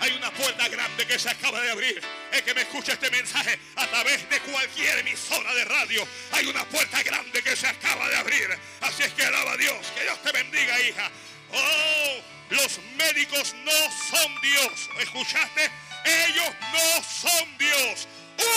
Hay 0.00 0.12
una 0.12 0.30
puerta 0.30 0.68
grande 0.68 1.06
que 1.06 1.18
se 1.18 1.28
acaba 1.28 1.60
de 1.60 1.70
abrir. 1.70 2.00
Es 2.32 2.42
que 2.42 2.54
me 2.54 2.62
escucha 2.62 2.92
este 2.92 3.10
mensaje 3.10 3.58
a 3.76 3.86
través 3.88 4.28
de 4.28 4.38
cualquier 4.40 4.98
emisora 4.98 5.52
de 5.54 5.64
radio. 5.64 6.06
Hay 6.32 6.46
una 6.46 6.64
puerta 6.66 7.02
grande 7.02 7.42
que 7.42 7.56
se 7.56 7.66
acaba 7.66 8.08
de 8.08 8.16
abrir. 8.16 8.48
Así 8.80 9.02
es 9.02 9.12
que 9.12 9.24
alaba 9.24 9.52
a 9.52 9.56
Dios. 9.56 9.86
Que 9.96 10.02
Dios 10.02 10.22
te 10.22 10.32
bendiga, 10.32 10.80
hija. 10.82 11.10
Oh, 11.50 12.20
los 12.50 12.78
médicos 12.96 13.54
no 13.64 13.72
son 13.72 14.40
Dios. 14.40 14.90
¿Escuchaste? 15.00 15.70
Ellos 16.04 16.50
no 16.72 17.02
son 17.02 17.58
Dios. 17.58 18.06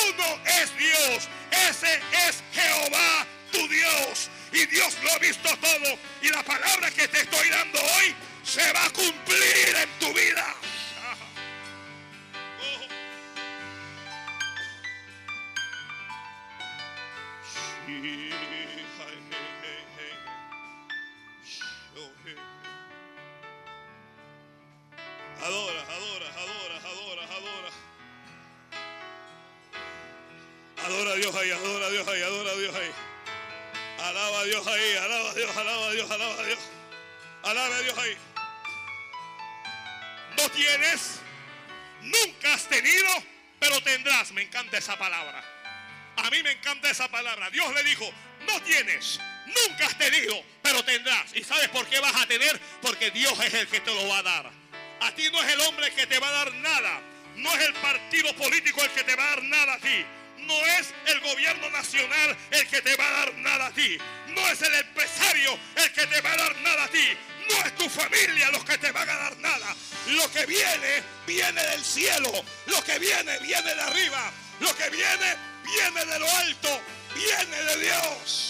Uno 0.10 0.40
es 0.46 0.78
Dios. 0.78 1.28
Ese 1.70 2.00
es 2.28 2.44
Jehová, 2.54 3.26
tu 3.52 3.68
Dios 3.68 4.30
y 4.54 4.66
Dios 4.66 4.95
lo 5.04 5.12
ha 5.14 5.20
visto 5.20 5.49
todo. 5.58 5.97
Y 6.22 6.30
la 6.30 6.43
palabra 6.43 6.91
que 6.91 7.08
te 7.08 7.22
estoy 7.22 7.49
dando 7.49 7.80
hoy 7.80 8.16
se 8.43 8.72
va 8.74 8.86
a 8.86 8.89
cumplir 8.89 9.76
en 9.76 9.89
tu 9.99 10.14
vida. 10.14 10.56
Adora, 25.43 25.82
adora, 25.82 26.28
adora, 26.38 26.78
adora, 26.78 27.24
adora. 27.24 27.70
Adora 30.86 31.12
a 31.12 31.16
Dios 31.16 31.36
ahí, 31.36 31.52
adora 31.52 31.86
a 31.88 31.89
Dios 31.89 32.08
ahí, 32.08 32.22
adora 32.22 32.52
a 32.52 32.56
Dios 32.56 32.76
ahí. 32.76 33.11
Alaba 34.02 34.39
a 34.39 34.43
Dios 34.45 34.66
ahí, 34.68 34.95
alaba 34.95 35.30
a 35.30 35.34
Dios, 35.34 35.58
alaba 35.58 35.88
a 35.88 35.91
Dios, 35.91 36.12
alaba 36.12 36.34
a 36.34 36.43
Dios. 36.43 36.60
Alaba 37.43 37.76
a 37.76 37.82
Dios 37.82 37.97
ahí. 37.97 38.18
No 40.38 40.49
tienes, 40.49 41.20
nunca 42.02 42.54
has 42.54 42.68
tenido, 42.68 43.10
pero 43.60 43.82
tendrás. 43.82 44.32
Me 44.32 44.41
encanta 44.41 44.78
esa 44.78 44.97
palabra. 44.97 45.43
A 46.18 46.30
mí 46.30 46.41
me 46.43 46.52
encanta 46.52 46.89
esa 46.89 47.10
palabra. 47.10 47.49
Dios 47.52 47.72
le 47.74 47.84
dijo, 47.84 48.12
no 48.47 48.60
tienes, 48.62 49.20
nunca 49.45 49.86
has 49.86 49.97
tenido, 49.97 50.43
pero 50.62 50.84
tendrás. 50.84 51.36
¿Y 51.36 51.43
sabes 51.43 51.70
por 51.70 51.86
qué 51.88 51.99
vas 51.99 52.16
a 52.16 52.26
tener? 52.28 52.60
Porque 52.82 53.12
Dios 53.12 53.39
es 53.39 53.54
el 53.54 53.68
que 53.68 53.82
te 53.82 53.93
lo 53.93 54.08
va 54.08 54.20
a 54.20 54.24
dar. 54.24 54.52
A 55.02 55.12
ti 55.14 55.30
no 55.32 55.41
es 55.43 55.54
el 55.54 55.62
hombre 55.62 55.91
que 55.93 56.08
te 56.08 56.20
va 56.20 56.28
a 56.28 56.32
dar 56.32 56.54
nada. 56.56 57.02
No 57.36 57.54
es 57.54 57.62
el 57.62 57.74
partido 57.76 58.36
político 58.36 58.82
el 58.82 58.89
que 58.91 59.04
te 59.04 59.16
va 59.16 59.24
a 59.24 59.30
dar 59.30 59.43
nada 59.43 59.74
a 59.74 59.80
ti. 59.80 60.06
No 60.39 60.58
es 60.66 60.93
gobierno 61.52 61.78
nacional 61.78 62.38
el 62.52 62.68
que 62.68 62.82
te 62.82 62.95
va 62.95 63.08
a 63.08 63.12
dar 63.12 63.34
nada 63.36 63.68
a 63.68 63.72
ti. 63.72 63.97
No 64.28 64.47
es 64.47 64.62
el 64.62 64.74
empresario 64.74 65.58
el 65.76 65.91
que 65.91 66.08
te 66.08 66.22
va 66.22 66.32
a 66.32 66.38
dar 66.38 66.56
nada 66.58 66.84
a 66.86 66.88
ti. 66.88 67.18
No 67.49 67.66
es 67.66 67.76
tu 67.76 67.89
familia 67.89 68.52
los 68.52 68.64
que 68.64 68.78
te 68.78 68.91
van 68.91 69.10
a 69.10 69.16
dar 69.16 69.38
nada. 69.38 69.76
Lo 70.08 70.32
que 70.32 70.45
viene, 70.45 71.04
viene 71.28 71.62
del 71.62 71.84
cielo. 71.84 72.32
Lo 72.68 72.84
que 72.84 72.99
viene, 72.99 73.39
viene 73.39 73.76
de 73.76 73.82
arriba. 73.82 74.32
Lo 74.60 74.76
que 74.76 74.89
viene, 74.89 75.36
viene 75.64 76.06
de 76.06 76.20
lo 76.20 76.30
alto, 76.38 76.82
viene 77.16 77.64
de 77.64 77.78
Dios. 77.78 78.47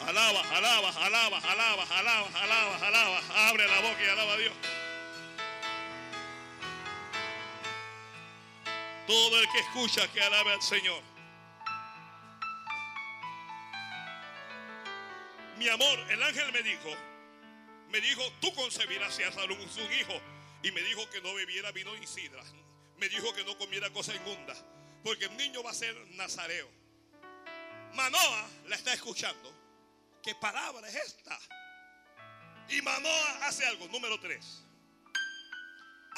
Alaba, 0.00 0.40
alaba, 0.40 0.88
alaba, 0.88 1.38
alaba, 1.38 1.84
alaba, 1.98 2.28
alaba, 2.42 2.86
alaba. 2.86 3.20
Abre 3.48 3.68
la 3.68 3.80
boca 3.80 4.02
y 4.02 4.08
alaba 4.08 4.32
a 4.32 4.36
Dios. 4.38 4.67
Todo 9.08 9.40
el 9.40 9.48
que 9.50 9.60
escucha 9.60 10.06
que 10.12 10.20
alabe 10.20 10.52
al 10.52 10.60
Señor. 10.60 11.02
Mi 15.56 15.66
amor, 15.70 15.98
el 16.10 16.22
ángel 16.22 16.52
me 16.52 16.62
dijo, 16.62 16.90
me 17.88 18.02
dijo, 18.02 18.22
tú 18.42 18.52
concebirás 18.54 19.18
y 19.18 19.22
a 19.22 19.30
un 19.30 19.92
hijo. 19.94 20.20
Y 20.62 20.72
me 20.72 20.82
dijo 20.82 21.08
que 21.08 21.22
no 21.22 21.32
bebiera 21.32 21.72
vino 21.72 21.96
y 21.96 22.06
sidra. 22.06 22.42
Me 22.98 23.08
dijo 23.08 23.32
que 23.32 23.44
no 23.44 23.56
comiera 23.56 23.88
cosa 23.90 24.14
inmunda. 24.14 24.54
Porque 25.02 25.24
el 25.24 25.36
niño 25.38 25.62
va 25.62 25.70
a 25.70 25.74
ser 25.74 25.96
nazareo. 26.10 26.68
Manoa 27.94 28.46
la 28.66 28.76
está 28.76 28.92
escuchando. 28.92 29.54
¿Qué 30.22 30.34
palabra 30.34 30.86
es 30.86 30.96
esta? 30.96 31.38
Y 32.68 32.82
Manoa 32.82 33.46
hace 33.46 33.64
algo. 33.66 33.88
Número 33.88 34.20
tres. 34.20 34.67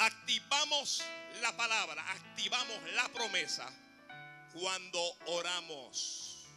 Activamos 0.01 1.03
la 1.41 1.55
palabra, 1.55 2.03
activamos 2.09 2.75
la 2.95 3.07
promesa 3.09 3.71
cuando 4.51 4.99
oramos. 5.27 6.47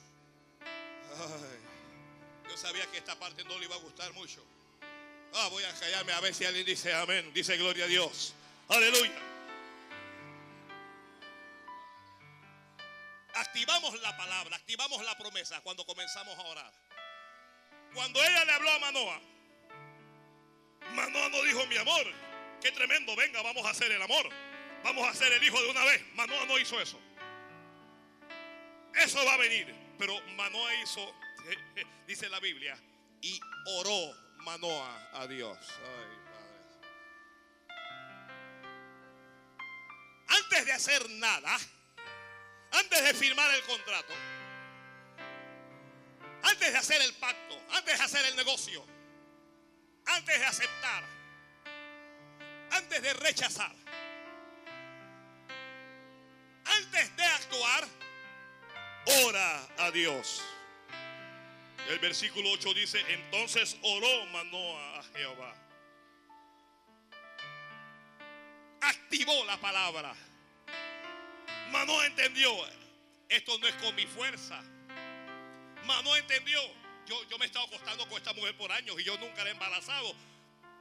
yo 2.49 2.57
sabía 2.57 2.87
que 2.87 2.97
esta 2.97 3.15
parte 3.17 3.45
no 3.45 3.59
le 3.59 3.67
iba 3.67 3.75
a 3.75 3.81
gustar 3.81 4.11
mucho. 4.15 4.43
Ah, 5.35 5.49
voy 5.51 5.63
a 5.63 5.75
callarme 5.75 6.15
a 6.15 6.21
ver 6.21 6.35
si 6.35 6.47
alguien 6.47 6.65
dice 6.65 6.95
amén. 6.95 7.35
Dice 7.35 7.59
gloria 7.59 7.85
a 7.85 7.87
Dios. 7.87 8.33
Aleluya. 8.67 9.13
Activamos 13.35 14.01
la 14.01 14.17
palabra, 14.17 14.57
activamos 14.57 15.05
la 15.05 15.19
promesa 15.19 15.61
cuando 15.61 15.85
comenzamos 15.85 16.39
a 16.39 16.43
orar. 16.45 16.73
Cuando 17.93 18.25
ella 18.25 18.45
le 18.47 18.53
habló 18.53 18.71
a 18.71 18.79
Manoa, 18.79 19.21
Manoa 20.95 21.29
no 21.29 21.43
dijo, 21.43 21.67
mi 21.67 21.77
amor, 21.77 22.07
qué 22.61 22.73
tremendo, 22.73 23.15
venga, 23.17 23.43
vamos 23.43 23.65
a 23.67 23.71
hacer 23.71 23.91
el 23.91 24.03
amor. 24.03 24.29
Vamos 24.83 25.07
a 25.07 25.11
hacer 25.11 25.33
el 25.33 25.43
hijo 25.43 25.61
de 25.63 25.71
una 25.71 25.85
vez. 25.85 26.03
Manoa 26.15 26.45
no 26.47 26.59
hizo 26.59 26.79
eso. 26.81 27.01
Eso 28.95 29.25
va 29.25 29.35
a 29.35 29.39
venir. 29.39 29.75
Pero 29.99 30.21
Manoa 30.37 30.75
hizo, 30.83 31.15
dice 32.07 32.29
la 32.29 32.41
Biblia, 32.41 32.77
y 33.21 33.41
oró 33.79 34.15
Manoa 34.39 35.11
a 35.15 35.27
Dios. 35.27 35.59
Antes 40.27 40.67
de 40.67 40.73
hacer 40.73 41.09
nada, 41.11 41.59
antes 42.73 43.05
de 43.05 43.15
firmar 43.15 43.51
el 43.55 43.63
contrato, 43.63 44.13
antes 46.43 46.73
de 46.73 46.79
hacer 46.79 47.01
el 47.03 47.15
pacto, 47.15 47.59
antes 47.71 47.99
de 47.99 48.05
hacer 48.05 48.25
el 48.27 48.37
negocio, 48.37 48.85
antes 50.07 50.39
de 50.39 50.45
aceptar, 50.45 51.14
antes 52.75 53.03
de 53.03 53.13
rechazar, 53.15 53.75
antes 56.65 57.17
de 57.17 57.25
actuar, 57.25 57.89
ora 59.25 59.69
a 59.79 59.91
Dios. 59.91 60.43
El 61.89 61.99
versículo 61.99 62.51
8 62.53 62.75
dice, 62.75 63.01
entonces 63.09 63.77
oró 63.83 64.27
Manoa 64.27 64.99
a 64.99 65.03
Jehová. 65.03 65.55
Activó 68.81 69.45
la 69.45 69.59
palabra. 69.59 70.15
Manoa 71.71 72.07
entendió, 72.07 72.51
esto 73.29 73.59
no 73.59 73.67
es 73.67 73.75
con 73.75 73.95
mi 73.95 74.07
fuerza, 74.07 74.63
no 76.03 76.17
entendió. 76.17 76.61
Yo, 77.07 77.23
yo 77.29 77.39
me 77.39 77.45
he 77.45 77.49
estado 77.49 77.67
acostando 77.67 78.09
con 78.09 78.17
esta 78.17 78.33
mujer 78.33 78.57
por 78.57 78.73
años 78.73 78.99
y 78.99 79.05
yo 79.05 79.19
nunca 79.19 79.45
la 79.45 79.51
he 79.51 79.53
embarazado. 79.53 80.15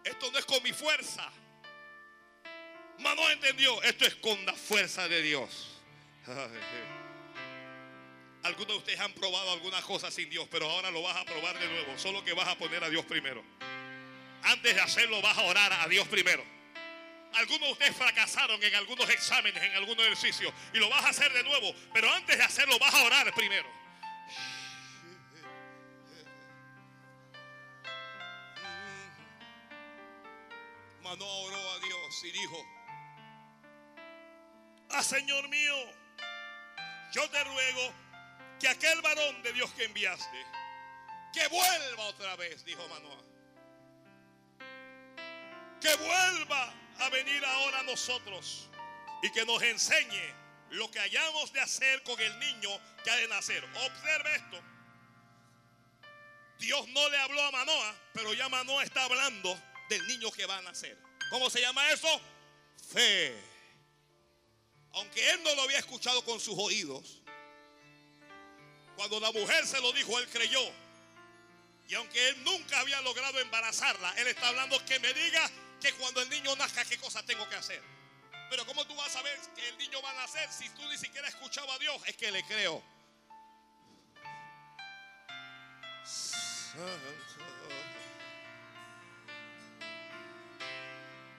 Esto 0.04 0.32
no 0.32 0.38
es 0.38 0.46
con 0.46 0.64
mi 0.64 0.72
fuerza. 0.72 1.30
Mano 3.04 3.30
entendió. 3.30 3.82
Esto 3.84 4.06
es 4.06 4.16
con 4.16 4.46
la 4.46 4.54
fuerza 4.54 5.08
de 5.08 5.22
Dios. 5.22 5.70
Algunos 8.44 8.68
de 8.68 8.78
ustedes 8.78 9.00
han 9.00 9.14
probado 9.14 9.52
algunas 9.52 9.84
cosas 9.84 10.14
sin 10.14 10.30
Dios, 10.30 10.48
pero 10.50 10.70
ahora 10.70 10.90
lo 10.90 11.02
vas 11.02 11.18
a 11.18 11.26
probar 11.26 11.60
de 11.60 11.68
nuevo. 11.68 11.98
Solo 11.98 12.24
que 12.24 12.34
vas 12.34 12.48
a 12.48 12.58
poner 12.58 12.84
a 12.84 12.90
Dios 12.90 13.06
primero. 13.06 13.44
Antes 14.44 14.76
de 14.76 14.82
hacerlo, 14.82 15.22
vas 15.22 15.38
a 15.38 15.44
orar 15.44 15.72
a 15.74 15.88
Dios 15.88 16.08
primero. 16.08 16.44
Algunos 17.34 17.62
de 17.62 17.72
ustedes 17.72 17.96
fracasaron 17.96 18.62
en 18.64 18.76
algunos 18.76 19.10
exámenes, 19.10 19.62
en 19.62 19.76
algunos 19.76 20.06
ejercicios, 20.06 20.54
y 20.74 20.78
lo 20.78 20.90
vas 20.90 21.04
a 21.06 21.10
hacer 21.10 21.32
de 21.34 21.44
nuevo. 21.44 21.74
Pero 21.94 22.12
antes 22.12 22.38
de 22.38 22.44
hacerlo, 22.44 22.78
vas 22.80 22.94
a 22.94 23.04
orar 23.04 23.34
primero. 23.34 23.84
no 31.18 31.28
oró 31.28 31.72
a 31.72 31.80
Dios 31.80 32.24
y 32.24 32.32
dijo, 32.32 32.66
ah 34.94 35.04
Señor 35.04 35.48
mío, 35.50 35.76
yo 37.12 37.30
te 37.30 37.44
ruego 37.44 37.94
que 38.60 38.68
aquel 38.68 39.02
varón 39.02 39.42
de 39.44 39.54
Dios 39.54 39.72
que 39.74 39.86
enviaste, 39.86 40.46
que 41.34 41.48
vuelva 41.48 42.04
otra 42.06 42.36
vez, 42.36 42.64
dijo 42.64 42.88
Manoah. 42.88 43.24
Que 45.82 45.96
vuelva 45.96 46.74
a 47.00 47.10
venir 47.10 47.44
ahora 47.44 47.80
a 47.80 47.84
nosotros 47.84 48.70
y 49.22 49.32
que 49.32 49.46
nos 49.46 49.62
enseñe 49.62 50.34
lo 50.70 50.90
que 50.90 51.00
hayamos 51.00 51.52
de 51.52 51.60
hacer 51.60 52.04
con 52.04 52.20
el 52.20 52.40
niño 52.40 52.70
que 53.04 53.12
ha 53.12 53.16
de 53.18 53.28
nacer. 53.28 53.64
Observe 53.64 54.36
esto. 54.36 54.62
Dios 56.60 56.88
no 56.90 57.10
le 57.10 57.18
habló 57.18 57.42
a 57.44 57.52
Manoah, 57.52 57.96
pero 58.14 58.34
ya 58.34 58.48
Manoah 58.48 58.84
está 58.84 59.04
hablando 59.04 59.60
del 59.90 60.08
niño 60.08 60.32
que 60.32 60.46
va 60.46 60.58
a 60.58 60.62
nacer. 60.62 60.98
¿Cómo 61.30 61.50
se 61.50 61.60
llama 61.60 61.90
eso? 61.92 62.08
Fe. 62.94 63.53
Aunque 64.94 65.30
él 65.32 65.44
no 65.44 65.56
lo 65.56 65.64
había 65.64 65.80
escuchado 65.80 66.24
con 66.24 66.40
sus 66.40 66.56
oídos, 66.58 67.22
cuando 68.96 69.20
la 69.20 69.32
mujer 69.32 69.66
se 69.66 69.82
lo 69.82 69.92
dijo, 69.92 70.20
él 70.20 70.28
creyó. 70.30 70.62
Y 71.88 71.96
aunque 71.96 72.30
él 72.30 72.44
nunca 72.44 72.80
había 72.80 73.02
logrado 73.02 73.40
embarazarla, 73.40 74.14
él 74.18 74.28
está 74.28 74.50
hablando 74.50 74.84
que 74.86 75.00
me 75.00 75.14
diga 75.14 75.50
que 75.82 75.94
cuando 75.94 76.22
el 76.22 76.30
niño 76.30 76.56
nazca, 76.56 76.86
qué 76.86 76.98
cosa 76.98 77.24
tengo 77.24 77.48
que 77.50 77.56
hacer. 77.56 77.82
Pero 78.50 78.66
¿cómo 78.66 78.86
tú 78.86 78.96
vas 78.96 79.08
a 79.08 79.14
saber 79.14 79.40
que 79.56 79.68
el 79.68 79.78
niño 79.80 80.02
va 80.02 80.12
a 80.12 80.14
nacer 80.14 80.50
si 80.52 80.70
tú 80.70 80.88
ni 80.88 80.98
siquiera 80.98 81.28
has 81.28 81.34
escuchado 81.34 81.72
a 81.72 81.80
Dios? 81.80 82.00
Es 82.06 82.16
que 82.16 82.32
le 82.32 82.44
creo. 82.46 82.84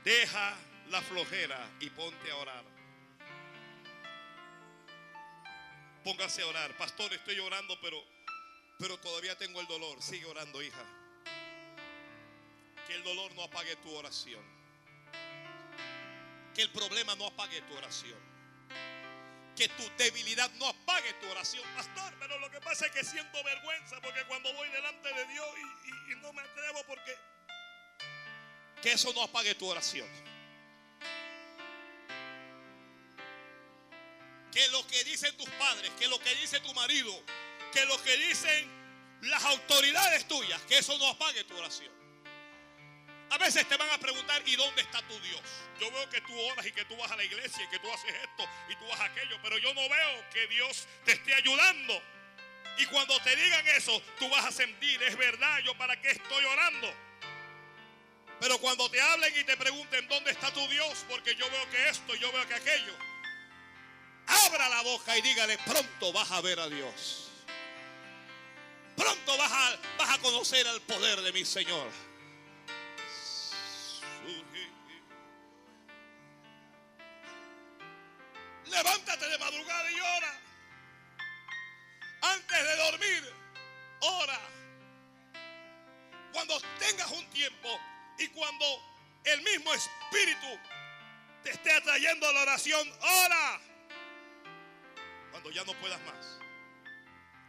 Deja 0.03 0.57
la 0.89 1.03
flojera 1.03 1.71
y 1.81 1.89
ponte 1.91 2.31
a 2.31 2.37
orar. 2.37 2.74
Póngase 6.05 6.43
a 6.43 6.47
orar. 6.47 6.77
Pastor, 6.77 7.13
estoy 7.15 7.39
orando, 7.41 7.81
pero, 7.81 7.97
pero 8.79 8.99
todavía 8.99 9.37
tengo 9.39 9.61
el 9.61 9.67
dolor. 9.67 10.03
Sigue 10.03 10.27
orando, 10.27 10.63
hija. 10.63 10.85
Que 12.87 12.95
el 12.95 13.03
dolor 13.03 13.35
no 13.35 13.45
apague 13.45 13.75
tu 13.77 13.91
oración. 13.95 14.45
Que 16.55 16.63
el 16.63 16.71
problema 16.71 17.17
no 17.17 17.27
apague 17.27 17.63
tu 17.63 17.75
oración. 17.75 18.19
Que 19.57 19.69
tu 19.69 19.83
debilidad 19.97 20.51
no 20.53 20.69
apague 20.69 21.15
tu 21.15 21.27
oración. 21.31 21.65
Pastor, 21.75 22.13
pero 22.19 22.39
lo 22.39 22.51
que 22.51 22.61
pasa 22.61 22.87
es 22.87 22.93
que 22.93 23.03
siento 23.03 23.43
vergüenza 23.43 23.99
porque 24.03 24.25
cuando 24.27 24.53
voy 24.53 24.69
delante 24.69 25.13
de 25.13 25.25
Dios 25.27 25.49
y, 25.57 26.13
y 26.13 26.17
no 26.17 26.33
me 26.33 26.43
atrevo 26.43 26.85
porque 26.87 27.17
que 28.83 28.93
eso 28.93 29.11
no 29.15 29.23
apague 29.23 29.55
tu 29.55 29.67
oración. 29.67 30.07
Que 34.55 34.69
lo 34.69 34.87
que 34.87 35.03
dicen 35.03 35.37
tus 35.37 35.49
padres, 35.51 35.91
que 35.99 36.07
lo 36.07 36.19
que 36.21 36.33
dice 36.37 36.61
tu 36.61 36.73
marido, 36.75 37.13
que 37.73 37.85
lo 37.87 38.01
que 38.05 38.17
dicen 38.17 38.71
las 39.23 39.45
autoridades 39.45 40.29
tuyas, 40.29 40.63
que 40.63 40.79
eso 40.79 40.97
no 40.97 41.09
apague 41.09 41.43
tu 41.43 41.57
oración. 41.59 41.93
A 43.31 43.39
veces 43.39 43.69
te 43.69 43.77
van 43.77 43.91
a 43.91 43.99
preguntar, 43.99 44.41
¿y 44.47 44.55
dónde 44.55 44.83
está 44.83 45.03
tu 45.09 45.19
Dios? 45.19 45.43
Yo 45.81 45.91
veo 45.91 46.09
que 46.09 46.21
tú 46.21 46.39
oras 46.39 46.65
y 46.65 46.71
que 46.71 46.85
tú 46.85 46.97
vas 46.97 47.11
a 47.11 47.17
la 47.17 47.25
iglesia 47.25 47.65
y 47.65 47.69
que 47.69 47.81
tú 47.81 47.93
haces 47.93 48.15
esto 48.15 48.49
y 48.69 48.77
tú 48.77 48.93
haces 48.93 49.01
aquello, 49.01 49.41
pero 49.43 49.59
yo 49.59 49.75
no 49.75 49.89
veo 49.89 50.31
que 50.33 50.47
Dios 50.47 50.87
te 51.05 51.13
esté 51.15 51.35
ayudando. 51.35 52.01
Y 52.79 52.87
cuando 52.87 53.19
te 53.21 53.35
digan 53.35 53.67
eso, 53.69 54.01
tú 54.21 54.29
vas 54.29 54.45
a 54.45 54.53
sentir, 54.53 55.03
es 55.03 55.17
verdad, 55.17 55.59
yo 55.65 55.77
para 55.77 56.01
qué 56.01 56.13
estoy 56.13 56.45
orando. 56.45 56.95
Pero 58.39 58.59
cuando 58.59 58.89
te 58.89 59.01
hablen 59.01 59.33
y 59.37 59.43
te 59.43 59.57
pregunten 59.57 60.07
dónde 60.07 60.31
está 60.31 60.53
tu 60.53 60.65
Dios, 60.69 61.05
porque 61.09 61.35
yo 61.35 61.51
veo 61.51 61.71
que 61.71 61.89
esto, 61.89 62.15
yo 62.15 62.31
veo 62.31 62.47
que 62.47 62.55
aquello, 62.55 62.97
abra 64.47 64.69
la 64.69 64.83
boca 64.83 65.17
y 65.17 65.23
dígale, 65.23 65.59
pronto 65.59 66.13
vas 66.13 66.31
a 66.31 66.41
ver 66.41 66.61
a 66.61 66.69
Dios. 66.69 67.31
Pronto 68.97 69.37
vas 69.37 69.51
a, 69.51 69.77
vas 69.99 70.19
a 70.19 70.23
conocer 70.23 70.67
al 70.69 70.81
poder 70.83 71.21
de 71.21 71.33
mi 71.33 71.45
Señor. 71.45 71.91
Levántate 78.67 79.29
de 79.29 79.39
madrugada 79.39 79.91
y 79.91 80.01
ora. 80.01 80.41
Antes 82.23 82.65
de 82.65 82.77
dormir, 82.77 83.33
ora. 84.01 84.41
Cuando 86.33 86.61
tengas 86.79 87.11
un 87.13 87.29
tiempo 87.31 87.81
y 88.19 88.29
cuando 88.29 88.65
el 89.25 89.43
mismo 89.43 89.73
Espíritu 89.73 90.59
te 91.43 91.51
esté 91.51 91.73
atrayendo 91.73 92.29
a 92.29 92.33
la 92.33 92.43
oración, 92.43 92.93
ora. 93.01 93.61
Cuando 95.35 95.51
ya 95.51 95.65
no 95.65 95.73
puedas 95.81 96.01
más, 96.03 96.39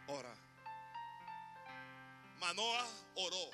ora. 0.08 0.34
Manoa 2.40 2.84
oró. 3.14 3.50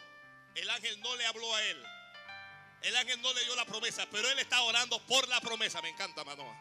El 0.54 0.70
ángel 0.70 0.98
no 1.02 1.14
le 1.16 1.26
habló 1.26 1.54
a 1.54 1.62
él. 1.64 1.84
El 2.80 2.96
ángel 2.96 3.20
no 3.20 3.30
le 3.34 3.44
dio 3.44 3.54
la 3.56 3.66
promesa, 3.66 4.08
pero 4.10 4.26
él 4.30 4.38
está 4.38 4.62
orando 4.62 4.98
por 5.00 5.28
la 5.28 5.38
promesa. 5.42 5.82
Me 5.82 5.90
encanta 5.90 6.24
Manoa. 6.24 6.56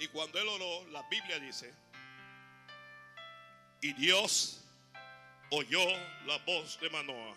Y 0.00 0.06
cuando 0.08 0.38
él 0.38 0.48
oró, 0.48 0.86
la 0.88 1.02
Biblia 1.04 1.38
dice, 1.38 1.74
y 3.80 3.94
Dios 3.94 4.62
oyó 5.48 5.80
la 6.26 6.36
voz 6.44 6.78
de 6.78 6.90
Manoa. 6.90 7.34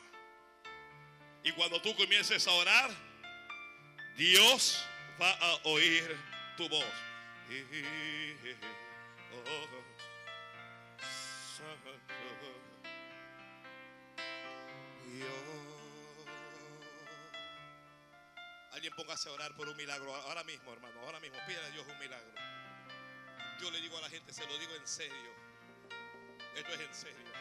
Y 1.45 1.53
cuando 1.53 1.82
tú 1.82 1.95
comiences 1.95 2.45
a 2.45 2.51
orar, 2.51 3.11
Dios 4.22 4.86
va 5.19 5.32
a 5.32 5.55
oír 5.63 6.15
tu 6.55 6.69
voz. 6.69 6.86
Alguien 18.72 18.93
póngase 18.95 19.28
a 19.28 19.32
orar 19.32 19.55
por 19.55 19.67
un 19.67 19.76
milagro 19.76 20.13
ahora 20.13 20.43
mismo, 20.43 20.72
hermano. 20.72 20.99
Ahora 21.01 21.19
mismo, 21.19 21.38
pídele 21.47 21.65
a 21.65 21.69
Dios 21.72 21.88
un 21.88 21.97
milagro. 21.97 22.32
Yo 23.59 23.72
le 23.72 23.82
digo 23.82 23.97
a 23.97 24.01
la 24.01 24.09
gente, 24.09 24.32
se 24.32 24.45
lo 24.45 24.55
digo 24.59 24.76
en 24.76 24.88
serio. 24.88 25.32
Esto 26.55 26.74
es 26.76 26.80
en 26.80 26.93
serio. 26.93 27.41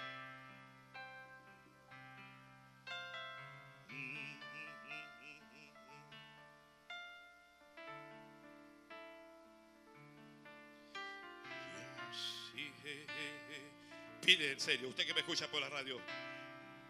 Pide 14.31 14.53
en 14.53 14.61
serio, 14.61 14.89
usted 14.89 15.05
que 15.05 15.13
me 15.13 15.23
escucha 15.23 15.49
por 15.49 15.61
la 15.61 15.69
radio, 15.69 16.01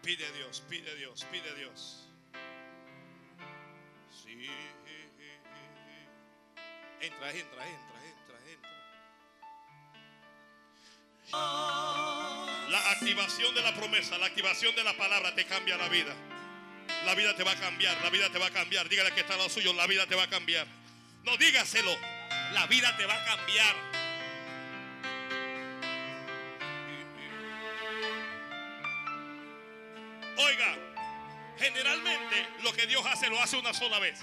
pide 0.03 0.23
a 0.27 0.31
Dios, 0.31 0.61
pide 0.69 0.91
a 0.91 0.93
Dios, 0.93 1.25
pide 1.31 1.49
a 1.49 1.53
Dios. 1.55 2.07
Sí. 4.23 4.47
Entra, 6.99 7.31
entra, 7.31 7.67
entra, 7.67 8.05
entra, 8.05 8.37
entra. 8.47 8.69
La 12.69 12.91
activación 12.91 13.55
de 13.55 13.63
la 13.63 13.73
promesa, 13.73 14.19
la 14.19 14.27
activación 14.27 14.75
de 14.75 14.83
la 14.83 14.95
palabra 14.95 15.33
te 15.33 15.47
cambia 15.47 15.77
la 15.77 15.89
vida. 15.89 16.13
La 17.05 17.15
vida 17.15 17.35
te 17.35 17.43
va 17.43 17.53
a 17.53 17.59
cambiar, 17.59 17.99
la 18.03 18.11
vida 18.11 18.31
te 18.31 18.37
va 18.37 18.45
a 18.45 18.51
cambiar. 18.51 18.87
Dígale 18.87 19.15
que 19.15 19.21
está 19.21 19.35
lo 19.35 19.49
suyo, 19.49 19.73
la 19.73 19.87
vida 19.87 20.05
te 20.05 20.13
va 20.13 20.25
a 20.25 20.29
cambiar. 20.29 20.67
No 21.23 21.35
dígaselo, 21.37 21.97
la 22.53 22.67
vida 22.67 22.95
te 22.97 23.05
va 23.07 23.15
a 23.15 23.25
cambiar. 23.25 23.90
Una 33.59 33.73
sola 33.73 33.99
vez. 33.99 34.19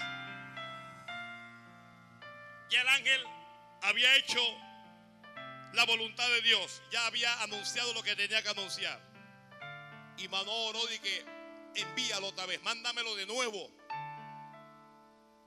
Y 2.69 2.75
el 2.75 2.87
ángel 2.87 3.23
había 3.83 4.15
hecho 4.17 4.39
la 5.73 5.85
voluntad 5.85 6.27
de 6.29 6.41
Dios, 6.41 6.81
ya 6.91 7.05
había 7.05 7.41
anunciado 7.43 7.93
lo 7.93 8.03
que 8.03 8.15
tenía 8.15 8.41
que 8.41 8.49
anunciar. 8.49 8.99
Y 10.17 10.27
Manoa 10.27 10.69
oró 10.69 10.79
y 10.91 10.99
que 10.99 11.25
envíalo 11.75 12.27
otra 12.27 12.45
vez, 12.45 12.61
mándamelo 12.61 13.15
de 13.15 13.25
nuevo. 13.25 13.69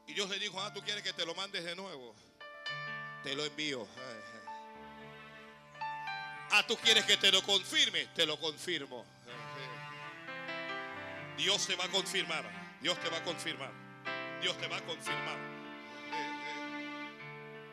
Y 0.06 0.14
Dios 0.14 0.28
le 0.30 0.38
dijo, 0.38 0.60
ah, 0.60 0.72
tú 0.72 0.82
quieres 0.82 1.02
que 1.02 1.12
te 1.12 1.24
lo 1.26 1.34
mandes 1.34 1.64
de 1.64 1.76
nuevo. 1.76 2.14
Te 3.22 3.34
lo 3.34 3.44
envío. 3.44 3.86
Ah, 6.50 6.64
tú 6.66 6.76
quieres 6.76 7.04
que 7.04 7.16
te 7.16 7.30
lo 7.30 7.42
confirme, 7.42 8.06
te 8.14 8.26
lo 8.26 8.38
confirmo. 8.38 9.04
Dios 11.36 11.66
te 11.66 11.76
va 11.76 11.84
a 11.84 11.88
confirmar. 11.88 12.61
Dios 12.82 12.98
te 13.00 13.08
va 13.08 13.18
a 13.18 13.22
confirmar. 13.22 13.70
Dios 14.40 14.58
te 14.58 14.66
va 14.66 14.76
a 14.76 14.80
confirmar. 14.82 15.38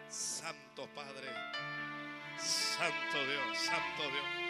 Santo 0.07 0.87
Padre. 0.93 1.27
Santo 2.37 3.25
Dios. 3.25 3.57
Santo 3.57 4.03
Dios. 4.03 4.49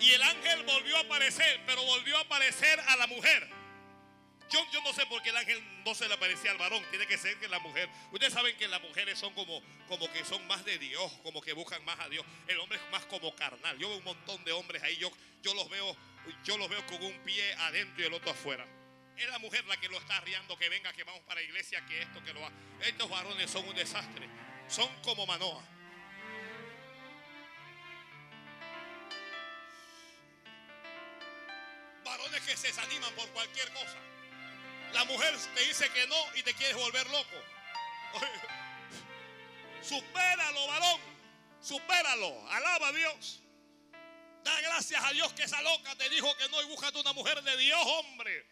Y 0.00 0.10
el 0.12 0.22
ángel 0.22 0.62
volvió 0.64 0.96
a 0.96 1.00
aparecer, 1.00 1.60
pero 1.64 1.82
volvió 1.84 2.16
a 2.16 2.22
aparecer 2.22 2.80
a 2.88 2.96
la 2.96 3.06
mujer. 3.06 3.48
Yo, 4.50 4.58
yo, 4.72 4.82
no 4.82 4.92
sé 4.92 5.06
por 5.06 5.22
qué 5.22 5.30
el 5.30 5.36
ángel 5.36 5.62
no 5.84 5.94
se 5.94 6.08
le 6.08 6.14
aparecía 6.14 6.50
al 6.50 6.58
varón. 6.58 6.82
Tiene 6.90 7.06
que 7.06 7.16
ser 7.18 7.38
que 7.38 7.46
la 7.46 7.60
mujer. 7.60 7.88
Ustedes 8.10 8.32
saben 8.32 8.56
que 8.56 8.66
las 8.66 8.82
mujeres 8.82 9.16
son 9.16 9.32
como, 9.34 9.62
como 9.86 10.10
que 10.12 10.24
son 10.24 10.44
más 10.48 10.64
de 10.64 10.76
Dios, 10.78 11.12
como 11.22 11.40
que 11.40 11.52
buscan 11.52 11.84
más 11.84 12.00
a 12.00 12.08
Dios. 12.08 12.26
El 12.48 12.58
hombre 12.58 12.78
es 12.78 12.90
más 12.90 13.04
como 13.06 13.32
carnal. 13.36 13.78
Yo 13.78 13.88
veo 13.90 13.98
un 13.98 14.04
montón 14.04 14.42
de 14.44 14.50
hombres 14.50 14.82
ahí. 14.82 14.96
Yo, 14.96 15.12
yo 15.42 15.54
los 15.54 15.70
veo 15.70 15.96
yo 16.44 16.56
los 16.58 16.68
veo 16.68 16.84
con 16.86 17.02
un 17.02 17.18
pie 17.22 17.54
adentro 17.54 18.02
y 18.02 18.06
el 18.06 18.12
otro 18.12 18.30
afuera. 18.30 18.66
Es 19.16 19.28
la 19.28 19.38
mujer 19.38 19.64
la 19.66 19.76
que 19.76 19.88
lo 19.88 19.98
está 19.98 20.16
arriando, 20.16 20.56
que 20.56 20.68
venga, 20.68 20.92
que 20.92 21.04
vamos 21.04 21.22
para 21.22 21.40
la 21.40 21.46
iglesia, 21.46 21.84
que 21.86 22.02
esto, 22.02 22.22
que 22.24 22.32
lo 22.32 22.44
haga. 22.44 22.56
Estos 22.80 23.08
varones 23.10 23.50
son 23.50 23.68
un 23.68 23.74
desastre. 23.74 24.28
Son 24.66 24.88
como 25.02 25.26
Manoa. 25.26 25.62
Varones 32.04 32.40
que 32.42 32.56
se 32.56 32.68
desaniman 32.68 33.12
por 33.14 33.28
cualquier 33.30 33.68
cosa. 33.72 33.98
La 34.94 35.04
mujer 35.04 35.34
te 35.54 35.60
dice 35.66 35.88
que 35.90 36.06
no 36.06 36.36
y 36.36 36.42
te 36.42 36.54
quieres 36.54 36.76
volver 36.76 37.06
loco. 37.10 37.36
Supéralo, 39.82 40.66
varón. 40.66 41.00
Supéralo. 41.60 42.50
Alaba 42.50 42.88
a 42.88 42.92
Dios. 42.92 43.42
Da 44.44 44.60
gracias 44.60 45.04
a 45.04 45.12
Dios 45.12 45.32
que 45.34 45.42
esa 45.42 45.60
loca 45.62 45.94
te 45.96 46.08
dijo 46.08 46.34
que 46.36 46.48
no 46.48 46.62
y 46.62 46.66
búscate 46.66 46.98
una 46.98 47.12
mujer 47.12 47.42
de 47.42 47.56
Dios, 47.56 47.80
hombre. 47.84 48.46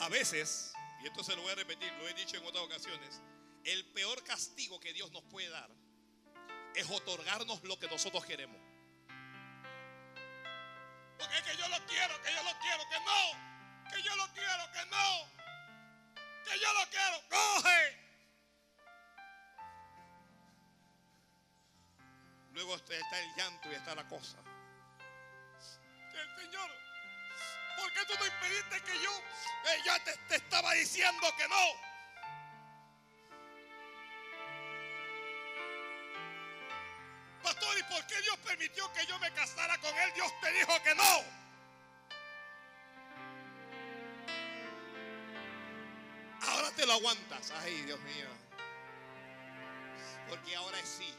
A 0.00 0.08
veces, 0.08 0.72
y 1.02 1.06
esto 1.06 1.22
se 1.22 1.36
lo 1.36 1.42
voy 1.42 1.52
a 1.52 1.54
repetir, 1.54 1.92
lo 1.92 2.08
he 2.08 2.14
dicho 2.14 2.36
en 2.36 2.44
otras 2.46 2.64
ocasiones, 2.64 3.20
el 3.64 3.84
peor 3.92 4.24
castigo 4.24 4.80
que 4.80 4.92
Dios 4.92 5.12
nos 5.12 5.22
puede 5.24 5.50
dar 5.50 5.70
es 6.74 6.90
otorgarnos 6.90 7.62
lo 7.64 7.78
que 7.78 7.86
nosotros 7.86 8.24
queremos. 8.24 8.60
Porque 11.18 11.36
es 11.36 11.42
que 11.42 11.56
yo 11.56 11.68
lo 11.68 11.86
quiero, 11.86 12.22
que 12.22 12.32
yo 12.32 12.42
lo 12.42 12.58
quiero, 12.60 12.88
que 12.88 13.00
no, 13.00 13.90
que 13.92 14.02
yo 14.02 14.16
lo 14.16 14.32
quiero, 14.32 14.72
que 14.72 14.86
no 14.86 15.39
que 16.44 16.58
yo 16.58 16.72
lo 16.72 16.90
quiero, 16.90 17.22
coge. 17.28 18.00
Luego 22.52 22.74
está 22.74 23.20
el 23.20 23.34
llanto 23.36 23.70
y 23.70 23.74
está 23.74 23.94
la 23.94 24.06
cosa. 24.08 24.36
El 26.12 26.36
Señor, 26.36 26.70
¿por 27.76 27.92
qué 27.92 28.04
tú 28.06 28.14
no 28.18 28.26
impediste 28.26 28.82
que 28.82 29.02
yo, 29.02 29.10
eh, 29.66 30.00
te, 30.04 30.16
te 30.28 30.36
estaba 30.36 30.72
diciendo 30.74 31.26
que 31.36 31.48
no? 31.48 31.90
Pastor, 37.42 37.78
¿y 37.78 37.82
por 37.84 38.06
qué 38.06 38.20
Dios 38.20 38.36
permitió 38.44 38.92
que 38.92 39.06
yo 39.06 39.18
me 39.18 39.32
casara 39.32 39.78
con 39.78 39.96
él? 39.96 40.12
Dios 40.14 40.30
te 40.40 40.52
dijo 40.52 40.82
que 40.82 40.94
no. 40.94 41.39
Te 46.80 46.86
lo 46.86 46.94
aguantas. 46.94 47.52
Ay, 47.62 47.82
Dios 47.82 48.00
mío. 48.00 48.26
Porque 50.30 50.56
ahora 50.56 50.78
es 50.78 50.88
sí. 50.88 51.14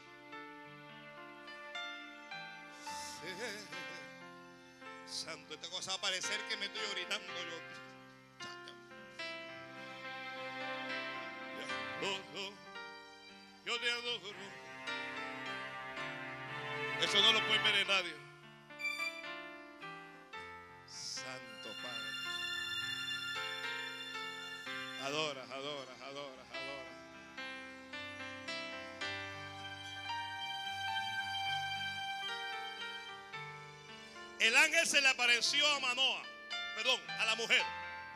Santo, 5.06 5.54
esta 5.54 5.70
cosa 5.70 5.92
va 5.92 5.98
a 5.98 6.00
parecer 6.00 6.40
que 6.48 6.56
me 6.56 6.66
estoy 6.66 6.82
gritando 6.94 7.32
yo. 7.32 7.62
Yo 13.64 13.80
te 13.80 13.90
adoro. 13.92 14.32
Eso 17.00 17.22
no 17.22 17.32
lo 17.32 17.46
pueden 17.46 17.62
ver 17.62 17.74
en 17.76 18.31
ángel 34.62 34.86
se 34.86 35.00
le 35.00 35.08
apareció 35.08 35.66
a 35.74 35.80
Manoa 35.80 36.32
perdón, 36.74 37.00
a 37.08 37.24
la 37.24 37.34
mujer. 37.34 37.62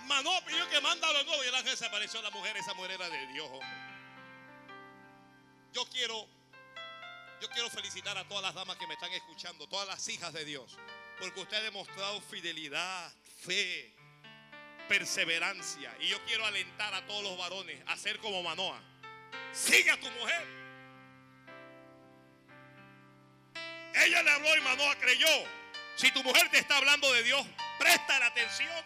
Manoa 0.07 0.45
pidió 0.45 0.69
que 0.69 0.81
manda 0.81 1.09
a 1.09 1.13
los 1.13 1.27
nuevos 1.27 1.45
y 1.45 1.49
el 1.49 1.55
ángel 1.55 1.77
se 1.77 1.87
apareció 1.87 2.21
a 2.21 2.23
la 2.23 2.31
mujer. 2.31 2.57
Esa 2.57 2.75
mujer 2.75 2.93
era 2.93 3.09
de 3.09 3.27
Dios. 3.29 3.51
Yo 5.73 5.85
quiero, 5.87 6.27
yo 7.41 7.49
quiero 7.51 7.69
felicitar 7.71 8.17
a 8.17 8.27
todas 8.27 8.43
las 8.43 8.55
damas 8.55 8.77
que 8.77 8.87
me 8.87 8.95
están 8.95 9.13
escuchando, 9.13 9.69
todas 9.69 9.87
las 9.87 10.07
hijas 10.09 10.33
de 10.33 10.45
Dios, 10.45 10.79
porque 11.19 11.41
usted 11.41 11.59
ha 11.59 11.63
demostrado 11.63 12.21
fidelidad, 12.23 13.13
fe, 13.45 13.95
perseverancia. 14.89 15.95
Y 16.01 16.09
yo 16.09 16.25
quiero 16.25 16.47
alentar 16.47 16.95
a 16.95 17.05
todos 17.07 17.23
los 17.23 17.37
varones 17.37 17.83
a 17.87 17.97
ser 17.97 18.19
como 18.21 18.43
Manoa. 18.43 18.81
Sigue 19.53 19.91
a 19.91 20.01
tu 20.01 20.11
mujer. 20.11 20.47
Ella 23.95 24.23
le 24.23 24.31
habló 24.31 24.57
y 24.57 24.61
Manoa 24.61 24.95
creyó. 24.97 25.66
Si 25.97 26.13
tu 26.13 26.23
mujer 26.23 26.51
te 26.51 26.59
está 26.59 26.77
hablando 26.77 27.11
de 27.15 27.23
Dios, 27.23 27.47
presta 27.79 28.19
la 28.19 28.27
atención. 28.27 28.85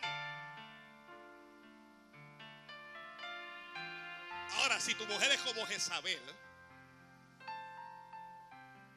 Ahora, 4.55 4.79
si 4.79 4.95
tu 4.95 5.05
mujer 5.07 5.33
es 5.33 5.41
como 5.41 5.67
Jezabel, 5.67 6.23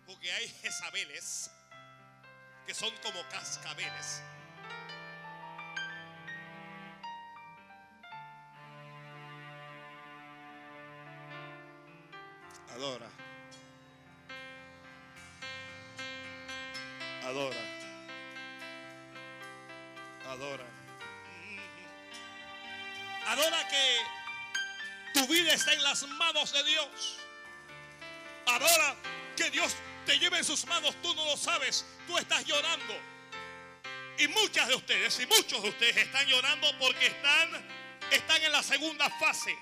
porque 0.06 0.32
hay 0.32 0.48
Jezabeles 0.48 1.50
que 2.68 2.74
son 2.76 2.96
como 2.98 3.28
cascabeles. 3.30 4.22
Adora. 12.76 13.23
Las 25.94 26.10
manos 26.10 26.52
de 26.52 26.64
Dios. 26.64 27.18
Adora 28.48 28.96
que 29.38 29.52
Dios 29.52 29.76
te 30.08 30.18
lleve 30.18 30.40
en 30.40 30.44
sus 30.44 30.66
manos. 30.66 30.96
Tú 31.04 31.14
no 31.14 31.24
lo 31.24 31.38
sabes. 31.38 31.86
Tú 32.08 32.18
estás 32.18 32.44
llorando. 32.46 32.96
Y 34.18 34.28
muchas 34.30 34.70
de 34.70 34.76
ustedes 34.76 35.20
y 35.20 35.28
muchos 35.28 35.62
de 35.62 35.70
ustedes 35.70 35.98
están 35.98 36.26
llorando 36.26 36.68
porque 36.80 37.06
están, 37.06 37.70
están 38.10 38.42
en 38.42 38.52
la 38.52 38.64
segunda 38.64 39.08
fase. 39.20 39.56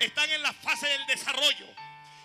Están 0.00 0.30
en 0.30 0.42
la 0.42 0.54
fase 0.54 0.88
del 0.88 1.06
desarrollo. 1.06 1.66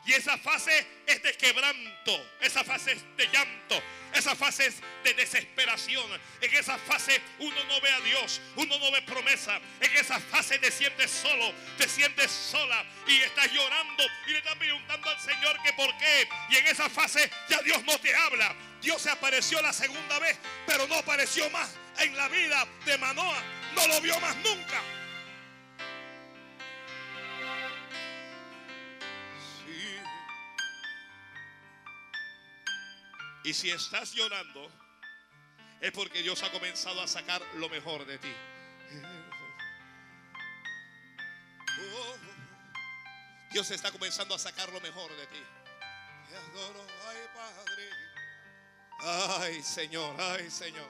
Y 0.07 0.13
esa 0.13 0.37
fase 0.37 0.87
es 1.05 1.21
de 1.21 1.33
quebranto, 1.33 2.31
esa 2.39 2.63
fase 2.63 2.93
es 2.93 3.17
de 3.17 3.27
llanto, 3.27 3.83
esa 4.13 4.37
fase 4.37 4.67
es 4.67 4.75
de 5.03 5.13
desesperación. 5.13 6.05
En 6.39 6.55
esa 6.55 6.77
fase 6.77 7.21
uno 7.39 7.61
no 7.65 7.81
ve 7.81 7.91
a 7.91 7.99
Dios, 7.99 8.39
uno 8.55 8.79
no 8.79 8.89
ve 8.93 9.01
promesa. 9.01 9.59
En 9.81 9.97
esa 9.97 10.17
fase 10.21 10.59
te 10.59 10.71
sientes 10.71 11.11
solo, 11.11 11.53
te 11.77 11.89
sientes 11.89 12.31
sola 12.31 12.85
y 13.05 13.17
estás 13.17 13.51
llorando 13.51 14.05
y 14.27 14.31
le 14.31 14.37
estás 14.37 14.55
preguntando 14.55 15.09
al 15.09 15.19
Señor 15.19 15.61
que 15.61 15.73
por 15.73 15.89
qué. 15.97 16.29
Y 16.51 16.55
en 16.55 16.67
esa 16.67 16.89
fase 16.89 17.29
ya 17.49 17.61
Dios 17.63 17.83
no 17.83 17.99
te 17.99 18.15
habla. 18.15 18.55
Dios 18.81 19.01
se 19.01 19.09
apareció 19.09 19.61
la 19.61 19.73
segunda 19.73 20.19
vez, 20.19 20.37
pero 20.65 20.87
no 20.87 20.95
apareció 20.95 21.49
más 21.49 21.75
en 21.99 22.15
la 22.15 22.29
vida 22.29 22.65
de 22.85 22.97
Manoa. 22.97 23.43
No 23.75 23.85
lo 23.87 23.99
vio 23.99 24.17
más 24.21 24.37
nunca. 24.37 24.81
Y 33.43 33.53
si 33.53 33.69
estás 33.69 34.13
llorando, 34.13 34.69
es 35.81 35.91
porque 35.91 36.21
Dios 36.21 36.41
ha 36.43 36.51
comenzado 36.51 37.01
a 37.01 37.07
sacar 37.07 37.41
lo 37.55 37.69
mejor 37.69 38.05
de 38.05 38.17
ti. 38.17 38.33
Dios 43.51 43.71
está 43.71 43.91
comenzando 43.91 44.35
a 44.35 44.39
sacar 44.39 44.71
lo 44.73 44.81
mejor 44.81 45.15
de 45.15 45.27
ti. 45.27 45.43
ay 47.07 47.17
Padre. 47.33 47.89
Ay 48.99 49.63
Señor, 49.63 50.15
ay 50.19 50.49
Señor. 50.51 50.89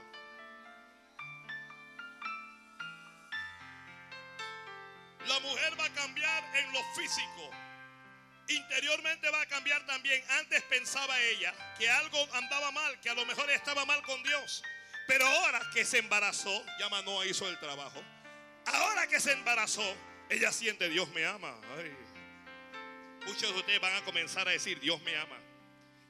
La 5.27 5.39
mujer 5.41 5.79
va 5.79 5.85
a 5.85 5.93
cambiar 5.93 6.55
en 6.55 6.71
lo 6.73 6.79
físico 6.95 7.51
interiormente 8.57 9.29
va 9.29 9.41
a 9.41 9.45
cambiar 9.45 9.85
también. 9.85 10.23
Antes 10.39 10.61
pensaba 10.63 11.19
ella 11.21 11.53
que 11.77 11.89
algo 11.89 12.27
andaba 12.33 12.71
mal, 12.71 12.99
que 12.99 13.09
a 13.09 13.13
lo 13.13 13.25
mejor 13.25 13.49
estaba 13.49 13.85
mal 13.85 14.01
con 14.03 14.21
Dios. 14.23 14.63
Pero 15.07 15.25
ahora 15.25 15.61
que 15.73 15.85
se 15.85 15.99
embarazó, 15.99 16.63
ya 16.79 16.89
Manoa 16.89 17.25
hizo 17.25 17.47
el 17.47 17.57
trabajo. 17.59 18.03
Ahora 18.65 19.07
que 19.07 19.19
se 19.19 19.31
embarazó, 19.31 19.95
ella 20.29 20.51
siente, 20.51 20.89
Dios 20.89 21.07
me 21.09 21.25
ama. 21.25 21.55
Muchos 23.25 23.53
de 23.53 23.59
ustedes 23.59 23.79
van 23.79 23.95
a 23.95 24.01
comenzar 24.03 24.47
a 24.47 24.51
decir, 24.51 24.79
Dios 24.79 25.01
me 25.01 25.15
ama. 25.15 25.37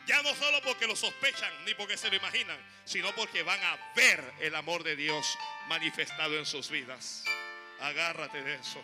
Ya 0.08 0.22
no 0.24 0.34
solo 0.36 0.62
porque 0.62 0.88
lo 0.88 0.96
sospechan 0.96 1.52
ni 1.66 1.74
porque 1.74 1.98
se 1.98 2.10
lo 2.10 2.16
imaginan, 2.16 2.58
sino 2.86 3.14
porque 3.14 3.44
van 3.44 3.62
a 3.64 3.78
ver 3.94 4.24
el 4.40 4.56
amor 4.56 4.84
de 4.84 4.96
Dios 4.96 5.38
manifestado 5.68 6.38
en 6.38 6.46
sus 6.46 6.70
vidas. 6.70 7.26
Agárrate 7.80 8.42
de 8.42 8.56
eso. 8.56 8.82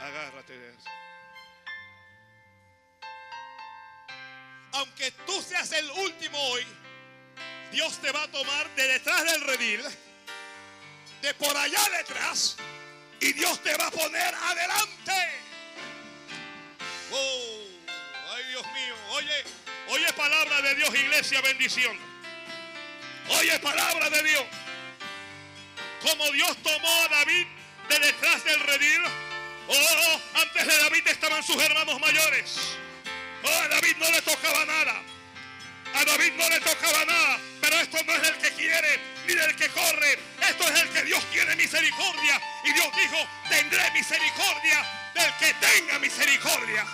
Agárrate 0.00 0.58
de 0.58 0.74
eso. 0.74 1.03
Aunque 4.74 5.12
tú 5.26 5.40
seas 5.42 5.70
el 5.72 5.88
último 5.90 6.38
hoy, 6.50 6.64
Dios 7.70 8.00
te 8.00 8.10
va 8.10 8.24
a 8.24 8.28
tomar 8.28 8.68
de 8.74 8.86
detrás 8.88 9.24
del 9.24 9.40
redil, 9.42 9.82
de 11.22 11.34
por 11.34 11.56
allá 11.56 11.80
detrás, 11.96 12.56
y 13.20 13.32
Dios 13.32 13.62
te 13.62 13.76
va 13.76 13.86
a 13.86 13.90
poner 13.90 14.34
adelante. 14.34 15.40
Oh, 17.12 17.66
ay 18.34 18.44
Dios 18.48 18.66
mío, 18.66 18.94
oye, 19.10 19.44
oye 19.88 20.12
palabra 20.14 20.60
de 20.62 20.74
Dios, 20.74 20.94
iglesia, 20.94 21.40
bendición. 21.40 21.96
Oye 23.28 23.58
palabra 23.60 24.10
de 24.10 24.22
Dios. 24.22 24.44
Como 26.02 26.30
Dios 26.32 26.56
tomó 26.62 27.02
a 27.04 27.08
David 27.08 27.46
de 27.88 27.98
detrás 28.00 28.44
del 28.44 28.60
redil. 28.60 29.02
Oh, 29.68 30.20
antes 30.42 30.66
de 30.66 30.76
David 30.78 31.06
estaban 31.06 31.42
sus 31.42 31.62
hermanos 31.62 31.98
mayores. 32.00 32.76
Oh, 33.44 33.62
a 33.62 33.68
David 33.68 33.96
no 33.98 34.10
le 34.10 34.22
tocaba 34.22 34.64
nada. 34.64 35.02
A 35.94 36.04
David 36.04 36.32
no 36.32 36.48
le 36.48 36.60
tocaba 36.60 37.04
nada. 37.04 37.38
Pero 37.60 37.76
esto 37.76 37.98
no 38.04 38.14
es 38.14 38.22
del 38.22 38.38
que 38.38 38.50
quiere 38.52 39.00
ni 39.26 39.34
del 39.34 39.54
que 39.54 39.68
corre. 39.68 40.18
Esto 40.48 40.64
es 40.64 40.80
el 40.80 40.88
que 40.90 41.02
Dios 41.02 41.22
tiene 41.30 41.54
misericordia. 41.56 42.40
Y 42.64 42.72
Dios 42.72 42.88
dijo, 42.96 43.16
tendré 43.48 43.90
misericordia 43.92 44.84
del 45.14 45.32
que 45.38 45.54
tenga 45.54 45.98
misericordia. 45.98 46.86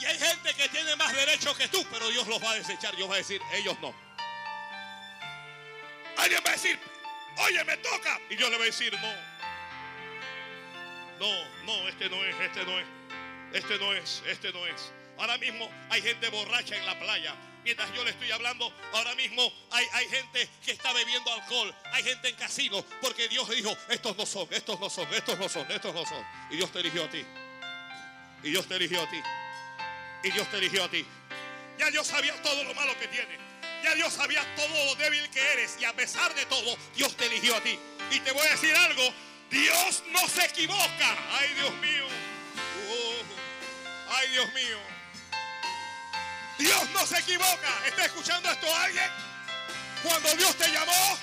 Y 0.00 0.04
hay 0.06 0.18
gente 0.18 0.54
que 0.54 0.68
tiene 0.70 0.96
más 0.96 1.14
derecho 1.14 1.54
que 1.54 1.68
tú, 1.68 1.84
pero 1.92 2.08
Dios 2.08 2.26
los 2.26 2.42
va 2.42 2.52
a 2.52 2.54
desechar. 2.54 2.96
Dios 2.96 3.08
va 3.08 3.14
a 3.14 3.18
decir, 3.18 3.40
ellos 3.52 3.76
no. 3.80 4.09
Alguien 6.20 6.42
va 6.46 6.50
a 6.50 6.52
decir, 6.52 6.78
oye, 7.38 7.64
me 7.64 7.76
toca. 7.78 8.20
Y 8.28 8.36
Dios 8.36 8.50
le 8.50 8.56
va 8.56 8.62
a 8.62 8.66
decir, 8.66 8.92
no. 8.92 9.14
No, 11.18 11.64
no, 11.64 11.88
este 11.88 12.08
no 12.08 12.24
es, 12.24 12.36
este 12.40 12.64
no 12.64 12.78
es. 12.78 12.86
Este 13.52 13.78
no 13.78 13.92
es, 13.92 14.22
este 14.26 14.52
no 14.52 14.66
es. 14.66 14.92
Ahora 15.18 15.38
mismo 15.38 15.70
hay 15.88 16.02
gente 16.02 16.28
borracha 16.28 16.76
en 16.76 16.86
la 16.86 16.98
playa. 16.98 17.34
Mientras 17.64 17.92
yo 17.94 18.04
le 18.04 18.10
estoy 18.10 18.30
hablando, 18.30 18.72
ahora 18.92 19.14
mismo 19.14 19.42
hay, 19.70 19.86
hay 19.92 20.08
gente 20.08 20.48
que 20.64 20.72
está 20.72 20.92
bebiendo 20.92 21.32
alcohol. 21.32 21.74
Hay 21.92 22.02
gente 22.02 22.28
en 22.28 22.36
casino. 22.36 22.84
Porque 23.00 23.28
Dios 23.28 23.48
dijo, 23.50 23.76
estos 23.88 24.16
no 24.16 24.26
son, 24.26 24.46
estos 24.50 24.78
no 24.78 24.88
son, 24.88 25.12
estos 25.12 25.38
no 25.38 25.48
son, 25.48 25.70
estos 25.70 25.94
no 25.94 26.04
son. 26.06 26.24
Y 26.50 26.56
Dios 26.56 26.70
te 26.70 26.80
eligió 26.80 27.04
a 27.04 27.10
ti. 27.10 27.24
Y 28.42 28.50
Dios 28.50 28.66
te 28.66 28.76
eligió 28.76 29.02
a 29.02 29.10
ti. 29.10 29.20
Y 30.22 30.30
Dios 30.30 30.50
te 30.50 30.58
eligió 30.58 30.84
a 30.84 30.90
ti. 30.90 31.04
Ya 31.78 31.90
Dios 31.90 32.06
sabía 32.06 32.34
todo 32.42 32.62
lo 32.64 32.74
malo 32.74 32.98
que 32.98 33.08
tiene. 33.08 33.49
Ya 33.82 33.94
Dios 33.94 34.12
sabía 34.12 34.44
todo 34.56 34.84
lo 34.86 34.94
débil 34.96 35.28
que 35.30 35.40
eres 35.52 35.76
y 35.80 35.84
a 35.84 35.92
pesar 35.94 36.34
de 36.34 36.44
todo, 36.46 36.76
Dios 36.94 37.16
te 37.16 37.26
eligió 37.26 37.56
a 37.56 37.60
ti. 37.60 37.78
Y 38.10 38.20
te 38.20 38.32
voy 38.32 38.46
a 38.46 38.50
decir 38.50 38.74
algo, 38.74 39.12
Dios 39.50 40.02
no 40.10 40.28
se 40.28 40.44
equivoca. 40.44 41.16
Ay 41.32 41.54
Dios 41.54 41.72
mío. 41.76 42.06
Oh, 42.90 44.14
ay 44.14 44.28
Dios 44.30 44.52
mío. 44.52 44.78
Dios 46.58 46.90
no 46.90 47.06
se 47.06 47.18
equivoca. 47.18 47.86
¿Está 47.86 48.04
escuchando 48.04 48.50
esto 48.50 48.76
alguien? 48.76 49.10
Cuando 50.02 50.34
Dios 50.34 50.54
te 50.56 50.70
llamó, 50.70 51.18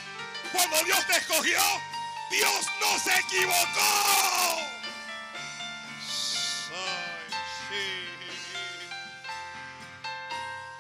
cuando 0.52 0.84
Dios 0.84 1.06
te 1.08 1.18
escogió, 1.18 1.62
Dios 2.32 2.66
no 2.82 3.00
se 3.00 3.20
equivocó. 3.20 4.62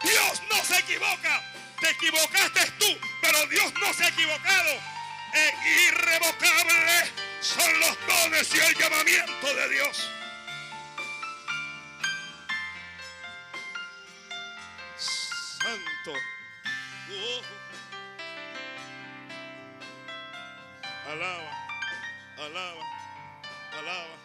Dios 0.04 0.42
no 0.50 0.64
se 0.64 0.80
equivoca. 0.80 1.47
Te 1.80 1.90
equivocaste 1.92 2.72
tú, 2.80 2.98
pero 3.22 3.46
Dios 3.48 3.72
no 3.80 3.94
se 3.94 4.04
ha 4.04 4.08
equivocado. 4.08 4.72
E 5.34 5.54
irrevocable 5.90 7.12
son 7.42 7.80
los 7.80 7.98
dones 8.08 8.56
y 8.56 8.60
el 8.60 8.76
llamamiento 8.76 9.54
de 9.54 9.70
Dios. 9.70 10.10
Santo. 14.98 16.14
Oh. 17.12 17.42
Alaba, 21.12 21.52
alaba, 22.38 22.84
alaba, 23.78 24.16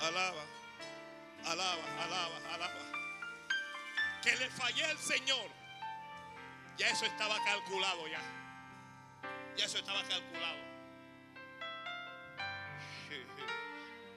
alaba, 0.00 0.44
alaba, 1.46 2.04
alaba, 2.04 2.54
alaba. 2.54 2.80
Que 4.22 4.36
le 4.36 4.50
fallé 4.50 4.84
al 4.84 4.98
Señor 4.98 5.63
ya 6.76 6.88
eso 6.88 7.06
estaba 7.06 7.36
calculado 7.44 8.08
ya. 8.08 8.20
Ya 9.56 9.64
eso 9.66 9.78
estaba 9.78 10.02
calculado. 10.02 10.58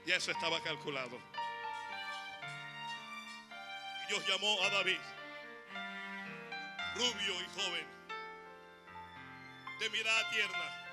Ya 0.05 0.15
eso 0.15 0.31
estaba 0.31 0.61
calculado. 0.63 1.19
Dios 4.07 4.25
llamó 4.25 4.63
a 4.63 4.69
David, 4.69 4.99
rubio 6.95 7.41
y 7.41 7.59
joven, 7.59 7.87
de 9.79 9.89
mirada 9.89 10.29
tierna. 10.31 10.83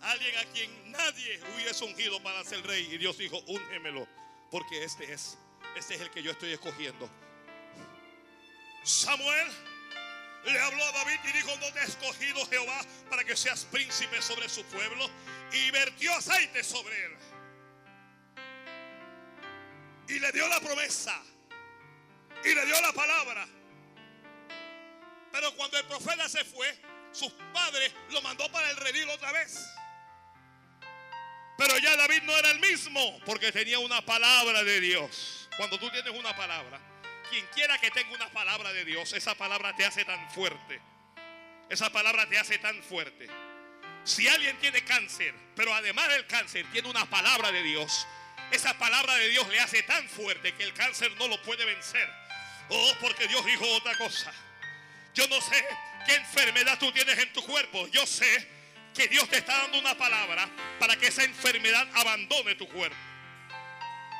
Alguien 0.00 0.38
a 0.38 0.44
quien 0.52 0.92
nadie 0.92 1.40
hubiese 1.54 1.84
ungido 1.84 2.22
para 2.22 2.42
ser 2.42 2.66
rey. 2.66 2.88
Y 2.90 2.96
Dios 2.96 3.18
dijo, 3.18 3.38
úngemelo, 3.46 4.08
porque 4.50 4.82
este 4.82 5.12
es, 5.12 5.38
este 5.76 5.96
es 5.96 6.00
el 6.00 6.10
que 6.10 6.22
yo 6.22 6.30
estoy 6.30 6.52
escogiendo. 6.52 7.08
Samuel 8.82 9.48
le 10.52 10.60
habló 10.60 10.84
a 10.84 10.92
David 10.92 11.18
y 11.24 11.32
dijo, 11.32 11.56
no 11.56 11.72
te 11.72 11.80
he 11.80 11.84
escogido 11.84 12.46
Jehová 12.46 12.80
para 13.10 13.24
que 13.24 13.36
seas 13.36 13.64
príncipe 13.64 14.22
sobre 14.22 14.48
su 14.48 14.64
pueblo. 14.66 15.10
Y 15.52 15.70
vertió 15.70 16.14
aceite 16.14 16.62
sobre 16.62 17.04
él. 17.04 17.16
Y 20.08 20.18
le 20.18 20.32
dio 20.32 20.46
la 20.48 20.60
promesa. 20.60 21.20
Y 22.44 22.54
le 22.54 22.66
dio 22.66 22.80
la 22.80 22.92
palabra. 22.92 23.46
Pero 25.32 25.54
cuando 25.56 25.78
el 25.78 25.84
profeta 25.84 26.28
se 26.28 26.44
fue, 26.44 26.80
sus 27.12 27.32
padres 27.52 27.92
lo 28.10 28.22
mandó 28.22 28.50
para 28.50 28.70
el 28.70 28.76
redil 28.76 29.08
otra 29.10 29.32
vez. 29.32 29.58
Pero 31.58 31.78
ya 31.78 31.96
David 31.96 32.22
no 32.22 32.36
era 32.36 32.50
el 32.50 32.60
mismo 32.60 33.18
porque 33.24 33.50
tenía 33.50 33.78
una 33.78 34.04
palabra 34.04 34.62
de 34.62 34.80
Dios. 34.80 35.48
Cuando 35.56 35.78
tú 35.78 35.90
tienes 35.90 36.12
una 36.12 36.36
palabra, 36.36 36.78
quien 37.30 37.46
quiera 37.54 37.78
que 37.78 37.90
tenga 37.90 38.14
una 38.14 38.28
palabra 38.30 38.72
de 38.72 38.84
Dios, 38.84 39.12
esa 39.12 39.34
palabra 39.34 39.74
te 39.76 39.84
hace 39.84 40.04
tan 40.04 40.30
fuerte. 40.30 40.80
Esa 41.68 41.90
palabra 41.90 42.28
te 42.28 42.38
hace 42.38 42.58
tan 42.58 42.82
fuerte. 42.82 43.28
Si 44.04 44.28
alguien 44.28 44.56
tiene 44.58 44.84
cáncer, 44.84 45.34
pero 45.54 45.74
además 45.74 46.08
del 46.08 46.26
cáncer 46.26 46.64
tiene 46.70 46.88
una 46.88 47.04
palabra 47.06 47.50
de 47.50 47.62
Dios, 47.62 48.06
esa 48.52 48.78
palabra 48.78 49.14
de 49.16 49.28
Dios 49.28 49.48
le 49.48 49.58
hace 49.60 49.82
tan 49.82 50.08
fuerte 50.08 50.54
que 50.54 50.62
el 50.62 50.72
cáncer 50.72 51.10
no 51.18 51.26
lo 51.26 51.42
puede 51.42 51.64
vencer. 51.64 52.08
Oh, 52.68 52.92
porque 53.00 53.26
Dios 53.26 53.44
dijo 53.44 53.68
otra 53.74 53.96
cosa. 53.98 54.32
Yo 55.14 55.26
no 55.28 55.40
sé 55.40 55.66
qué 56.06 56.14
enfermedad 56.14 56.78
tú 56.78 56.92
tienes 56.92 57.18
en 57.18 57.32
tu 57.32 57.42
cuerpo. 57.42 57.88
Yo 57.88 58.06
sé 58.06 58.48
que 58.94 59.08
Dios 59.08 59.28
te 59.28 59.38
está 59.38 59.56
dando 59.58 59.78
una 59.78 59.96
palabra 59.96 60.48
para 60.78 60.96
que 60.96 61.08
esa 61.08 61.24
enfermedad 61.24 61.88
abandone 61.94 62.54
tu 62.54 62.68
cuerpo. 62.68 62.96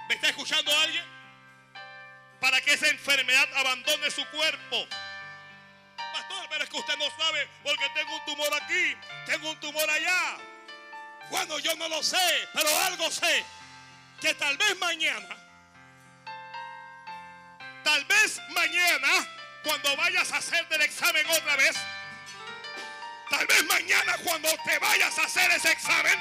¿Me 0.08 0.16
está 0.16 0.28
escuchando 0.28 0.76
alguien? 0.78 1.15
Para 2.46 2.60
que 2.60 2.74
esa 2.74 2.86
enfermedad 2.86 3.48
abandone 3.56 4.08
su 4.08 4.24
cuerpo. 4.26 4.86
Pastor, 5.96 6.46
pero 6.48 6.62
es 6.62 6.70
que 6.70 6.76
usted 6.76 6.96
no 6.96 7.10
sabe 7.18 7.48
porque 7.64 7.88
tengo 7.90 8.14
un 8.14 8.24
tumor 8.24 8.54
aquí, 8.62 8.96
tengo 9.26 9.50
un 9.50 9.58
tumor 9.58 9.90
allá. 9.90 10.36
Bueno, 11.28 11.58
yo 11.58 11.74
no 11.74 11.88
lo 11.88 12.00
sé, 12.04 12.48
pero 12.54 12.68
algo 12.82 13.10
sé. 13.10 13.44
Que 14.20 14.32
tal 14.34 14.56
vez 14.58 14.78
mañana, 14.78 15.36
tal 17.82 18.04
vez 18.04 18.40
mañana, 18.50 19.08
cuando 19.64 19.96
vayas 19.96 20.30
a 20.30 20.36
hacer 20.36 20.68
del 20.68 20.82
examen 20.82 21.26
otra 21.28 21.56
vez, 21.56 21.76
tal 23.28 23.44
vez 23.44 23.64
mañana 23.64 24.16
cuando 24.22 24.50
te 24.64 24.78
vayas 24.78 25.18
a 25.18 25.24
hacer 25.24 25.50
ese 25.50 25.72
examen, 25.72 26.16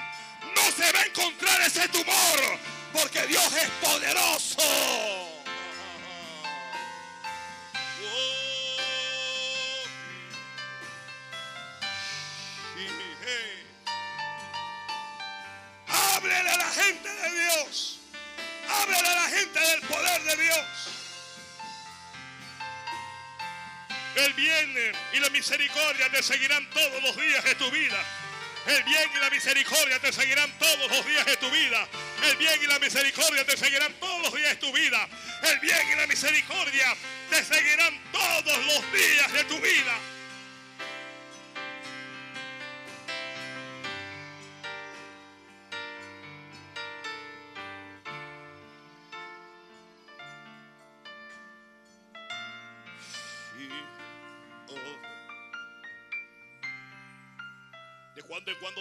no 0.56 0.72
se 0.72 0.92
va 0.92 1.02
a 1.02 1.06
encontrar 1.06 1.62
ese 1.62 1.88
tumor, 1.90 2.60
porque 2.94 3.28
Dios 3.28 3.56
es 3.58 3.70
poderoso. 3.70 5.15
Del 19.76 19.90
poder 19.90 20.22
de 20.24 20.44
Dios. 20.44 20.66
El 24.16 24.34
bien 24.34 24.94
y 25.14 25.20
la 25.20 25.30
misericordia 25.30 26.10
te 26.10 26.24
seguirán 26.24 26.70
todos 26.70 27.04
los 27.04 27.16
días 27.18 27.44
de 27.44 27.56
tu 27.56 27.70
vida. 27.70 27.98
El 28.68 28.84
bien 28.84 29.12
y 29.16 29.20
la 29.20 29.30
misericordia 29.30 30.00
te 30.00 30.12
seguirán 30.14 30.58
todos 30.58 30.90
los 30.90 31.06
días 31.06 31.26
de 31.26 31.38
tu 31.38 31.52
vida. 31.52 31.88
El 32.24 32.38
bien 32.38 32.64
y 32.64 32.68
la 32.68 32.80
misericordia 32.80 33.46
te 33.46 33.58
seguirán 33.58 33.94
todos 34.00 34.22
los 34.24 34.34
días 34.34 34.50
de 34.50 34.56
tu 34.56 34.72
vida. 34.72 35.08
El 35.44 35.60
bien 35.60 35.88
y 35.92 35.96
la 35.96 36.08
misericordia 36.08 36.96
te 37.30 37.44
seguirán 37.44 38.02
todos 38.12 38.66
los 38.66 38.94
días 38.94 39.34
de 39.34 39.44
tu 39.44 39.60
vida. 39.60 40.15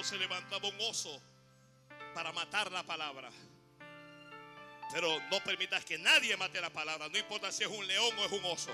Se 0.04 0.18
levantaba 0.18 0.68
un 0.68 0.80
oso 0.82 1.20
para 2.14 2.30
matar 2.32 2.70
la 2.70 2.82
palabra. 2.82 3.30
Pero 4.92 5.18
no 5.30 5.42
permitas 5.42 5.84
que 5.84 5.98
nadie 5.98 6.36
mate 6.36 6.60
la 6.60 6.70
palabra, 6.70 7.08
no 7.08 7.18
importa 7.18 7.50
si 7.50 7.64
es 7.64 7.70
un 7.70 7.86
león 7.86 8.16
o 8.18 8.24
es 8.24 8.32
un 8.32 8.44
oso. 8.44 8.70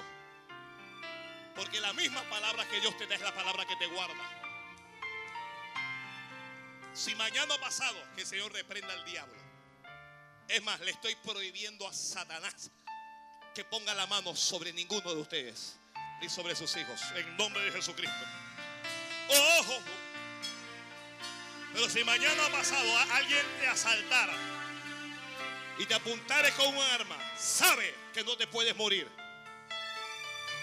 Porque 1.54 1.80
la 1.80 1.92
misma 1.92 2.22
palabra 2.24 2.68
que 2.68 2.80
Dios 2.80 2.96
te 2.96 3.06
da 3.06 3.14
es 3.14 3.20
la 3.20 3.34
palabra 3.34 3.64
que 3.64 3.76
te 3.76 3.86
guarda. 3.86 4.24
Si 6.92 7.14
mañana 7.14 7.56
pasado 7.60 7.96
que 8.14 8.22
el 8.22 8.26
Señor 8.26 8.52
reprenda 8.52 8.92
al 8.92 9.04
diablo. 9.04 9.40
Es 10.48 10.62
más, 10.64 10.80
le 10.80 10.90
estoy 10.90 11.14
prohibiendo 11.16 11.86
a 11.86 11.92
Satanás 11.92 12.70
que 13.54 13.64
ponga 13.64 13.94
la 13.94 14.06
mano 14.08 14.34
sobre 14.34 14.72
ninguno 14.72 15.14
de 15.14 15.20
ustedes 15.20 15.76
ni 16.20 16.28
sobre 16.28 16.56
sus 16.56 16.76
hijos. 16.76 17.00
En 17.14 17.36
nombre 17.36 17.62
de 17.64 17.70
Jesucristo. 17.70 18.24
Ojo. 19.60 19.80
Pero 21.72 21.88
si 21.88 22.02
mañana 22.04 22.48
pasado 22.50 22.98
alguien 23.12 23.46
te 23.60 23.68
asaltara 23.68 24.34
y 25.78 25.86
te 25.86 25.94
apuntare 25.94 26.52
con 26.52 26.66
un 26.68 26.82
arma, 26.82 27.16
sabe 27.38 27.94
que 28.12 28.24
no 28.24 28.36
te 28.36 28.46
puedes 28.46 28.76
morir. 28.76 29.08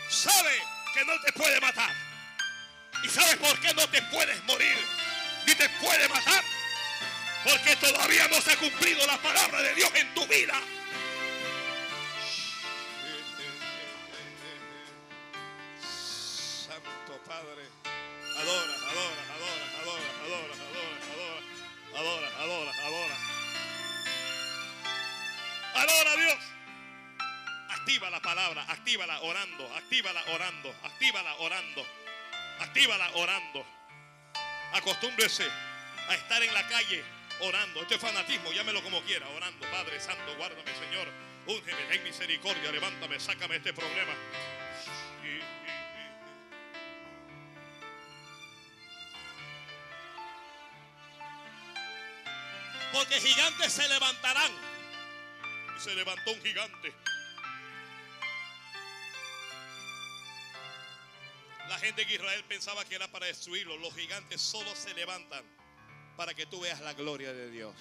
Sabe 0.09 0.61
que 0.93 1.05
no 1.05 1.19
te 1.21 1.33
puede 1.33 1.59
matar. 1.59 1.91
¿Y 3.03 3.09
sabes 3.09 3.37
por 3.37 3.59
qué 3.59 3.73
no 3.73 3.87
te 3.89 4.01
puedes 4.03 4.43
morir? 4.45 4.77
Ni 5.45 5.55
te 5.55 5.69
puede 5.69 6.07
matar. 6.09 6.43
Porque 7.43 7.75
todavía 7.77 8.27
no 8.27 8.41
se 8.41 8.51
ha 8.51 8.57
cumplido 8.57 9.05
la 9.05 9.17
palabra 9.17 9.61
de 9.61 9.75
Dios 9.75 9.91
en 9.95 10.13
tu 10.13 10.25
vida. 10.27 10.53
Santo 16.67 17.23
Padre. 17.25 17.69
Adora, 18.37 18.73
adora, 18.73 19.26
adora, 21.97 22.27
adora, 22.39 22.71
adora. 22.85 23.17
Adora 25.75 26.11
a 26.11 26.15
Dios. 26.15 26.39
Activa 27.69 28.09
la 28.09 28.19
palabra, 28.19 28.65
actívala 28.67 29.21
orando, 29.21 29.75
actívala 29.75 30.23
orando, 30.33 30.75
actívala 30.83 31.35
orando, 31.35 31.85
actívala 32.59 33.11
orando. 33.15 33.65
Acostúmbrese 34.73 35.47
a 36.09 36.15
estar 36.15 36.43
en 36.43 36.53
la 36.53 36.67
calle 36.67 37.03
orando. 37.41 37.81
Este 37.81 37.95
es 37.95 38.01
fanatismo, 38.01 38.51
llámelo 38.51 38.83
como 38.83 39.01
quiera, 39.03 39.27
orando. 39.29 39.65
Padre 39.71 39.99
Santo, 39.99 40.35
guárdame, 40.37 40.73
Señor. 40.75 41.07
Úngeme, 41.47 41.81
ten 41.89 42.03
misericordia, 42.03 42.71
levántame, 42.71 43.19
sácame 43.19 43.55
este 43.57 43.73
problema. 43.73 44.13
Porque 53.07 53.21
gigantes 53.21 53.71
se 53.71 53.87
levantarán. 53.87 54.51
Y 55.77 55.79
se 55.79 55.95
levantó 55.95 56.31
un 56.31 56.41
gigante. 56.41 56.93
La 61.69 61.79
gente 61.79 62.03
de 62.03 62.13
Israel 62.13 62.43
pensaba 62.49 62.83
que 62.83 62.95
era 62.95 63.07
para 63.07 63.27
destruirlo. 63.27 63.77
Los 63.77 63.93
gigantes 63.95 64.41
solo 64.41 64.75
se 64.75 64.93
levantan 64.93 65.45
para 66.17 66.33
que 66.33 66.45
tú 66.47 66.59
veas 66.59 66.81
la 66.81 66.93
gloria 66.93 67.31
de 67.31 67.49
Dios. 67.49 67.73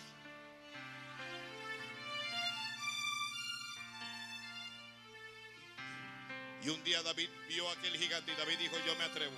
Y 6.62 6.68
un 6.68 6.84
día 6.84 7.02
David 7.02 7.30
vio 7.48 7.68
a 7.68 7.72
aquel 7.72 7.96
gigante 7.96 8.32
y 8.32 8.36
David 8.36 8.58
dijo, 8.58 8.76
yo 8.86 8.94
me 8.94 9.04
atrevo. 9.04 9.34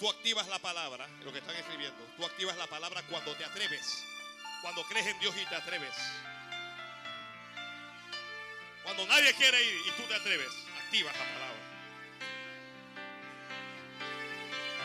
Tú 0.00 0.08
activas 0.10 0.48
la 0.48 0.58
palabra, 0.58 1.06
lo 1.24 1.32
que 1.32 1.38
están 1.38 1.56
escribiendo, 1.56 2.04
tú 2.16 2.24
activas 2.24 2.56
la 2.56 2.68
palabra 2.68 3.02
cuando 3.08 3.34
te 3.34 3.44
atreves, 3.44 4.04
cuando 4.62 4.84
crees 4.84 5.06
en 5.06 5.18
Dios 5.20 5.34
y 5.36 5.44
te 5.46 5.54
atreves. 5.54 5.94
Cuando 8.82 9.06
nadie 9.06 9.34
quiere 9.34 9.62
ir 9.62 9.80
y 9.86 9.90
tú 9.92 10.02
te 10.04 10.14
atreves, 10.14 10.50
activas 10.84 11.16
la 11.16 11.24
palabra. 11.24 11.68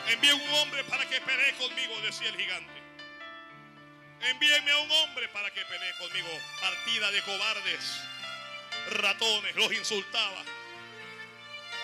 Envíe 0.08 0.32
un 0.32 0.54
hombre 0.54 0.84
para 0.84 1.08
que 1.08 1.20
pelee 1.20 1.54
conmigo, 1.54 1.98
decía 2.02 2.28
el 2.28 2.36
gigante. 2.36 2.82
Envíenme 4.20 4.70
a 4.70 4.78
un 4.78 4.90
hombre 4.90 5.28
para 5.28 5.50
que 5.50 5.64
pelee 5.64 5.94
conmigo. 5.98 6.28
Partida 6.60 7.10
de 7.10 7.22
cobardes, 7.22 8.00
ratones, 8.90 9.56
los 9.56 9.72
insultaba. 9.72 10.42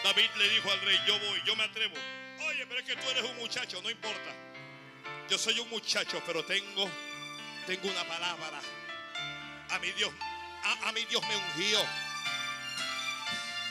David 0.05 0.31
le 0.37 0.49
dijo 0.51 0.71
al 0.71 0.81
rey, 0.83 0.99
yo 1.07 1.19
voy, 1.19 1.43
yo 1.45 1.57
me 1.57 1.65
atrevo. 1.65 1.95
Oye, 2.47 2.67
pero 2.67 2.81
es 2.81 2.87
que 2.87 2.97
tú 2.97 3.11
eres 3.11 3.23
un 3.23 3.37
muchacho, 3.37 3.81
no 3.83 3.91
importa. 3.91 4.35
Yo 5.29 5.39
soy 5.39 5.59
un 5.59 5.69
muchacho, 5.71 6.23
pero 6.27 6.45
tengo, 6.45 6.91
tengo 7.67 7.89
una 7.89 8.05
palabra. 8.05 8.61
A 9.71 9.79
mi 9.79 9.93
Dios, 9.93 10.13
a, 10.65 10.93
mi 10.93 11.05
Dios 11.05 11.23
me 11.29 11.37
ungió. 11.37 11.81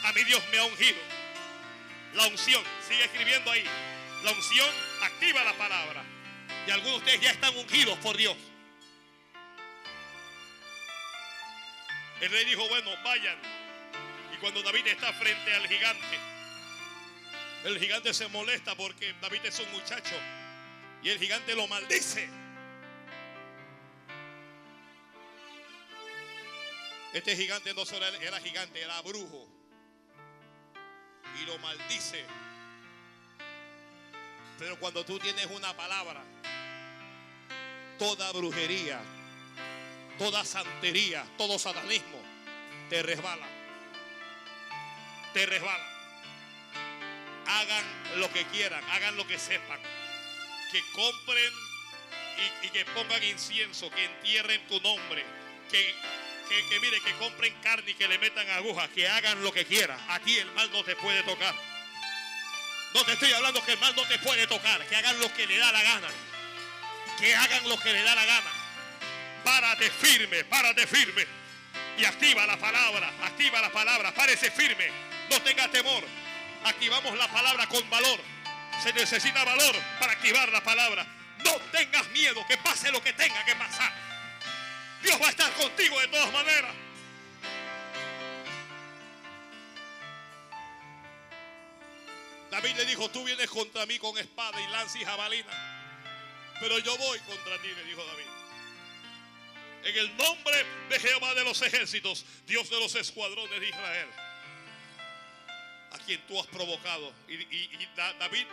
A 0.04 0.14
mi 0.14 0.24
Dios 0.24 0.42
me 0.52 0.58
ha 0.58 0.64
ungido. 0.64 0.98
La 2.14 2.28
unción, 2.28 2.64
sigue 2.88 3.04
escribiendo 3.04 3.52
ahí. 3.52 3.64
La 4.24 4.32
unción 4.32 4.70
activa 5.04 5.44
la 5.44 5.54
palabra. 5.54 6.04
Y 6.68 6.72
algunos 6.72 7.00
de 7.00 7.06
ustedes 7.06 7.22
ya 7.22 7.32
están 7.32 7.56
ungidos 7.58 7.98
por 8.00 8.18
Dios. 8.18 8.36
El 12.22 12.32
rey 12.32 12.46
dijo, 12.46 12.68
bueno, 12.68 12.92
vayan. 13.04 13.38
Y 14.34 14.38
cuando 14.38 14.62
David 14.62 14.88
está 14.88 15.14
frente 15.14 15.54
al 15.54 15.68
gigante, 15.68 16.20
el 17.66 17.80
gigante 17.80 18.14
se 18.14 18.28
molesta 18.28 18.76
porque 18.76 19.14
David 19.22 19.42
es 19.46 19.60
un 19.60 19.72
muchacho. 19.72 20.16
Y 21.02 21.10
el 21.10 21.20
gigante 21.20 21.56
lo 21.56 21.68
maldice. 21.68 22.30
Este 27.14 27.36
gigante 27.36 27.74
no 27.74 27.86
solo 27.86 28.06
era 28.06 28.40
gigante, 28.40 28.82
era 28.82 29.02
brujo. 29.02 29.48
Y 31.42 31.46
lo 31.46 31.58
maldice. 31.60 32.26
Pero 34.60 34.78
cuando 34.80 35.06
tú 35.06 35.18
tienes 35.20 35.46
una 35.48 35.76
palabra, 35.76 36.22
toda 37.98 38.32
brujería, 38.34 39.00
toda 40.18 40.44
santería, 40.44 41.26
todo 41.38 41.58
satanismo, 41.58 42.22
te 42.90 43.02
resbala. 43.02 43.48
Te 45.34 45.46
resbala. 45.46 45.88
Hagan 47.48 47.86
lo 48.18 48.32
que 48.34 48.46
quieran, 48.48 48.84
hagan 48.92 49.16
lo 49.16 49.26
que 49.26 49.40
sepan. 49.40 49.80
Que 50.72 50.82
compren 50.94 51.54
y, 52.64 52.70
que 52.70 52.86
pongan 52.86 53.24
incienso, 53.24 53.90
que 53.92 54.06
entierren 54.06 54.68
tu 54.68 54.80
nombre. 54.82 55.24
Que, 55.72 55.96
que, 56.50 56.80
mire, 56.80 57.00
que 57.02 57.14
compren 57.14 57.54
carne 57.62 57.92
y 57.92 57.94
que 57.94 58.08
le 58.08 58.18
metan 58.18 58.50
agujas, 58.52 58.90
que 58.90 59.08
hagan 59.08 59.44
lo 59.44 59.54
que 59.54 59.66
quieran. 59.66 60.00
Aquí 60.10 60.38
el 60.38 60.52
mal 60.54 60.72
no 60.72 60.84
te 60.84 60.96
puede 60.96 61.22
tocar. 61.24 61.54
No 62.94 63.04
te 63.06 63.14
estoy 63.14 63.32
hablando 63.34 63.64
que 63.64 63.74
el 63.74 63.80
mal 63.80 63.96
no 63.96 64.04
te 64.08 64.18
puede 64.20 64.48
tocar, 64.48 64.84
que 64.88 64.96
hagan 64.96 65.20
lo 65.20 65.32
que 65.34 65.46
le 65.46 65.58
da 65.58 65.72
la 65.72 65.84
gana. 65.84 66.08
Que 67.20 67.36
hagan 67.36 67.70
lo 67.70 67.80
que 67.80 67.94
le 67.94 68.02
da 68.02 68.16
la 68.16 68.26
gana. 68.26 68.52
Párate 69.44 69.92
firme, 69.92 70.44
párate 70.46 70.88
firme. 70.88 71.26
Y 71.98 72.06
activa 72.06 72.48
la 72.48 72.58
palabra, 72.58 73.14
activa 73.24 73.62
la 73.62 73.70
palabra, 73.72 74.14
párese 74.14 74.50
firme. 74.50 74.90
No 75.30 75.40
tenga 75.42 75.70
temor. 75.70 76.04
Activamos 76.66 77.16
la 77.18 77.28
palabra 77.28 77.68
con 77.68 77.88
valor. 77.90 78.20
Se 78.82 78.92
necesita 78.94 79.44
valor 79.44 79.76
para 80.00 80.14
activar 80.14 80.50
la 80.50 80.64
palabra. 80.64 81.06
No 81.44 81.56
tengas 81.72 82.08
miedo, 82.10 82.46
que 82.48 82.58
pase 82.58 82.92
lo 82.92 83.04
que 83.04 83.14
tenga 83.14 83.46
que 83.46 83.56
pasar. 83.56 84.09
Dios 85.04 85.20
va 85.22 85.28
a 85.28 85.30
estar 85.30 85.52
contigo 85.54 86.00
de 86.00 86.08
todas 86.10 86.32
maneras. 86.32 86.76
David 92.52 92.76
le 92.78 92.86
dijo, 92.86 93.10
tú 93.10 93.24
vienes 93.24 93.50
contra 93.50 93.86
mí 93.86 94.00
con 94.00 94.18
espada 94.18 94.60
y 94.60 94.68
lanza 94.72 94.98
y 94.98 95.06
jabalina. 95.06 95.52
Pero 96.60 96.80
yo 96.80 96.98
voy 96.98 97.20
contra 97.20 97.58
ti, 97.62 97.68
le 97.68 97.84
dijo 97.86 98.04
David. 98.04 98.26
En 99.84 99.96
el 99.98 100.18
nombre 100.18 100.66
de 100.90 101.00
Jehová 101.00 101.34
de 101.36 101.44
los 101.44 101.62
ejércitos, 101.62 102.26
Dios 102.48 102.70
de 102.70 102.80
los 102.80 102.96
escuadrones 102.96 103.60
de 103.62 103.70
Israel, 103.70 104.10
a 105.92 105.98
quien 106.00 106.20
tú 106.28 106.40
has 106.40 106.48
provocado. 106.48 107.14
Y, 107.28 107.34
y- 107.36 107.70
y 107.80 107.90
Da- 107.96 108.14
David, 108.14 108.48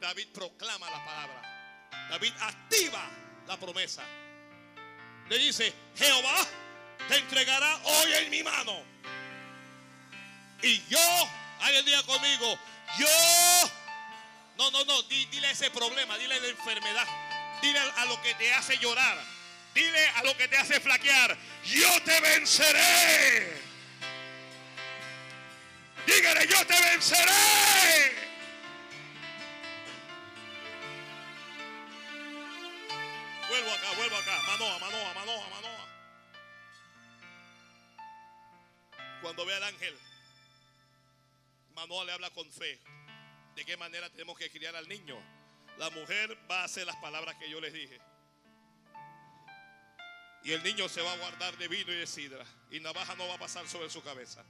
David 0.00 0.28
proclama 0.32 0.88
la 0.88 1.04
palabra. 1.04 1.88
David 2.10 2.32
activa 2.40 3.10
la 3.46 3.56
promesa. 3.58 4.04
Le 5.28 5.38
dice, 5.38 5.72
Jehová 5.96 6.36
te 7.08 7.16
entregará 7.18 7.76
hoy 7.84 8.12
en 8.14 8.30
mi 8.30 8.42
mano. 8.42 8.82
Y 10.62 10.82
yo, 10.88 11.28
el 11.68 11.84
día 11.84 12.02
conmigo, 12.04 12.58
yo, 12.98 13.70
no, 14.58 14.70
no, 14.70 14.84
no, 14.84 15.02
di- 15.02 15.26
dile 15.26 15.50
ese 15.50 15.70
problema, 15.70 16.16
dile 16.18 16.40
la 16.40 16.46
enfermedad, 16.48 17.06
dile 17.60 17.78
a 17.78 18.04
lo 18.06 18.20
que 18.22 18.34
te 18.34 18.52
hace 18.54 18.78
llorar, 18.78 19.18
dile 19.74 20.08
a 20.08 20.22
lo 20.24 20.36
que 20.36 20.48
te 20.48 20.56
hace 20.56 20.80
flaquear, 20.80 21.36
yo 21.64 22.02
te 22.02 22.20
venceré. 22.20 23.66
Dígale, 26.06 26.46
yo 26.46 26.66
te 26.66 26.80
venceré. 26.80 28.25
Vuelvo 33.48 33.70
acá, 33.70 33.92
vuelvo 33.96 34.16
acá. 34.16 34.42
Manoa, 34.42 34.78
Manoa, 34.78 35.14
Manoa, 35.14 35.48
Manoa. 35.48 35.96
Cuando 39.22 39.46
ve 39.46 39.54
al 39.54 39.62
ángel, 39.62 39.96
Manoa 41.74 42.04
le 42.04 42.12
habla 42.12 42.30
con 42.30 42.50
fe. 42.50 42.80
¿De 43.54 43.64
qué 43.64 43.76
manera 43.76 44.10
tenemos 44.10 44.36
que 44.38 44.50
criar 44.50 44.76
al 44.76 44.88
niño? 44.88 45.16
La 45.78 45.90
mujer 45.90 46.36
va 46.50 46.62
a 46.62 46.64
hacer 46.64 46.86
las 46.86 46.96
palabras 46.96 47.36
que 47.36 47.50
yo 47.50 47.60
les 47.60 47.72
dije. 47.72 48.00
Y 50.44 50.52
el 50.52 50.62
niño 50.62 50.88
se 50.88 51.02
va 51.02 51.12
a 51.12 51.16
guardar 51.16 51.56
de 51.58 51.68
vino 51.68 51.92
y 51.92 51.96
de 51.96 52.06
sidra. 52.06 52.44
Y 52.70 52.80
navaja 52.80 53.14
no 53.16 53.26
va 53.26 53.34
a 53.34 53.38
pasar 53.38 53.66
sobre 53.66 53.90
su 53.90 54.02
cabeza. 54.02 54.44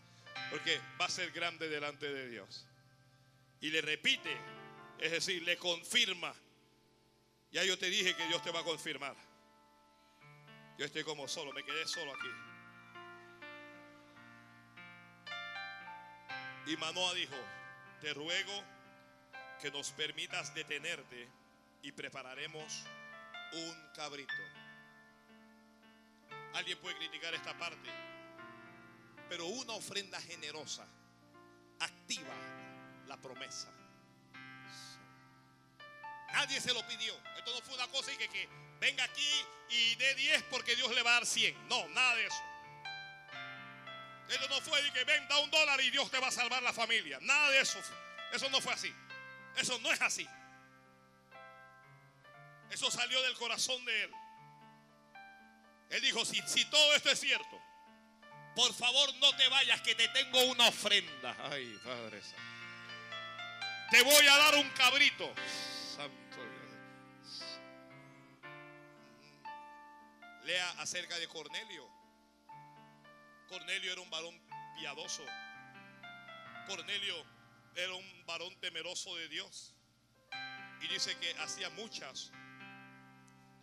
Porque 0.51 0.79
va 1.01 1.07
a 1.07 1.11
ser 1.11 1.33
grande 1.33 1.69
delante 1.69 2.13
de 2.13 2.29
Dios. 2.29 2.67
Y 3.61 3.71
le 3.71 3.81
repite, 3.81 4.37
es 5.01 5.11
decir, 5.11 5.43
le 5.43 5.57
confirma. 5.57 6.35
Ya 7.53 7.65
yo 7.65 7.79
te 7.79 7.87
dije 7.87 8.15
que 8.15 8.27
Dios 8.27 8.43
te 8.43 8.51
va 8.51 8.61
a 8.61 8.65
confirmar. 8.65 9.17
Yo 10.79 10.85
estoy 10.85 11.05
como 11.05 11.27
solo, 11.27 11.53
me 11.53 11.65
quedé 11.65 11.87
solo 11.87 12.13
aquí. 12.15 12.29
Y 16.67 16.77
Manoa 16.77 17.15
dijo, 17.15 17.37
te 18.01 18.13
ruego 18.13 18.63
que 19.61 19.71
nos 19.71 19.91
permitas 19.93 20.55
detenerte 20.55 21.29
y 21.83 21.93
prepararemos 21.93 22.85
un 23.53 23.93
cabrito. 23.95 24.35
Alguien 26.55 26.79
puede 26.79 26.97
criticar 26.97 27.33
esta 27.35 27.57
parte, 27.57 27.89
pero 29.29 29.47
una 29.47 29.75
ofrenda 29.75 30.21
generosa 30.21 30.87
activa 31.81 32.35
la 33.07 33.17
promesa. 33.17 33.71
Nadie 36.37 36.61
se 36.61 36.75
lo 36.75 36.87
pidió. 36.87 37.15
Esto 37.39 37.51
no 37.55 37.63
fue 37.63 37.75
una 37.77 37.89
cosa 37.89 38.13
y 38.13 38.17
que, 38.19 38.29
que 38.29 38.47
venga 38.79 39.03
aquí 39.05 39.47
y 39.71 39.95
dé 39.95 40.15
10 40.17 40.43
porque 40.51 40.77
Dios 40.77 40.95
le 40.95 41.03
va 41.03 41.13
a 41.13 41.15
dar 41.15 41.27
100. 41.27 41.67
No, 41.67 41.89
nada 41.89 42.15
de 42.15 42.27
eso. 42.27 42.43
Esto 44.29 44.47
no 44.51 44.61
fue 44.61 44.83
de 44.83 44.93
que 44.93 45.05
venda 45.05 45.39
un 45.39 45.51
dólar 45.51 45.81
y 45.81 45.89
Dios 45.89 46.11
te 46.11 46.21
va 46.21 46.29
a 46.29 46.31
salvar 46.31 46.63
la 46.63 46.75
familia. 46.75 47.19
Nada 47.23 47.49
de 47.53 47.61
eso. 47.61 47.81
Eso 48.35 48.51
no 48.51 48.61
fue 48.61 48.75
así. 48.75 48.95
Eso 49.57 49.79
no 49.79 49.91
es 49.91 50.03
así. 50.03 50.29
Eso 52.69 52.91
salió 52.91 53.23
del 53.23 53.35
corazón 53.37 53.83
de 53.87 54.03
él. 54.03 54.13
Él 55.89 56.03
dijo, 56.03 56.23
si, 56.27 56.43
si 56.47 56.67
todo 56.67 56.95
esto 56.97 57.11
es 57.13 57.19
cierto, 57.19 57.63
por 58.55 58.75
favor 58.75 59.15
no 59.15 59.35
te 59.37 59.49
vayas 59.49 59.81
que 59.81 59.95
te 59.95 60.07
tengo 60.09 60.43
una 60.45 60.69
ofrenda. 60.69 61.35
Ay, 61.51 61.81
Padre. 61.83 62.21
Te 63.91 64.03
voy 64.03 64.27
a 64.27 64.37
dar 64.37 64.57
un 64.57 64.69
cabrito. 64.71 65.33
Santo 65.97 66.37
Dios. 66.37 67.59
Lea 70.45 70.71
acerca 70.79 71.17
de 71.19 71.27
Cornelio. 71.27 71.89
Cornelio 73.49 73.93
era 73.93 74.03
un 74.03 74.11
varón 74.11 74.39
piadoso. 74.79 75.25
Cornelio 76.67 77.15
era 77.75 77.95
un 77.95 78.27
varón 78.27 78.55
temeroso 78.61 79.17
de 79.17 79.29
Dios. 79.29 79.75
Y 80.83 80.89
dice 80.89 81.17
que 81.17 81.35
hacía 81.39 81.71
muchas 81.71 82.31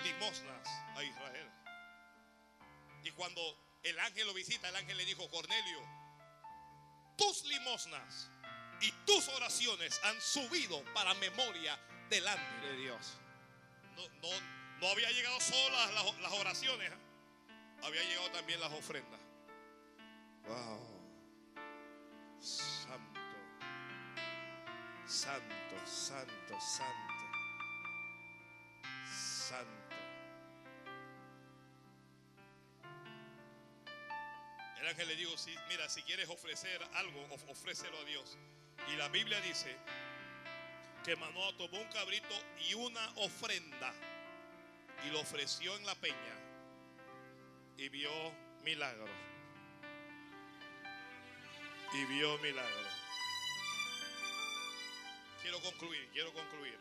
limosnas 0.03 0.67
a 0.95 1.03
Israel. 1.03 1.51
Y 3.03 3.11
cuando 3.11 3.41
el 3.83 3.99
ángel 3.99 4.25
lo 4.25 4.33
visita, 4.33 4.69
el 4.69 4.75
ángel 4.75 4.97
le 4.97 5.05
dijo, 5.05 5.29
Cornelio. 5.29 5.79
tus 7.15 7.43
limosnas 7.43 8.27
y 8.81 8.91
tus 9.05 9.27
oraciones 9.29 10.01
han 10.03 10.19
subido 10.19 10.83
para 10.95 11.13
memoria 11.13 11.79
delante 12.13 12.67
de 12.67 12.77
Dios. 12.77 13.17
No, 13.95 14.07
no, 14.21 14.29
no 14.81 14.87
había 14.89 15.09
llegado 15.11 15.39
solo 15.41 15.75
las, 15.93 16.19
las 16.19 16.31
oraciones, 16.33 16.91
¿eh? 16.91 16.97
había 17.83 18.03
llegado 18.03 18.31
también 18.31 18.59
las 18.59 18.71
ofrendas. 18.71 19.19
Wow. 20.47 20.89
Santo. 22.39 23.19
Santo, 25.07 25.87
santo, 25.87 26.59
santo. 26.61 27.25
Santo. 29.09 29.71
El 34.79 34.87
ángel 34.87 35.07
le 35.07 35.15
dijo, 35.15 35.37
si, 35.37 35.55
mira, 35.69 35.87
si 35.89 36.01
quieres 36.03 36.29
ofrecer 36.29 36.81
algo, 36.95 37.21
of- 37.33 37.49
ofrécelo 37.49 37.97
a 37.97 38.03
Dios. 38.03 38.37
Y 38.91 38.95
la 38.97 39.07
Biblia 39.07 39.39
dice 39.41 39.75
que 41.03 41.15
Manoa 41.17 41.51
tomó 41.57 41.79
un 41.79 41.87
cabrito 41.89 42.33
y 42.69 42.73
una 42.75 43.05
ofrenda 43.17 43.93
y 45.05 45.09
lo 45.11 45.19
ofreció 45.19 45.75
en 45.75 45.85
la 45.85 45.95
peña 45.95 46.15
y 47.77 47.89
vio 47.89 48.11
milagro. 48.63 49.05
Y 51.93 52.05
vio 52.05 52.37
milagro. 52.39 52.87
Quiero 55.41 55.59
concluir, 55.59 56.09
quiero 56.13 56.31
concluir. 56.33 56.79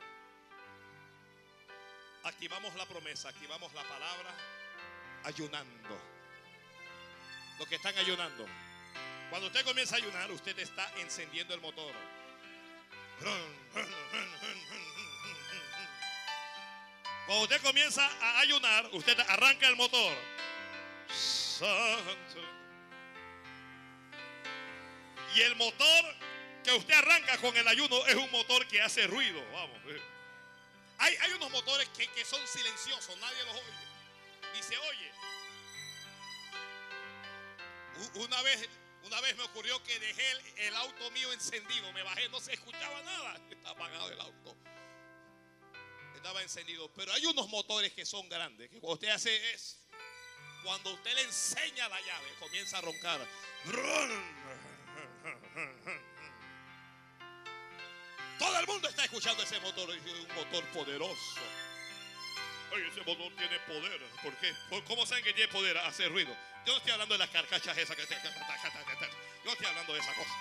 Activamos 2.23 2.75
la 2.77 2.87
promesa, 2.87 3.29
activamos 3.29 3.73
la 3.75 3.83
palabra 3.83 4.33
ayunando. 5.25 5.99
Los 7.59 7.69
que 7.69 7.75
están 7.75 7.99
ayunando. 7.99 8.47
Cuando 9.31 9.49
usted 9.49 9.65
comienza 9.65 9.97
a 9.97 9.99
ayunar, 9.99 10.31
usted 10.31 10.57
está 10.61 10.89
encendiendo 11.01 11.55
el 11.55 11.61
motor. 11.61 11.93
Cuando 17.27 17.45
usted 17.45 17.63
comienza 17.63 18.07
a 18.21 18.41
ayunar, 18.41 18.89
usted 18.93 19.19
arranca 19.21 19.69
el 19.69 19.77
motor. 19.77 20.17
Santo. 21.09 22.41
Y 25.35 25.41
el 25.43 25.57
motor 25.57 26.17
que 26.65 26.73
usted 26.73 26.95
arranca 26.95 27.39
con 27.39 27.57
el 27.57 27.67
ayuno 27.69 28.07
es 28.07 28.15
un 28.17 28.31
motor 28.31 28.67
que 28.67 28.83
hace 28.83 29.07
ruido. 29.07 29.43
Vamos. 29.53 29.79
Hay, 30.99 31.17
hay 31.17 31.33
unos 31.33 31.51
motores 31.51 31.89
que, 31.97 32.07
que 32.09 32.25
son 32.25 32.47
silenciosos, 32.47 33.17
nadie 33.19 33.45
los 33.45 33.55
oye. 33.55 34.59
Y 34.59 34.63
se 34.63 34.77
oye. 34.79 35.13
Una 38.15 38.43
vez, 38.43 38.69
una 39.05 39.21
vez 39.21 39.37
me 39.37 39.45
ocurrió 39.45 39.83
que 39.83 39.99
dejé 39.99 40.33
el, 40.67 40.77
auto 40.77 41.11
mío 41.11 41.33
encendido. 41.33 41.93
Me 41.93 42.03
bajé, 42.03 42.29
no 42.29 42.41
se 42.41 42.53
escuchaba 42.55 43.03
nada. 43.03 43.41
Está 43.51 43.71
apagado 43.71 44.11
el 44.11 44.21
auto. 44.21 44.57
Estaba 46.15 46.43
encendido. 46.43 46.91
Pero 46.95 47.13
hay 47.13 47.27
unos 47.27 47.49
motores 47.49 47.93
que 47.93 48.07
son 48.07 48.29
grandes. 48.29 48.71
Que 48.71 48.81
cuando 48.81 48.95
usted 48.95 49.09
hace 49.09 49.53
es. 49.53 49.79
Cuando 50.63 50.93
usted 50.95 51.13
le 51.15 51.23
enseña 51.23 51.89
la 51.89 52.01
llave, 52.01 52.35
comienza 52.39 52.79
a 52.79 52.81
roncar. 52.83 53.27
Todo 58.39 58.61
el 58.61 58.67
mundo 58.67 58.89
está 58.89 59.05
escuchando 59.05 59.43
ese 59.43 59.59
motor. 59.61 59.91
Es 59.91 60.03
un 60.05 60.35
motor 60.37 60.65
poderoso. 60.67 61.41
Oye, 62.73 62.89
ese 62.89 63.03
motor 63.03 63.33
tiene 63.37 63.59
poder. 63.61 64.01
¿Por 64.23 64.35
qué? 64.37 64.55
¿Por- 64.71 64.85
¿Cómo 64.85 65.05
saben 65.05 65.25
que 65.25 65.33
tiene 65.33 65.53
poder? 65.53 65.77
Hace 65.79 66.09
ruido. 66.09 66.35
Yo 66.65 66.73
no 66.73 66.79
estoy 66.79 66.93
hablando 66.93 67.15
de 67.15 67.19
las 67.19 67.31
carcachas 67.31 67.77
esas 67.77 67.97
que 67.97 68.07
te... 68.07 68.15
Yo 69.45 69.53
estoy 69.53 69.67
hablando 69.67 69.93
de 69.93 69.99
esa 70.01 70.15
cosa. 70.15 70.35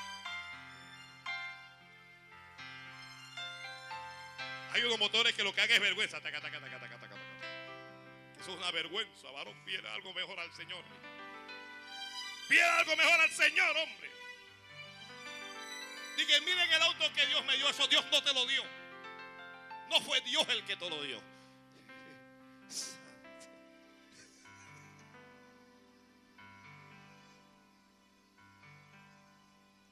Hay 4.73 4.83
unos 4.83 4.99
motores 4.99 5.33
que 5.35 5.43
lo 5.43 5.53
que 5.53 5.59
hagan 5.61 5.75
es 5.75 5.81
vergüenza. 5.81 6.17
Eso 6.17 6.27
es 8.51 8.57
una 8.57 8.71
vergüenza, 8.71 9.29
varón. 9.31 9.65
Pide 9.65 9.87
algo 9.89 10.13
mejor 10.13 10.39
al 10.39 10.53
Señor. 10.53 10.83
Pide 12.47 12.63
algo 12.63 12.95
mejor 12.95 13.19
al 13.19 13.31
Señor, 13.31 13.75
hombre. 13.77 14.09
Dije, 16.15 16.39
miren 16.41 16.71
el 16.71 16.81
auto 16.83 17.11
que 17.13 17.25
Dios 17.27 17.43
me 17.45 17.57
dio. 17.57 17.69
Eso 17.69 17.87
Dios 17.87 18.05
no 18.11 18.23
te 18.23 18.33
lo 18.33 18.45
dio. 18.45 18.63
No 19.89 19.99
fue 20.01 20.21
Dios 20.21 20.47
el 20.49 20.63
que 20.63 20.77
te 20.77 20.89
lo 20.89 21.01
dio. 21.03 21.30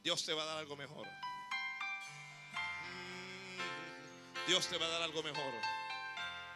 Dios 0.04 0.26
te 0.26 0.34
va 0.34 0.42
a 0.42 0.46
dar 0.46 0.58
algo 0.58 0.76
mejor. 0.76 1.08
Dios 4.48 4.68
te 4.68 4.78
va 4.78 4.88
a 4.88 4.90
dar 4.90 5.04
algo 5.04 5.22
mejor. 5.22 5.54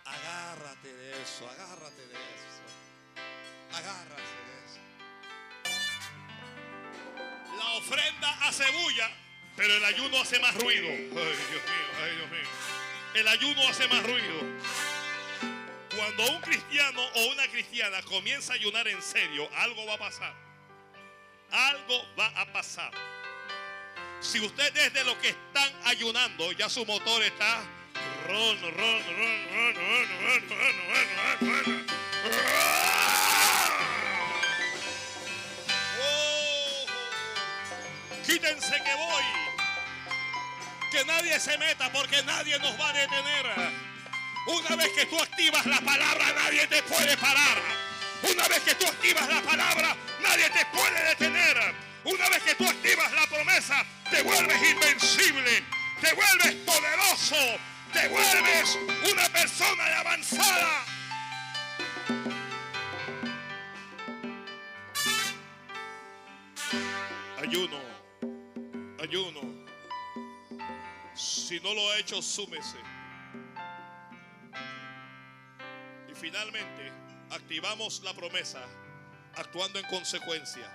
Agárrate 0.06 0.92
de 0.92 1.22
eso, 1.22 1.48
agárrate 1.48 2.08
de 2.08 2.16
eso. 2.16 2.64
Agárrate 3.78 4.22
de 4.22 4.66
eso. 4.66 4.80
La 7.58 7.74
ofrenda 7.74 8.48
hace 8.48 8.64
bulla, 8.72 9.12
pero 9.56 9.76
el 9.76 9.86
ayuno 9.86 10.20
hace 10.20 10.40
más 10.40 10.56
ruido. 10.56 10.88
Ay, 10.88 11.10
Dios 11.12 11.50
mío, 11.52 11.86
ay, 12.02 12.16
Dios 12.16 12.32
mío. 12.32 12.50
El 13.14 13.28
ayuno 13.28 13.68
hace 13.70 13.88
más 13.88 14.02
ruido 14.04 14.42
cuando 16.04 16.32
un 16.34 16.42
cristiano 16.42 17.02
o 17.16 17.32
una 17.32 17.48
cristiana 17.48 18.02
comienza 18.02 18.52
a 18.54 18.56
ayunar 18.56 18.88
en 18.88 19.02
serio, 19.02 19.50
algo 19.56 19.86
va 19.86 19.94
a 19.94 19.98
pasar. 19.98 20.34
Algo 21.52 22.06
va 22.20 22.28
a 22.42 22.52
pasar. 22.52 22.92
Si 24.20 24.40
usted 24.40 24.76
es 24.76 24.94
de 24.94 25.04
los 25.06 25.16
que 25.18 25.30
están 25.30 25.72
ayunando, 25.86 26.52
ya 26.54 26.68
su 26.68 26.86
motor 26.86 27.24
está 27.24 27.62
ron, 28.28 28.62
ron, 28.62 28.74
ron, 28.74 29.44
ron 29.76 30.14
quítense 38.26 38.76
que 38.84 38.96
voy. 38.96 39.24
Que 40.92 41.06
nadie 41.06 41.40
se 41.40 41.58
meta 41.58 41.92
porque 41.94 42.22
nadie 42.24 42.60
nos 42.60 42.78
va 42.80 42.90
a 42.90 42.94
detener. 42.94 43.83
Una 44.46 44.76
vez 44.76 44.90
que 44.90 45.06
tú 45.06 45.22
activas 45.22 45.66
la 45.66 45.80
palabra, 45.82 46.34
nadie 46.34 46.68
te 46.68 46.84
puede 46.84 47.16
parar. 47.18 47.58
Una 48.24 48.48
vez 48.48 48.60
que 48.64 48.76
tú 48.76 48.86
activas 48.86 49.28
la 49.30 49.42
palabra, 49.42 49.96
nadie 50.22 50.50
te 50.50 50.66
puede 50.66 51.04
detener. 51.10 51.76
Una 52.04 52.30
vez 52.30 52.44
que 52.44 52.56
tú 52.56 52.68
activas 52.68 53.12
la 53.14 53.26
promesa, 53.28 53.86
te 54.10 54.22
vuelves 54.22 54.72
invencible, 54.72 55.64
te 56.02 56.14
vuelves 56.14 56.56
poderoso, 56.66 57.36
te 57.94 58.08
vuelves 58.10 58.78
una 59.10 59.30
persona 59.30 59.86
de 59.86 59.94
avanzada. 59.94 60.86
Ayuno, 67.42 67.80
ayuno. 69.02 69.42
Si 71.16 71.60
no 71.62 71.74
lo 71.74 71.92
ha 71.92 71.98
hecho, 71.98 72.22
súmese. 72.22 72.93
Finalmente, 76.24 76.90
activamos 77.32 78.02
la 78.02 78.14
promesa 78.14 78.66
actuando 79.36 79.78
en 79.78 79.86
consecuencia. 79.88 80.66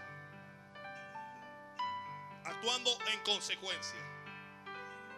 Actuando 2.45 2.91
en 3.11 3.21
consecuencia. 3.21 3.99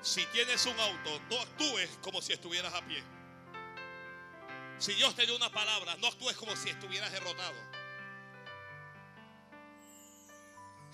Si 0.00 0.24
tienes 0.26 0.64
un 0.66 0.78
auto, 0.78 1.20
no 1.28 1.40
actúes 1.40 1.90
como 2.00 2.22
si 2.22 2.32
estuvieras 2.32 2.72
a 2.72 2.80
pie. 2.86 3.02
Si 4.78 4.94
Dios 4.94 5.16
te 5.16 5.26
dio 5.26 5.34
una 5.34 5.50
palabra, 5.50 5.96
no 5.96 6.06
actúes 6.06 6.36
como 6.36 6.54
si 6.54 6.68
estuvieras 6.68 7.10
derrotado. 7.10 7.58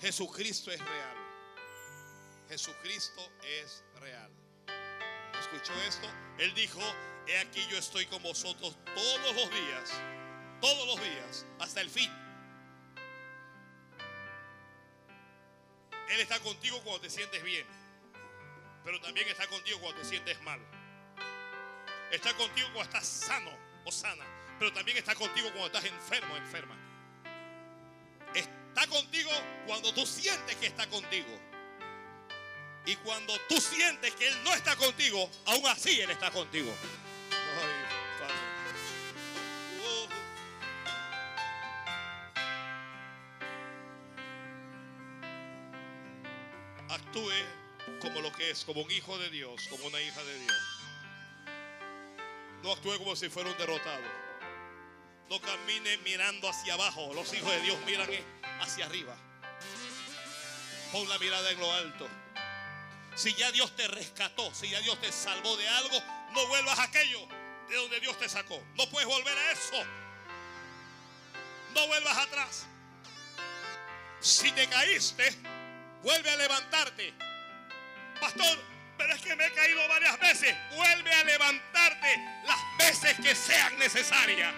Jesucristo 0.01 0.71
es 0.71 0.79
real. 0.79 1.17
Jesucristo 2.49 3.21
es 3.43 3.83
real. 3.99 4.31
¿Escuchó 5.39 5.73
esto? 5.87 6.07
Él 6.39 6.55
dijo, 6.55 6.81
he 7.27 7.37
aquí 7.39 7.65
yo 7.69 7.77
estoy 7.77 8.05
con 8.05 8.23
vosotros 8.23 8.75
todos 8.95 9.35
los 9.35 9.49
días, 9.51 9.91
todos 10.61 10.87
los 10.87 11.01
días, 11.01 11.45
hasta 11.59 11.81
el 11.81 11.89
fin. 11.89 12.11
Él 16.09 16.21
está 16.21 16.39
contigo 16.39 16.81
cuando 16.83 17.01
te 17.01 17.09
sientes 17.09 17.43
bien, 17.43 17.65
pero 18.83 18.99
también 19.01 19.27
está 19.27 19.45
contigo 19.47 19.79
cuando 19.81 20.01
te 20.01 20.07
sientes 20.07 20.41
mal. 20.41 20.59
Está 22.11 22.33
contigo 22.35 22.67
cuando 22.73 22.83
estás 22.83 23.05
sano 23.05 23.51
o 23.83 23.91
sana, 23.91 24.25
pero 24.57 24.71
también 24.71 24.97
está 24.97 25.13
contigo 25.15 25.49
cuando 25.49 25.67
estás 25.67 25.83
enfermo 25.83 26.33
o 26.33 26.37
enferma. 26.37 26.77
Está 28.33 28.87
contigo 28.87 29.31
cuando 29.65 29.93
tú 29.93 30.05
sientes 30.05 30.55
que 30.55 30.67
está 30.67 30.87
contigo. 30.87 31.39
Y 32.85 32.95
cuando 32.97 33.37
tú 33.49 33.59
sientes 33.59 34.15
que 34.15 34.29
Él 34.29 34.43
no 34.45 34.53
está 34.53 34.77
contigo, 34.77 35.29
aún 35.45 35.67
así 35.67 35.99
Él 35.99 36.09
está 36.09 36.31
contigo. 36.31 36.73
Actúe 47.17 48.01
como 48.01 48.21
lo 48.21 48.31
que 48.31 48.51
es, 48.51 48.63
como 48.65 48.81
un 48.81 48.91
hijo 48.91 49.17
de 49.17 49.29
Dios, 49.29 49.67
como 49.69 49.85
una 49.85 49.99
hija 50.01 50.23
de 50.23 50.39
Dios. 50.39 50.57
No 52.63 52.71
actúe 52.71 52.97
como 52.97 53.15
si 53.15 53.29
fuera 53.29 53.49
un 53.49 53.57
derrotado. 53.57 54.03
No 55.29 55.39
camine 55.41 55.97
mirando 55.99 56.49
hacia 56.49 56.73
abajo. 56.73 57.13
Los 57.13 57.33
hijos 57.33 57.51
de 57.51 57.61
Dios 57.61 57.77
miran 57.85 58.09
hacia 58.61 58.85
arriba. 58.85 59.15
Pon 60.91 61.07
la 61.09 61.17
mirada 61.19 61.49
en 61.51 61.59
lo 61.59 61.71
alto. 61.71 62.07
Si 63.15 63.33
ya 63.33 63.51
Dios 63.51 63.75
te 63.75 63.87
rescató, 63.87 64.53
si 64.53 64.69
ya 64.69 64.79
Dios 64.81 64.99
te 65.01 65.11
salvó 65.11 65.57
de 65.57 65.67
algo, 65.67 65.97
no 66.33 66.47
vuelvas 66.47 66.77
a 66.79 66.83
aquello 66.83 67.27
de 67.67 67.75
donde 67.75 67.99
Dios 67.99 68.17
te 68.17 68.29
sacó. 68.29 68.61
No 68.75 68.89
puedes 68.89 69.07
volver 69.07 69.37
a 69.37 69.51
eso. 69.51 69.83
No 71.73 71.87
vuelvas 71.87 72.17
atrás. 72.17 72.67
Si 74.19 74.51
te 74.51 74.67
caíste, 74.67 75.35
vuelve 76.03 76.29
a 76.29 76.35
levantarte. 76.35 77.13
Pastor, 78.19 78.57
pero 78.97 79.13
es 79.13 79.21
que 79.21 79.35
me 79.35 79.45
he 79.45 79.51
caído 79.51 79.87
varias 79.87 80.19
veces. 80.19 80.55
Vuelve 80.75 81.13
a 81.13 81.23
levantarte 81.23 82.17
las 82.45 82.77
veces 82.77 83.15
que 83.19 83.35
sean 83.35 83.77
necesarias. 83.77 84.53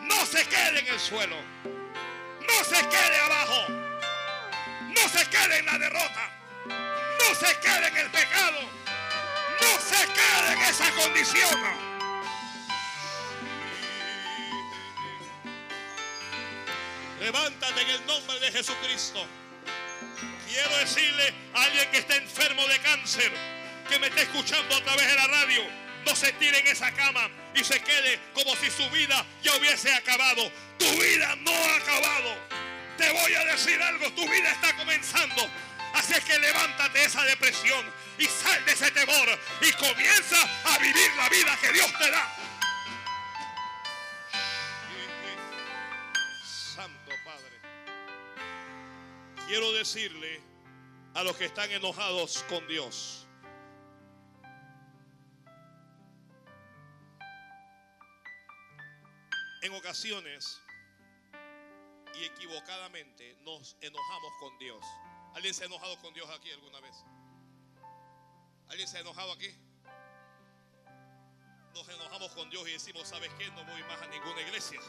No 0.00 0.26
se 0.26 0.44
quede 0.46 0.80
en 0.80 0.86
el 0.86 1.00
suelo. 1.00 1.36
No 1.64 2.64
se 2.64 2.88
quede 2.88 3.20
abajo. 3.24 3.68
No 3.68 5.08
se 5.08 5.26
quede 5.30 5.58
en 5.58 5.66
la 5.66 5.78
derrota. 5.78 6.30
No 6.66 7.34
se 7.34 7.58
quede 7.60 7.88
en 7.88 7.96
el 7.96 8.10
pecado. 8.10 8.60
No 9.60 9.80
se 9.80 10.06
quede 10.12 10.52
en 10.52 10.60
esa 10.62 10.90
condición. 10.92 11.92
Levántate 17.20 17.82
en 17.82 17.90
el 17.90 18.06
nombre 18.06 18.40
de 18.40 18.50
Jesucristo. 18.50 19.24
Quiero 20.52 20.76
decirle 20.76 21.32
a 21.54 21.62
alguien 21.62 21.90
que 21.90 21.98
está 21.98 22.14
enfermo 22.16 22.66
de 22.68 22.78
cáncer, 22.80 23.32
que 23.88 23.98
me 23.98 24.08
está 24.08 24.20
escuchando 24.20 24.76
a 24.76 24.84
través 24.84 25.08
de 25.08 25.16
la 25.16 25.26
radio, 25.26 25.62
no 26.04 26.14
se 26.14 26.30
tire 26.34 26.58
en 26.58 26.66
esa 26.66 26.92
cama 26.92 27.30
y 27.54 27.64
se 27.64 27.80
quede 27.80 28.20
como 28.34 28.54
si 28.56 28.70
su 28.70 28.88
vida 28.90 29.24
ya 29.42 29.56
hubiese 29.56 29.94
acabado. 29.94 30.52
Tu 30.78 30.84
vida 30.84 31.36
no 31.36 31.52
ha 31.52 31.76
acabado. 31.76 32.36
Te 32.98 33.10
voy 33.12 33.32
a 33.34 33.44
decir 33.46 33.80
algo, 33.80 34.12
tu 34.12 34.28
vida 34.28 34.50
está 34.52 34.76
comenzando. 34.76 35.48
Así 35.94 36.12
es 36.12 36.20
que 36.20 36.38
levántate 36.38 36.98
de 36.98 37.04
esa 37.06 37.24
depresión 37.24 37.86
y 38.18 38.26
sal 38.26 38.62
de 38.66 38.72
ese 38.72 38.90
temor 38.90 39.38
y 39.62 39.72
comienza 39.72 40.36
a 40.66 40.78
vivir 40.78 41.12
la 41.16 41.30
vida 41.30 41.58
que 41.62 41.72
Dios 41.72 41.90
te 41.98 42.10
da. 42.10 42.41
Quiero 49.46 49.72
decirle 49.72 50.40
a 51.14 51.22
los 51.22 51.36
que 51.36 51.44
están 51.44 51.70
enojados 51.70 52.44
con 52.48 52.66
Dios, 52.68 53.26
en 59.62 59.72
ocasiones 59.74 60.60
y 62.14 62.24
equivocadamente 62.24 63.36
nos 63.42 63.76
enojamos 63.80 64.32
con 64.40 64.58
Dios. 64.58 64.84
¿Alguien 65.34 65.54
se 65.54 65.64
ha 65.64 65.66
enojado 65.66 65.96
con 66.00 66.12
Dios 66.12 66.28
aquí 66.30 66.50
alguna 66.50 66.80
vez? 66.80 66.94
¿Alguien 68.68 68.88
se 68.88 68.98
ha 68.98 69.00
enojado 69.00 69.32
aquí? 69.32 69.54
Nos 71.74 71.88
enojamos 71.88 72.32
con 72.32 72.50
Dios 72.50 72.68
y 72.68 72.72
decimos, 72.72 73.08
¿sabes 73.08 73.30
qué? 73.38 73.50
No 73.52 73.64
voy 73.64 73.82
más 73.84 74.02
a 74.02 74.06
ninguna 74.08 74.40
iglesia. 74.42 74.80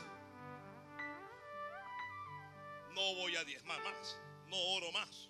No 2.89 3.15
voy 3.15 3.35
a 3.35 3.43
diezmar 3.43 3.81
más 3.83 4.17
no 4.53 4.59
oro 4.75 4.91
más. 4.91 5.29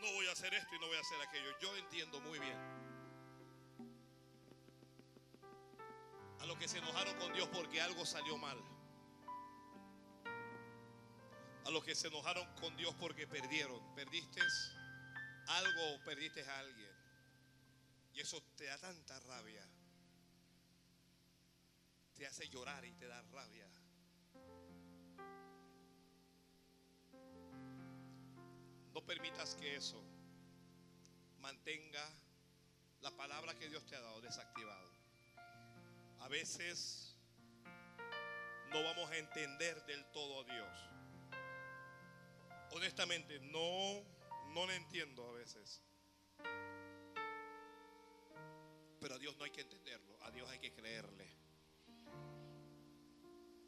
No 0.00 0.12
voy 0.12 0.26
a 0.28 0.32
hacer 0.32 0.54
esto 0.54 0.74
y 0.76 0.78
no 0.78 0.86
voy 0.86 0.96
a 0.96 1.00
hacer 1.00 1.20
aquello. 1.20 1.58
Yo 1.60 1.76
entiendo 1.76 2.20
muy 2.20 2.38
bien. 2.38 2.58
A 6.40 6.46
los 6.46 6.56
que 6.58 6.68
se 6.68 6.78
enojaron 6.78 7.16
con 7.18 7.32
Dios 7.32 7.48
porque 7.48 7.80
algo 7.80 8.06
salió 8.06 8.38
mal. 8.38 8.58
A 11.64 11.70
los 11.70 11.82
que 11.82 11.96
se 11.96 12.06
enojaron 12.06 12.46
con 12.60 12.76
Dios 12.76 12.94
porque 13.00 13.26
perdieron. 13.26 13.82
Perdiste 13.96 14.40
algo 15.48 15.94
o 15.94 16.04
perdiste 16.04 16.48
a 16.48 16.58
alguien. 16.60 16.92
Y 18.12 18.20
eso 18.20 18.40
te 18.56 18.66
da 18.66 18.78
tanta 18.78 19.18
rabia. 19.20 19.66
Te 22.14 22.28
hace 22.28 22.48
llorar 22.48 22.84
y 22.84 22.92
te 22.92 23.08
da 23.08 23.20
rabia. 23.22 23.68
No 28.94 29.04
permitas 29.04 29.56
que 29.56 29.74
eso 29.74 30.00
mantenga 31.40 32.08
la 33.00 33.10
palabra 33.10 33.52
que 33.58 33.68
Dios 33.68 33.84
te 33.86 33.96
ha 33.96 34.00
dado 34.00 34.20
desactivado. 34.20 34.88
A 36.20 36.28
veces 36.28 37.18
no 38.70 38.82
vamos 38.84 39.10
a 39.10 39.18
entender 39.18 39.84
del 39.86 40.04
todo 40.12 40.40
a 40.40 40.44
Dios. 40.44 40.90
Honestamente, 42.70 43.40
no, 43.40 44.00
no 44.52 44.64
le 44.66 44.76
entiendo 44.76 45.28
a 45.28 45.32
veces. 45.32 45.82
Pero 49.00 49.16
a 49.16 49.18
Dios 49.18 49.36
no 49.36 49.44
hay 49.44 49.50
que 49.50 49.62
entenderlo, 49.62 50.16
a 50.22 50.30
Dios 50.30 50.48
hay 50.48 50.60
que 50.60 50.72
creerle. 50.72 51.28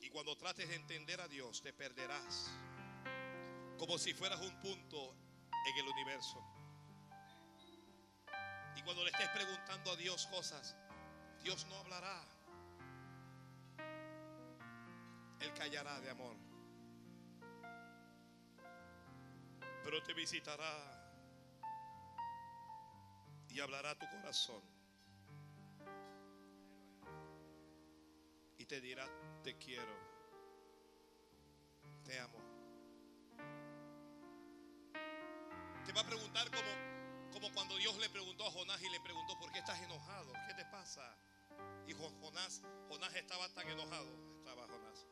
Y 0.00 0.08
cuando 0.08 0.36
trates 0.36 0.68
de 0.68 0.76
entender 0.76 1.20
a 1.20 1.26
Dios, 1.26 1.62
te 1.62 1.72
perderás 1.72 2.48
como 3.76 3.98
si 3.98 4.14
fueras 4.14 4.40
un 4.40 4.60
punto 4.60 5.14
en 5.66 5.78
el 5.78 5.88
universo. 5.88 6.42
Y 8.76 8.82
cuando 8.82 9.04
le 9.04 9.10
estés 9.10 9.28
preguntando 9.30 9.92
a 9.92 9.96
Dios 9.96 10.26
cosas, 10.26 10.76
Dios 11.42 11.66
no 11.66 11.76
hablará. 11.76 12.24
Él 15.40 15.52
callará 15.54 16.00
de 16.00 16.10
amor. 16.10 16.36
Pero 19.84 20.02
te 20.02 20.14
visitará 20.14 20.96
y 23.48 23.60
hablará 23.60 23.98
tu 23.98 24.06
corazón. 24.08 24.62
Y 28.58 28.66
te 28.66 28.80
dirá, 28.80 29.06
te 29.42 29.56
quiero, 29.56 29.94
te 32.04 32.18
amo. 32.18 32.45
Te 35.86 35.92
va 35.92 36.00
a 36.00 36.04
preguntar 36.04 36.50
como, 36.50 37.32
como 37.32 37.52
cuando 37.52 37.76
Dios 37.76 37.96
le 37.98 38.08
preguntó 38.10 38.44
a 38.44 38.50
Jonás 38.50 38.82
y 38.82 38.90
le 38.90 39.00
preguntó, 39.00 39.38
¿por 39.38 39.52
qué 39.52 39.60
estás 39.60 39.80
enojado? 39.80 40.32
¿Qué 40.48 40.54
te 40.54 40.64
pasa? 40.66 41.16
Y 41.86 41.92
Jonás, 41.94 42.62
Jonás 42.88 43.14
estaba 43.14 43.48
tan 43.54 43.68
enojado, 43.68 44.08
estaba 44.38 44.66
Jonás, 44.66 45.06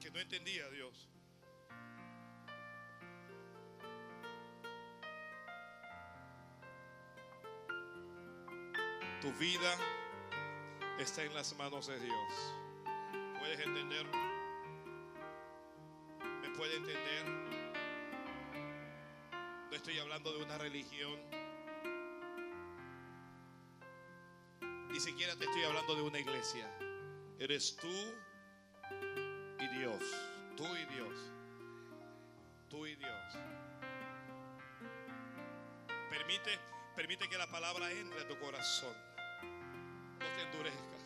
que 0.00 0.10
no 0.10 0.18
entendía 0.18 0.64
a 0.64 0.70
Dios. 0.70 1.08
Tu 9.20 9.32
vida 9.34 9.76
está 10.98 11.22
en 11.22 11.34
las 11.34 11.54
manos 11.56 11.86
de 11.86 12.00
Dios. 12.00 12.32
¿Puedes 13.38 13.60
entender? 13.60 14.06
¿Me 16.42 16.50
puede 16.56 16.76
entender? 16.76 17.59
Estoy 19.80 19.98
hablando 19.98 20.30
de 20.30 20.44
una 20.44 20.58
religión. 20.58 21.18
Ni 24.90 25.00
siquiera 25.00 25.34
te 25.36 25.46
estoy 25.46 25.62
hablando 25.62 25.94
de 25.94 26.02
una 26.02 26.18
iglesia. 26.18 26.70
Eres 27.38 27.78
tú 27.78 27.88
y 29.58 29.68
Dios. 29.78 30.02
Tú 30.54 30.66
y 30.66 30.84
Dios. 30.94 31.14
Tú 32.68 32.86
y 32.86 32.94
Dios. 32.94 33.38
Permite, 36.10 36.58
permite 36.94 37.26
que 37.30 37.38
la 37.38 37.50
palabra 37.50 37.90
entre 37.90 38.20
a 38.20 38.28
tu 38.28 38.38
corazón. 38.38 38.94
No 40.18 40.26
te 40.36 40.42
endurezcas. 40.42 40.99